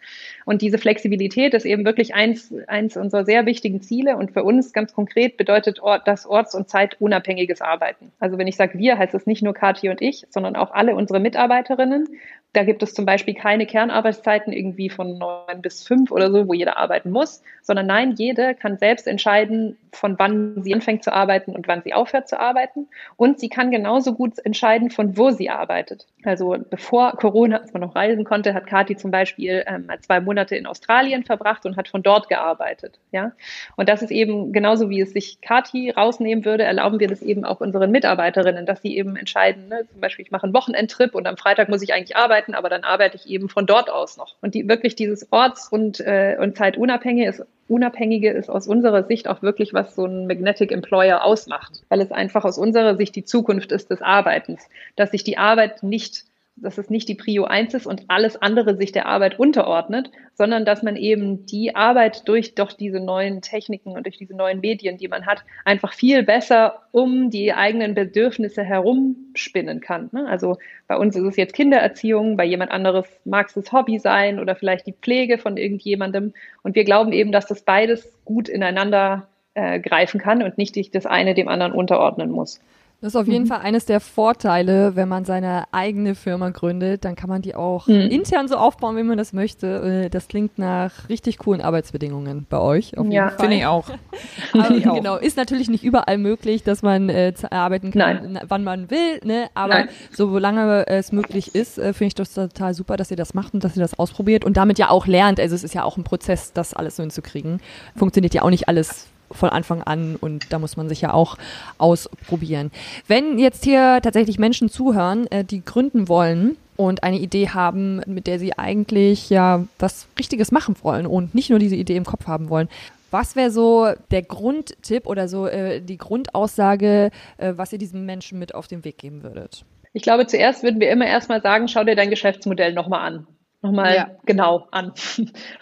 Und 0.45 0.61
diese 0.61 0.77
Flexibilität 0.77 1.53
ist 1.53 1.65
eben 1.65 1.85
wirklich 1.85 2.15
eins, 2.15 2.53
eins 2.67 2.97
unserer 2.97 3.23
sehr 3.23 3.45
wichtigen 3.45 3.81
Ziele 3.81 4.17
und 4.17 4.31
für 4.31 4.43
uns 4.43 4.73
ganz 4.73 4.93
konkret 4.93 5.37
bedeutet 5.37 5.79
das 6.05 6.25
orts- 6.25 6.55
und 6.55 6.69
zeitunabhängiges 6.69 7.61
Arbeiten. 7.61 8.11
Also 8.19 8.37
wenn 8.37 8.47
ich 8.47 8.55
sage 8.55 8.77
wir, 8.79 8.97
heißt 8.97 9.13
es 9.13 9.27
nicht 9.27 9.43
nur 9.43 9.53
Kathi 9.53 9.89
und 9.89 10.01
ich, 10.01 10.25
sondern 10.29 10.55
auch 10.55 10.71
alle 10.71 10.95
unsere 10.95 11.19
Mitarbeiterinnen. 11.19 12.07
Da 12.55 12.63
gibt 12.63 12.81
es 12.83 12.93
zum 12.93 13.05
Beispiel 13.05 13.33
keine 13.33 13.65
Kernarbeitszeiten 13.65 14.53
irgendwie 14.53 14.89
von 14.89 15.17
neun 15.17 15.61
bis 15.61 15.83
fünf 15.83 16.09
oder 16.09 16.31
so, 16.31 16.47
wo 16.47 16.53
jeder 16.53 16.77
arbeiten 16.77 17.11
muss, 17.11 17.43
sondern 17.61 17.87
nein, 17.87 18.13
jede 18.17 18.55
kann 18.55 18.77
selbst 18.77 19.07
entscheiden, 19.07 19.77
von 19.91 20.17
wann 20.19 20.63
sie 20.63 20.73
anfängt 20.73 21.03
zu 21.03 21.11
arbeiten 21.11 21.51
und 21.51 21.67
wann 21.67 21.81
sie 21.81 21.93
aufhört 21.93 22.29
zu 22.29 22.39
arbeiten. 22.39 22.87
Und 23.17 23.39
sie 23.39 23.49
kann 23.49 23.71
genauso 23.71 24.13
gut 24.13 24.33
entscheiden, 24.45 24.89
von 24.89 25.17
wo 25.17 25.31
sie 25.31 25.49
arbeitet. 25.49 26.07
Also 26.23 26.55
bevor 26.69 27.11
Corona, 27.13 27.57
als 27.57 27.73
man 27.73 27.81
noch 27.81 27.95
reisen 27.95 28.23
konnte, 28.23 28.53
hat 28.53 28.67
Kathi 28.67 28.95
zum 28.95 29.11
Beispiel 29.11 29.63
ähm, 29.67 29.89
zwei 30.01 30.19
Monate 30.19 30.55
in 30.55 30.65
Australien 30.65 31.23
verbracht 31.23 31.65
und 31.65 31.75
hat 31.77 31.87
von 31.87 32.03
dort 32.03 32.29
gearbeitet. 32.29 32.99
Ja, 33.11 33.33
und 33.75 33.89
das 33.89 34.01
ist 34.01 34.11
eben 34.11 34.53
genauso 34.53 34.89
wie 34.89 35.01
es 35.01 35.11
sich 35.11 35.41
Kathi 35.41 35.91
rausnehmen 35.91 36.45
würde, 36.45 36.63
erlauben 36.63 36.99
wir 36.99 37.07
das 37.07 37.21
eben 37.21 37.45
auch 37.45 37.61
unseren 37.61 37.91
Mitarbeiterinnen, 37.91 38.65
dass 38.65 38.81
sie 38.81 38.97
eben 38.97 39.15
entscheiden, 39.15 39.67
ne, 39.67 39.85
zum 39.91 40.01
Beispiel 40.01 40.25
ich 40.25 40.31
mache 40.31 40.43
einen 40.43 40.53
Wochenendtrip 40.53 41.15
und 41.15 41.27
am 41.27 41.37
Freitag 41.37 41.69
muss 41.69 41.81
ich 41.81 41.93
eigentlich 41.93 42.15
arbeiten, 42.15 42.44
aber 42.53 42.69
dann 42.69 42.83
arbeite 42.83 43.15
ich 43.15 43.27
eben 43.27 43.49
von 43.49 43.65
dort 43.65 43.89
aus 43.89 44.17
noch. 44.17 44.35
Und 44.41 44.53
die 44.53 44.67
wirklich 44.67 44.95
dieses 44.95 45.31
Orts- 45.31 45.69
und, 45.69 45.99
äh, 46.01 46.37
und 46.39 46.55
Zeitunabhängige 46.55 47.27
ist 47.27 47.45
Unabhängige 47.67 48.29
ist 48.29 48.49
aus 48.49 48.67
unserer 48.67 49.05
Sicht 49.05 49.27
auch 49.27 49.41
wirklich, 49.41 49.73
was 49.73 49.95
so 49.95 50.05
ein 50.05 50.27
Magnetic 50.27 50.71
Employer 50.71 51.23
ausmacht, 51.23 51.81
weil 51.89 51.99
es 51.99 52.11
einfach 52.11 52.45
aus 52.45 52.59
unserer 52.59 52.95
Sicht 52.95 53.15
die 53.15 53.23
Zukunft 53.23 53.71
ist 53.71 53.89
des 53.89 54.03
Arbeitens, 54.03 54.69
dass 54.95 55.09
sich 55.09 55.23
die 55.23 55.39
Arbeit 55.39 55.81
nicht 55.81 56.25
dass 56.57 56.77
es 56.77 56.89
nicht 56.89 57.09
die 57.09 57.15
Prio 57.15 57.43
1 57.43 57.73
ist 57.73 57.85
und 57.85 58.05
alles 58.07 58.41
andere 58.41 58.77
sich 58.77 58.91
der 58.93 59.07
Arbeit 59.07 59.37
unterordnet, 59.39 60.09
sondern 60.33 60.63
dass 60.63 60.83
man 60.83 60.95
eben 60.95 61.45
die 61.45 61.75
Arbeit 61.75 62.27
durch 62.27 62.55
doch 62.55 62.71
diese 62.71 62.99
neuen 62.99 63.41
Techniken 63.41 63.91
und 63.91 64.05
durch 64.05 64.17
diese 64.17 64.35
neuen 64.35 64.61
Medien, 64.61 64.97
die 64.97 65.09
man 65.09 65.25
hat, 65.25 65.43
einfach 65.65 65.93
viel 65.93 66.23
besser 66.23 66.83
um 66.91 67.29
die 67.29 67.53
eigenen 67.53 67.93
Bedürfnisse 67.93 68.63
herumspinnen 68.63 69.81
kann. 69.81 70.09
Ne? 70.13 70.27
Also 70.27 70.57
bei 70.87 70.95
uns 70.97 71.15
ist 71.15 71.23
es 71.23 71.35
jetzt 71.35 71.53
Kindererziehung, 71.53 72.37
bei 72.37 72.45
jemand 72.45 72.71
anderes 72.71 73.05
mag 73.25 73.47
es 73.47 73.53
das 73.53 73.73
Hobby 73.73 73.99
sein 73.99 74.39
oder 74.39 74.55
vielleicht 74.55 74.87
die 74.87 74.93
Pflege 74.93 75.37
von 75.37 75.57
irgendjemandem. 75.57 76.33
Und 76.63 76.75
wir 76.75 76.85
glauben 76.85 77.11
eben, 77.11 77.33
dass 77.33 77.47
das 77.47 77.63
beides 77.63 78.13
gut 78.23 78.47
ineinander 78.47 79.27
äh, 79.55 79.79
greifen 79.79 80.21
kann 80.21 80.41
und 80.41 80.57
nicht 80.57 80.95
das 80.95 81.05
eine 81.05 81.33
dem 81.33 81.49
anderen 81.49 81.73
unterordnen 81.73 82.31
muss. 82.31 82.61
Das 83.05 83.13
ist 83.13 83.21
auf 83.21 83.27
jeden 83.27 83.43
mhm. 83.43 83.49
Fall 83.49 83.59
eines 83.59 83.85
der 83.85 83.99
Vorteile, 83.99 84.95
wenn 84.95 85.07
man 85.07 85.25
seine 85.25 85.65
eigene 85.71 86.15
Firma 86.15 86.49
gründet, 86.49 87.05
dann 87.05 87.15
kann 87.15 87.29
man 87.29 87.43
die 87.43 87.53
auch 87.53 87.85
mhm. 87.85 88.09
intern 88.09 88.47
so 88.47 88.55
aufbauen, 88.55 88.97
wie 88.97 89.03
man 89.03 89.15
das 89.15 89.31
möchte. 89.31 90.05
Äh, 90.05 90.09
das 90.09 90.27
klingt 90.27 90.57
nach 90.57 91.07
richtig 91.07 91.37
coolen 91.37 91.61
Arbeitsbedingungen 91.61 92.47
bei 92.49 92.57
euch. 92.57 92.97
Auf 92.97 93.05
ja, 93.11 93.29
finde 93.29 93.57
ich 93.57 93.65
auch. 93.67 93.91
Aber, 94.53 94.71
ich 94.71 94.87
auch. 94.87 94.95
Genau, 94.95 95.17
ist 95.17 95.37
natürlich 95.37 95.69
nicht 95.69 95.83
überall 95.83 96.17
möglich, 96.17 96.63
dass 96.63 96.81
man 96.81 97.09
äh, 97.09 97.31
arbeiten 97.51 97.91
kann, 97.91 98.33
Nein. 98.33 98.39
wann 98.47 98.63
man 98.63 98.89
will, 98.89 99.19
ne? 99.23 99.49
aber 99.53 99.73
Nein. 99.73 99.89
solange 100.11 100.87
es 100.87 101.11
möglich 101.11 101.53
ist, 101.53 101.77
äh, 101.77 101.93
finde 101.93 102.07
ich 102.07 102.15
das 102.15 102.33
total 102.33 102.73
super, 102.73 102.97
dass 102.97 103.11
ihr 103.11 103.17
das 103.17 103.35
macht 103.35 103.53
und 103.53 103.63
dass 103.63 103.77
ihr 103.77 103.83
das 103.83 103.99
ausprobiert 103.99 104.43
und 104.43 104.57
damit 104.57 104.79
ja 104.79 104.89
auch 104.89 105.05
lernt. 105.05 105.39
Also 105.39 105.53
es 105.53 105.63
ist 105.63 105.75
ja 105.75 105.83
auch 105.83 105.97
ein 105.97 106.03
Prozess, 106.03 106.53
das 106.53 106.73
alles 106.73 106.95
so 106.95 107.03
hinzukriegen. 107.03 107.59
Funktioniert 107.95 108.33
ja 108.33 108.41
auch 108.41 108.49
nicht 108.49 108.67
alles 108.67 109.09
von 109.31 109.49
Anfang 109.49 109.81
an 109.81 110.15
und 110.15 110.51
da 110.51 110.59
muss 110.59 110.77
man 110.77 110.89
sich 110.89 111.01
ja 111.01 111.13
auch 111.13 111.37
ausprobieren. 111.77 112.71
Wenn 113.07 113.37
jetzt 113.39 113.63
hier 113.63 113.99
tatsächlich 114.01 114.39
Menschen 114.39 114.69
zuhören, 114.69 115.27
äh, 115.31 115.43
die 115.43 115.63
gründen 115.63 116.07
wollen 116.07 116.57
und 116.77 117.03
eine 117.03 117.17
Idee 117.19 117.49
haben, 117.49 118.01
mit 118.05 118.27
der 118.27 118.39
sie 118.39 118.57
eigentlich 118.57 119.29
ja 119.29 119.63
was 119.79 120.07
Richtiges 120.19 120.51
machen 120.51 120.75
wollen 120.81 121.05
und 121.05 121.35
nicht 121.35 121.49
nur 121.49 121.59
diese 121.59 121.75
Idee 121.75 121.95
im 121.95 122.05
Kopf 122.05 122.27
haben 122.27 122.49
wollen, 122.49 122.69
was 123.11 123.35
wäre 123.35 123.51
so 123.51 123.87
der 124.11 124.23
Grundtipp 124.23 125.07
oder 125.07 125.27
so 125.27 125.47
äh, 125.47 125.79
die 125.81 125.97
Grundaussage, 125.97 127.11
äh, 127.37 127.53
was 127.55 127.71
ihr 127.71 127.79
diesen 127.79 128.05
Menschen 128.05 128.39
mit 128.39 128.53
auf 128.53 128.67
den 128.67 128.83
Weg 128.83 128.97
geben 128.97 129.23
würdet? 129.23 129.63
Ich 129.93 130.03
glaube, 130.03 130.27
zuerst 130.27 130.63
würden 130.63 130.81
wir 130.81 130.89
immer 130.89 131.07
erstmal 131.07 131.41
sagen, 131.41 131.69
schau 131.69 131.85
dir 131.85 131.95
dein 131.95 132.09
Geschäftsmodell 132.09 132.73
nochmal 132.73 133.07
an 133.07 133.27
nochmal 133.65 133.95
ja. 133.95 134.11
genau 134.25 134.67
an 134.71 134.93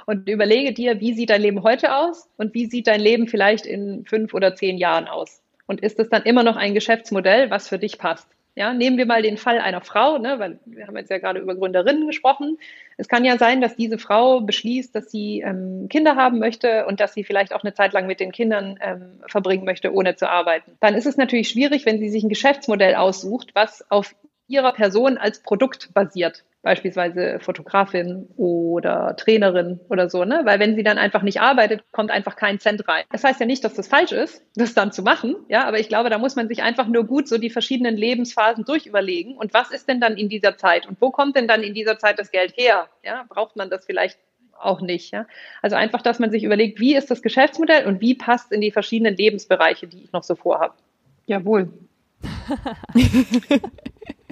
und 0.05 0.29
überlege 0.29 0.73
dir, 0.73 0.99
wie 0.99 1.13
sieht 1.13 1.29
dein 1.29 1.41
Leben 1.41 1.63
heute 1.63 1.95
aus 1.95 2.29
und 2.37 2.53
wie 2.53 2.65
sieht 2.65 2.87
dein 2.87 3.01
Leben 3.01 3.27
vielleicht 3.27 3.65
in 3.65 4.05
fünf 4.05 4.33
oder 4.33 4.55
zehn 4.55 4.77
Jahren 4.77 5.07
aus? 5.07 5.41
Und 5.65 5.81
ist 5.81 5.99
es 5.99 6.09
dann 6.09 6.23
immer 6.23 6.43
noch 6.43 6.57
ein 6.57 6.73
Geschäftsmodell, 6.73 7.49
was 7.49 7.69
für 7.69 7.79
dich 7.79 7.97
passt? 7.97 8.27
Ja, 8.55 8.71
nehmen 8.71 8.97
wir 8.97 9.07
mal 9.07 9.23
den 9.23 9.37
Fall 9.37 9.57
einer 9.57 9.81
Frau, 9.81 10.19
ne, 10.19 10.37
weil 10.37 10.59
wir 10.65 10.85
haben 10.85 10.95
jetzt 10.95 11.09
ja 11.09 11.17
gerade 11.17 11.39
über 11.39 11.55
Gründerinnen 11.55 12.05
gesprochen. 12.05 12.59
Es 12.97 13.07
kann 13.07 13.25
ja 13.25 13.39
sein, 13.39 13.61
dass 13.61 13.75
diese 13.75 13.97
Frau 13.97 14.41
beschließt, 14.41 14.93
dass 14.93 15.09
sie 15.09 15.41
ähm, 15.41 15.87
Kinder 15.89 16.15
haben 16.15 16.37
möchte 16.37 16.85
und 16.85 16.99
dass 16.99 17.15
sie 17.15 17.23
vielleicht 17.23 17.51
auch 17.51 17.63
eine 17.63 17.73
Zeit 17.73 17.93
lang 17.93 18.05
mit 18.05 18.19
den 18.19 18.31
Kindern 18.31 18.77
ähm, 18.79 19.21
verbringen 19.25 19.65
möchte, 19.65 19.91
ohne 19.91 20.15
zu 20.15 20.29
arbeiten. 20.29 20.73
Dann 20.81 20.93
ist 20.93 21.07
es 21.07 21.17
natürlich 21.17 21.49
schwierig, 21.49 21.87
wenn 21.87 21.99
sie 21.99 22.09
sich 22.09 22.23
ein 22.23 22.29
Geschäftsmodell 22.29 22.93
aussucht, 22.93 23.51
was 23.55 23.89
auf 23.89 24.13
ihrer 24.47 24.73
Person 24.73 25.17
als 25.17 25.41
Produkt 25.41 25.91
basiert 25.95 26.43
beispielsweise 26.63 27.39
Fotografin 27.41 28.27
oder 28.37 29.15
Trainerin 29.17 29.79
oder 29.89 30.09
so, 30.09 30.23
ne? 30.23 30.41
Weil 30.45 30.59
wenn 30.59 30.75
sie 30.75 30.83
dann 30.83 30.97
einfach 30.97 31.21
nicht 31.21 31.41
arbeitet, 31.41 31.83
kommt 31.91 32.09
einfach 32.09 32.35
kein 32.35 32.59
Cent 32.59 32.87
rein. 32.87 33.03
Das 33.11 33.23
heißt 33.23 33.39
ja 33.39 33.45
nicht, 33.45 33.63
dass 33.63 33.73
das 33.73 33.87
falsch 33.87 34.13
ist, 34.13 34.41
das 34.55 34.73
dann 34.73 34.91
zu 34.91 35.03
machen, 35.03 35.35
ja, 35.49 35.67
aber 35.67 35.79
ich 35.79 35.89
glaube, 35.89 36.09
da 36.09 36.17
muss 36.17 36.35
man 36.35 36.47
sich 36.47 36.63
einfach 36.63 36.87
nur 36.87 37.03
gut 37.03 37.27
so 37.27 37.37
die 37.37 37.49
verschiedenen 37.49 37.97
Lebensphasen 37.97 38.63
durchüberlegen 38.63 39.35
und 39.35 39.53
was 39.53 39.71
ist 39.71 39.89
denn 39.89 39.99
dann 39.99 40.17
in 40.17 40.29
dieser 40.29 40.57
Zeit 40.57 40.87
und 40.87 40.99
wo 41.01 41.11
kommt 41.11 41.35
denn 41.35 41.47
dann 41.47 41.61
in 41.61 41.73
dieser 41.73 41.99
Zeit 41.99 42.17
das 42.17 42.31
Geld 42.31 42.55
her? 42.55 42.87
Ja, 43.03 43.25
braucht 43.27 43.57
man 43.57 43.69
das 43.69 43.85
vielleicht 43.85 44.17
auch 44.57 44.79
nicht, 44.79 45.11
ja? 45.11 45.25
Also 45.61 45.75
einfach, 45.75 46.01
dass 46.01 46.19
man 46.19 46.31
sich 46.31 46.45
überlegt, 46.45 46.79
wie 46.79 46.95
ist 46.95 47.11
das 47.11 47.21
Geschäftsmodell 47.21 47.85
und 47.85 47.99
wie 47.99 48.15
passt 48.15 48.53
in 48.53 48.61
die 48.61 48.71
verschiedenen 48.71 49.17
Lebensbereiche, 49.17 49.87
die 49.87 50.03
ich 50.03 50.13
noch 50.13 50.23
so 50.23 50.35
vorhabe. 50.35 50.75
Jawohl. 51.25 51.73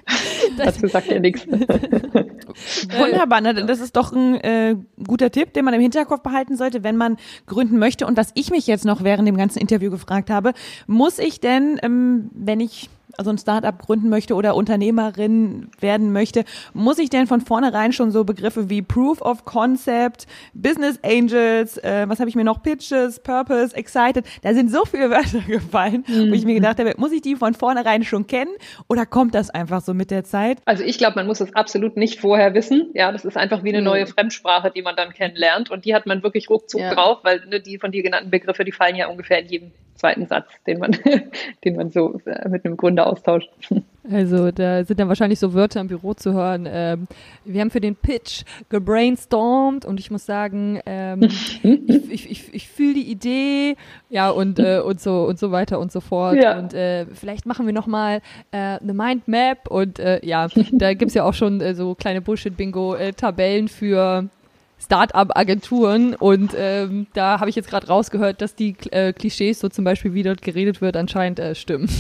Dazu 0.58 0.88
sagt 0.88 1.08
er 1.10 1.20
nichts. 1.20 1.48
Wunderbar, 2.98 3.42
ne? 3.42 3.66
das 3.66 3.80
ist 3.80 3.96
doch 3.96 4.12
ein 4.12 4.36
äh, 4.36 4.76
guter 5.06 5.32
Tipp, 5.32 5.54
den 5.54 5.66
man 5.66 5.74
im 5.74 5.82
Hinterkopf 5.82 6.22
behalten 6.22 6.58
sollte, 6.58 6.84
wenn 6.84 6.98
man 6.98 7.18
gründen 7.46 7.80
möchte. 7.80 8.06
Und 8.06 8.18
was 8.18 8.32
ich 8.36 8.52
mich 8.52 8.68
jetzt 8.68 8.86
noch 8.86 9.04
während 9.04 9.28
dem 9.28 9.38
ganzen 9.38 9.60
Interview 9.60 9.92
gefragt 9.92 10.30
habe, 10.30 10.54
muss 10.88 11.20
ich 11.20 11.40
denn, 11.40 11.80
ähm, 11.82 12.30
wenn 12.34 12.60
ich 12.60 12.90
also 13.22 13.30
ein 13.30 13.38
Startup 13.38 13.78
gründen 13.78 14.10
möchte 14.10 14.34
oder 14.34 14.56
Unternehmerin 14.56 15.70
werden 15.80 16.12
möchte, 16.12 16.44
muss 16.74 16.98
ich 16.98 17.12
denn 17.12 17.28
von 17.28 17.40
vornherein 17.40 17.94
schon 17.94 18.10
so 18.10 18.24
Begriffe 18.24 18.68
wie 18.68 18.82
Proof 18.82 19.22
of 19.22 19.46
Concept, 19.46 20.26
Business 20.56 21.00
Angels, 21.04 21.78
äh, 21.78 22.06
was 22.08 22.20
habe 22.20 22.30
ich 22.30 22.36
mir 22.36 22.44
noch, 22.44 22.64
Pitches, 22.64 23.20
Purpose, 23.20 23.76
Excited, 23.76 24.26
da 24.42 24.56
sind 24.56 24.72
so 24.72 24.86
viele 24.86 25.10
Wörter 25.12 25.42
gefallen, 25.48 26.04
mhm. 26.08 26.32
wo 26.32 26.34
ich 26.34 26.46
mir 26.46 26.56
gedacht 26.56 26.80
habe, 26.80 26.96
muss 26.98 27.12
ich 27.12 27.22
die 27.22 27.36
von 27.36 27.54
vornherein 27.54 28.04
schon 28.04 28.26
kennen 28.26 28.52
oder 28.88 29.06
kommt 29.06 29.36
das 29.36 29.52
einfach 29.52 29.82
so 29.82 29.94
mit 29.94 30.10
der 30.10 30.24
Zeit? 30.24 30.58
Also 30.66 30.84
ich 30.84 30.98
glaube, 30.98 31.18
man 31.18 31.28
muss 31.28 31.42
es 31.42 31.54
absolut 31.54 31.96
nicht 31.96 32.20
vorher 32.20 32.56
wissen. 32.56 32.90
Ja, 32.96 33.12
das 33.12 33.24
ist 33.24 33.38
einfach 33.38 33.64
wie 33.64 33.70
eine 33.70 33.82
mhm. 33.82 33.86
neue 33.86 34.08
Fremdsprache, 34.08 34.72
die 34.72 34.82
man 34.82 34.96
dann 34.96 35.14
kennenlernt 35.14 35.70
und 35.70 35.86
die 35.86 35.94
hat 35.94 36.08
man 36.08 36.24
wirklich 36.24 36.50
ruckzuck 36.50 36.82
ja. 36.82 36.96
drauf, 36.96 37.20
weil 37.22 37.46
ne, 37.46 37.60
die 37.60 37.78
von 37.78 37.92
dir 37.92 38.02
genannten 38.02 38.32
Begriffe, 38.32 38.66
die 38.66 38.72
fallen 38.72 38.96
ja 38.96 39.08
ungefähr 39.08 39.42
in 39.42 39.48
jedem 39.48 39.72
zweiten 40.02 40.26
Satz, 40.26 40.48
den 40.66 40.80
man, 40.80 40.98
den 41.64 41.76
man 41.76 41.92
so 41.92 42.20
äh, 42.26 42.50
mit 42.50 42.66
einem 42.66 42.76
Gründer 42.76 43.08
austauscht. 43.12 43.50
Also 44.10 44.52
da 44.52 44.84
sind 44.84 45.00
dann 45.00 45.08
wahrscheinlich 45.08 45.40
so 45.40 45.54
Wörter 45.54 45.80
im 45.80 45.88
Büro 45.88 46.14
zu 46.14 46.34
hören. 46.34 46.68
Ähm, 46.68 47.08
wir 47.46 47.62
haben 47.62 47.70
für 47.70 47.82
den 47.82 47.96
Pitch 47.96 48.44
gebrainstormt 48.70 49.86
und 49.86 50.00
ich 50.00 50.10
muss 50.10 50.26
sagen, 50.26 50.80
ähm, 50.88 51.22
ich, 51.64 52.10
ich, 52.10 52.32
ich, 52.32 52.54
ich 52.54 52.68
fühle 52.68 52.96
die 52.96 53.12
Idee, 53.12 53.76
ja 54.10 54.30
und 54.32 54.58
äh, 54.58 54.80
und 54.80 55.00
so 55.00 55.26
und 55.26 55.38
so 55.38 55.52
weiter 55.52 55.80
und 55.80 55.92
so 55.92 56.00
fort. 56.00 56.36
Ja. 56.36 56.58
Und 56.58 56.74
äh, 56.74 57.06
vielleicht 57.14 57.46
machen 57.46 57.68
wir 57.68 57.74
nochmal 57.74 58.22
äh, 58.52 58.58
eine 58.58 58.94
Mindmap 58.94 59.70
und 59.70 60.00
äh, 60.00 60.26
ja, 60.26 60.48
da 60.72 60.94
gibt 60.94 61.10
es 61.10 61.14
ja 61.14 61.24
auch 61.24 61.36
schon 61.36 61.62
äh, 61.62 61.76
so 61.76 61.94
kleine 61.94 62.22
Bullshit-Bingo-Tabellen 62.22 63.68
für 63.68 64.30
Start-up-Agenturen 64.84 66.16
und 66.16 66.54
ähm, 66.58 67.08
da 67.14 67.40
habe 67.40 67.50
ich 67.50 67.56
jetzt 67.56 67.70
gerade 67.70 67.88
rausgehört, 67.88 68.42
dass 68.42 68.56
die 68.56 68.76
äh, 68.92 69.14
Klischees, 69.14 69.60
so 69.60 69.70
zum 69.70 69.86
Beispiel 69.86 70.14
wie 70.14 70.24
dort 70.24 70.42
geredet 70.42 70.82
wird, 70.82 70.98
anscheinend 70.98 71.40
äh, 71.40 71.56
stimmen. 71.56 71.90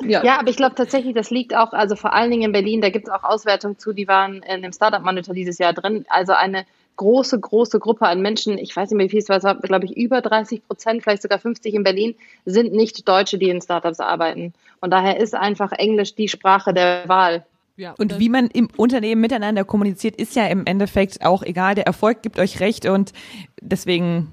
Ja. 0.00 0.24
ja, 0.24 0.38
aber 0.38 0.48
ich 0.48 0.56
glaube 0.56 0.76
tatsächlich, 0.76 1.12
das 1.12 1.28
liegt 1.28 1.54
auch, 1.54 1.72
also 1.72 1.96
vor 1.96 2.14
allen 2.14 2.30
Dingen 2.30 2.44
in 2.44 2.52
Berlin, 2.52 2.80
da 2.80 2.88
gibt 2.88 3.08
es 3.08 3.12
auch 3.12 3.24
Auswertungen 3.24 3.78
zu, 3.78 3.92
die 3.92 4.08
waren 4.08 4.42
in 4.42 4.62
dem 4.62 4.72
Startup 4.72 5.02
Monitor 5.02 5.34
dieses 5.34 5.58
Jahr 5.58 5.74
drin. 5.74 6.06
Also 6.08 6.32
eine 6.32 6.64
große, 6.98 7.40
große 7.40 7.78
Gruppe 7.80 8.06
an 8.06 8.20
Menschen, 8.20 8.58
ich 8.58 8.76
weiß 8.76 8.90
nicht 8.90 8.96
mehr, 8.96 9.06
wie 9.06 9.10
viel 9.10 9.20
es 9.20 9.28
war, 9.28 9.54
glaube 9.56 9.86
ich, 9.86 9.96
über 9.96 10.20
30 10.20 10.66
Prozent, 10.66 11.02
vielleicht 11.02 11.22
sogar 11.22 11.38
50 11.38 11.74
in 11.74 11.82
Berlin, 11.82 12.14
sind 12.44 12.72
nicht 12.72 13.08
Deutsche, 13.08 13.38
die 13.38 13.48
in 13.48 13.60
Startups 13.62 14.00
arbeiten. 14.00 14.52
Und 14.80 14.90
daher 14.92 15.18
ist 15.18 15.34
einfach 15.34 15.72
Englisch 15.72 16.14
die 16.14 16.28
Sprache 16.28 16.74
der 16.74 17.08
Wahl. 17.08 17.44
Ja, 17.78 17.94
und, 17.96 18.18
wie 18.18 18.28
man 18.28 18.48
im 18.48 18.68
Unternehmen 18.76 19.20
miteinander 19.20 19.64
kommuniziert, 19.64 20.16
ist 20.16 20.34
ja 20.34 20.48
im 20.48 20.66
Endeffekt 20.66 21.24
auch 21.24 21.44
egal. 21.44 21.76
Der 21.76 21.86
Erfolg 21.86 22.22
gibt 22.22 22.40
euch 22.40 22.58
recht 22.58 22.86
und 22.86 23.12
deswegen 23.60 24.32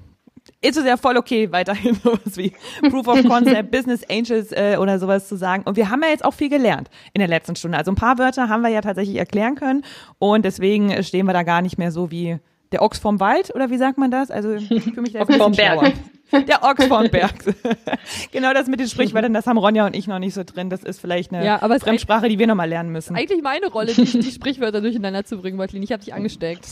ist 0.60 0.76
es 0.76 0.84
ja 0.84 0.96
voll 0.96 1.16
okay, 1.16 1.52
weiterhin 1.52 1.94
sowas 2.02 2.36
wie 2.36 2.52
Proof 2.90 3.06
of 3.06 3.22
Concept, 3.22 3.70
Business 3.70 4.02
Angels 4.10 4.50
äh, 4.50 4.76
oder 4.80 4.98
sowas 4.98 5.28
zu 5.28 5.36
sagen. 5.36 5.62
Und 5.64 5.76
wir 5.76 5.90
haben 5.90 6.02
ja 6.02 6.08
jetzt 6.08 6.24
auch 6.24 6.34
viel 6.34 6.48
gelernt 6.48 6.90
in 7.14 7.20
der 7.20 7.28
letzten 7.28 7.54
Stunde. 7.54 7.78
Also 7.78 7.92
ein 7.92 7.96
paar 7.96 8.18
Wörter 8.18 8.48
haben 8.48 8.62
wir 8.62 8.70
ja 8.70 8.80
tatsächlich 8.80 9.16
erklären 9.16 9.54
können 9.54 9.84
und 10.18 10.44
deswegen 10.44 11.00
stehen 11.04 11.26
wir 11.26 11.32
da 11.32 11.44
gar 11.44 11.62
nicht 11.62 11.78
mehr 11.78 11.92
so 11.92 12.10
wie 12.10 12.38
der 12.72 12.82
Ochs 12.82 12.98
vom 12.98 13.20
Wald 13.20 13.54
oder 13.54 13.70
wie 13.70 13.78
sagt 13.78 13.96
man 13.96 14.10
das? 14.10 14.32
Also 14.32 14.58
für 14.58 15.00
mich 15.00 15.12
der 15.12 15.22
Ochs 15.22 15.36
vom 15.36 15.52
Berg. 15.52 15.92
Der 16.48 16.62
Ochs 16.64 16.86
vom 16.86 17.08
Berg. 17.08 17.34
genau 18.32 18.52
das 18.52 18.66
mit 18.66 18.80
den 18.80 18.88
Sprichwörtern, 18.88 19.32
das 19.32 19.46
haben 19.46 19.58
Ronja 19.58 19.86
und 19.86 19.94
ich 19.94 20.06
noch 20.06 20.18
nicht 20.18 20.34
so 20.34 20.42
drin. 20.44 20.70
Das 20.70 20.82
ist 20.82 21.00
vielleicht 21.00 21.32
eine 21.32 21.44
ja, 21.44 21.62
aber 21.62 21.78
Fremdsprache, 21.78 22.28
die 22.28 22.38
wir 22.38 22.46
nochmal 22.46 22.68
lernen 22.68 22.90
müssen. 22.90 23.14
Eigentlich 23.16 23.42
meine 23.42 23.68
Rolle, 23.68 23.92
die, 23.92 24.04
die 24.04 24.30
Sprichwörter 24.30 24.80
durcheinander 24.80 25.24
zu 25.24 25.38
bringen, 25.38 25.56
Martin. 25.56 25.82
Ich 25.82 25.92
habe 25.92 26.02
dich 26.02 26.12
angesteckt. 26.12 26.66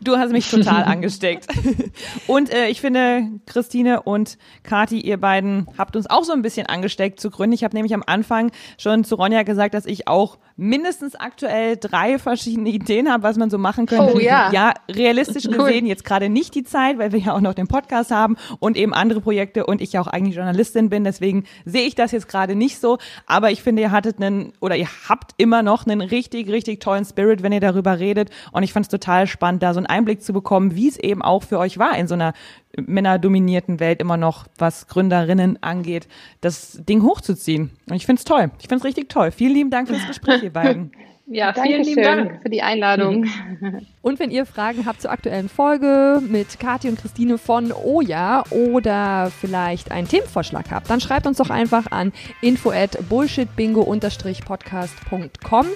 Du 0.00 0.16
hast 0.16 0.32
mich 0.32 0.48
total 0.48 0.84
angesteckt. 0.84 1.46
Und 2.26 2.52
äh, 2.52 2.68
ich 2.68 2.80
finde, 2.80 3.28
Christine 3.46 4.02
und 4.02 4.38
Kati, 4.62 5.00
ihr 5.00 5.16
beiden 5.18 5.66
habt 5.76 5.96
uns 5.96 6.08
auch 6.08 6.24
so 6.24 6.32
ein 6.32 6.42
bisschen 6.42 6.66
angesteckt 6.66 7.20
zu 7.20 7.30
gründen. 7.30 7.54
Ich 7.54 7.64
habe 7.64 7.74
nämlich 7.74 7.94
am 7.94 8.02
Anfang 8.06 8.52
schon 8.78 9.04
zu 9.04 9.16
Ronja 9.16 9.42
gesagt, 9.42 9.74
dass 9.74 9.86
ich 9.86 10.08
auch 10.08 10.38
mindestens 10.60 11.16
aktuell 11.16 11.78
drei 11.78 12.18
verschiedene 12.18 12.68
Ideen 12.68 13.10
habe, 13.10 13.22
was 13.22 13.38
man 13.38 13.48
so 13.48 13.56
machen 13.56 13.86
könnte. 13.86 14.14
Oh, 14.14 14.18
ja. 14.18 14.52
ja, 14.52 14.74
realistisch 14.90 15.46
cool. 15.46 15.56
gesehen 15.56 15.86
jetzt 15.86 16.04
gerade 16.04 16.28
nicht 16.28 16.54
die 16.54 16.64
Zeit, 16.64 16.98
weil 16.98 17.12
wir 17.12 17.18
ja 17.18 17.32
auch 17.32 17.40
noch 17.40 17.54
den 17.54 17.66
Podcast 17.66 18.10
haben 18.10 18.36
und 18.58 18.76
eben 18.76 18.92
andere 18.92 19.22
Projekte 19.22 19.64
und 19.64 19.80
ich 19.80 19.94
ja 19.94 20.02
auch 20.02 20.06
eigentlich 20.06 20.36
Journalistin 20.36 20.90
bin. 20.90 21.02
Deswegen 21.02 21.44
sehe 21.64 21.86
ich 21.86 21.94
das 21.94 22.12
jetzt 22.12 22.28
gerade 22.28 22.54
nicht 22.54 22.78
so. 22.78 22.98
Aber 23.26 23.50
ich 23.50 23.62
finde, 23.62 23.80
ihr 23.80 23.90
hattet 23.90 24.20
einen 24.20 24.52
oder 24.60 24.76
ihr 24.76 24.88
habt 25.08 25.32
immer 25.38 25.62
noch 25.62 25.86
einen 25.86 26.02
richtig, 26.02 26.50
richtig 26.50 26.80
tollen 26.80 27.06
Spirit, 27.06 27.42
wenn 27.42 27.52
ihr 27.52 27.60
darüber 27.60 27.98
redet. 27.98 28.28
Und 28.52 28.62
ich 28.62 28.74
fand 28.74 28.84
es 28.84 28.90
total 28.90 29.26
spannend, 29.26 29.62
da 29.62 29.72
so 29.72 29.78
einen 29.78 29.86
Einblick 29.86 30.22
zu 30.22 30.34
bekommen, 30.34 30.76
wie 30.76 30.88
es 30.88 30.98
eben 30.98 31.22
auch 31.22 31.42
für 31.42 31.58
euch 31.58 31.78
war 31.78 31.96
in 31.96 32.06
so 32.06 32.14
einer 32.14 32.34
männerdominierten 32.76 33.80
Welt 33.80 34.00
immer 34.00 34.16
noch, 34.16 34.46
was 34.58 34.86
Gründerinnen 34.86 35.62
angeht, 35.62 36.08
das 36.40 36.80
Ding 36.84 37.02
hochzuziehen. 37.02 37.70
Und 37.88 37.96
ich 37.96 38.06
finde 38.06 38.20
es 38.20 38.24
toll. 38.24 38.50
Ich 38.60 38.68
finde 38.68 38.76
es 38.76 38.84
richtig 38.84 39.08
toll. 39.08 39.30
Vielen 39.30 39.54
lieben 39.54 39.70
Dank 39.70 39.88
fürs 39.88 40.06
Gespräch, 40.06 40.42
ihr 40.42 40.52
beiden. 40.52 40.92
Ja, 41.32 41.52
vielen 41.52 41.84
lieben 41.84 42.02
Dank 42.02 42.42
für 42.42 42.50
die 42.50 42.60
Einladung. 42.60 43.24
Und 44.02 44.18
wenn 44.18 44.32
ihr 44.32 44.46
Fragen 44.46 44.84
habt 44.84 45.00
zur 45.00 45.12
aktuellen 45.12 45.48
Folge 45.48 46.20
mit 46.26 46.58
Kathi 46.58 46.88
und 46.88 47.00
Christine 47.00 47.38
von 47.38 47.72
Oja 47.72 48.42
oder 48.50 49.30
vielleicht 49.40 49.92
einen 49.92 50.08
Themenvorschlag 50.08 50.72
habt, 50.72 50.90
dann 50.90 51.00
schreibt 51.00 51.28
uns 51.28 51.36
doch 51.36 51.50
einfach 51.50 51.92
an 51.92 52.12
info 52.40 52.72
at 52.72 52.98
bullshitbingo-podcast.com 53.08 55.66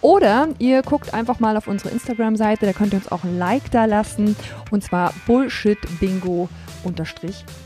oder 0.00 0.48
ihr 0.58 0.80
guckt 0.82 1.12
einfach 1.12 1.40
mal 1.40 1.58
auf 1.58 1.68
unsere 1.68 1.90
Instagram-Seite, 1.90 2.64
da 2.64 2.72
könnt 2.72 2.94
ihr 2.94 3.00
uns 3.00 3.12
auch 3.12 3.24
ein 3.24 3.38
Like 3.38 3.70
da 3.70 3.84
lassen 3.84 4.34
und 4.70 4.82
zwar 4.82 5.12
bullshitbingo 5.26 6.42
unterstrich 6.42 6.71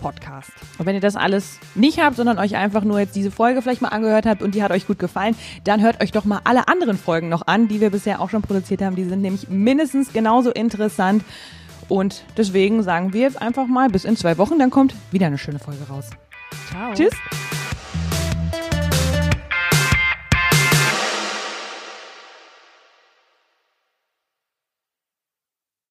Podcast. 0.01 0.51
Und 0.79 0.87
wenn 0.87 0.95
ihr 0.95 1.01
das 1.01 1.17
alles 1.17 1.59
nicht 1.75 2.01
habt, 2.01 2.17
sondern 2.17 2.39
euch 2.39 2.57
einfach 2.57 2.85
nur 2.85 2.99
jetzt 2.99 3.17
diese 3.17 3.31
Folge 3.31 3.63
vielleicht 3.63 3.83
mal 3.83 3.89
angehört 3.89 4.27
habt 4.27 4.43
und 4.43 4.55
die 4.55 4.63
hat 4.63 4.71
euch 4.71 4.87
gut 4.87 4.99
gefallen, 4.99 5.37
dann 5.65 5.83
hört 5.83 6.03
euch 6.03 6.13
doch 6.13 6.25
mal 6.25 6.41
alle 6.45 6.69
anderen 6.69 6.99
Folgen 6.99 7.29
noch 7.29 7.47
an, 7.47 7.69
die 7.69 7.81
wir 7.81 7.91
bisher 7.91 8.21
auch 8.21 8.31
schon 8.31 8.43
produziert 8.43 8.83
haben. 8.83 8.97
Die 8.97 9.05
sind 9.05 9.23
nämlich 9.23 9.49
mindestens 9.49 10.13
genauso 10.13 10.51
interessant. 10.51 11.25
Und 11.89 12.25
deswegen 12.37 12.83
sagen 12.83 13.13
wir 13.13 13.23
jetzt 13.23 13.41
einfach 13.41 13.67
mal 13.67 13.89
bis 13.89 14.05
in 14.05 14.17
zwei 14.17 14.39
Wochen, 14.39 14.59
dann 14.59 14.71
kommt 14.71 14.95
wieder 15.13 15.27
eine 15.27 15.39
schöne 15.39 15.59
Folge 15.59 15.87
raus. 15.89 16.11
Ciao. 16.69 16.95
Tschüss. 16.95 17.15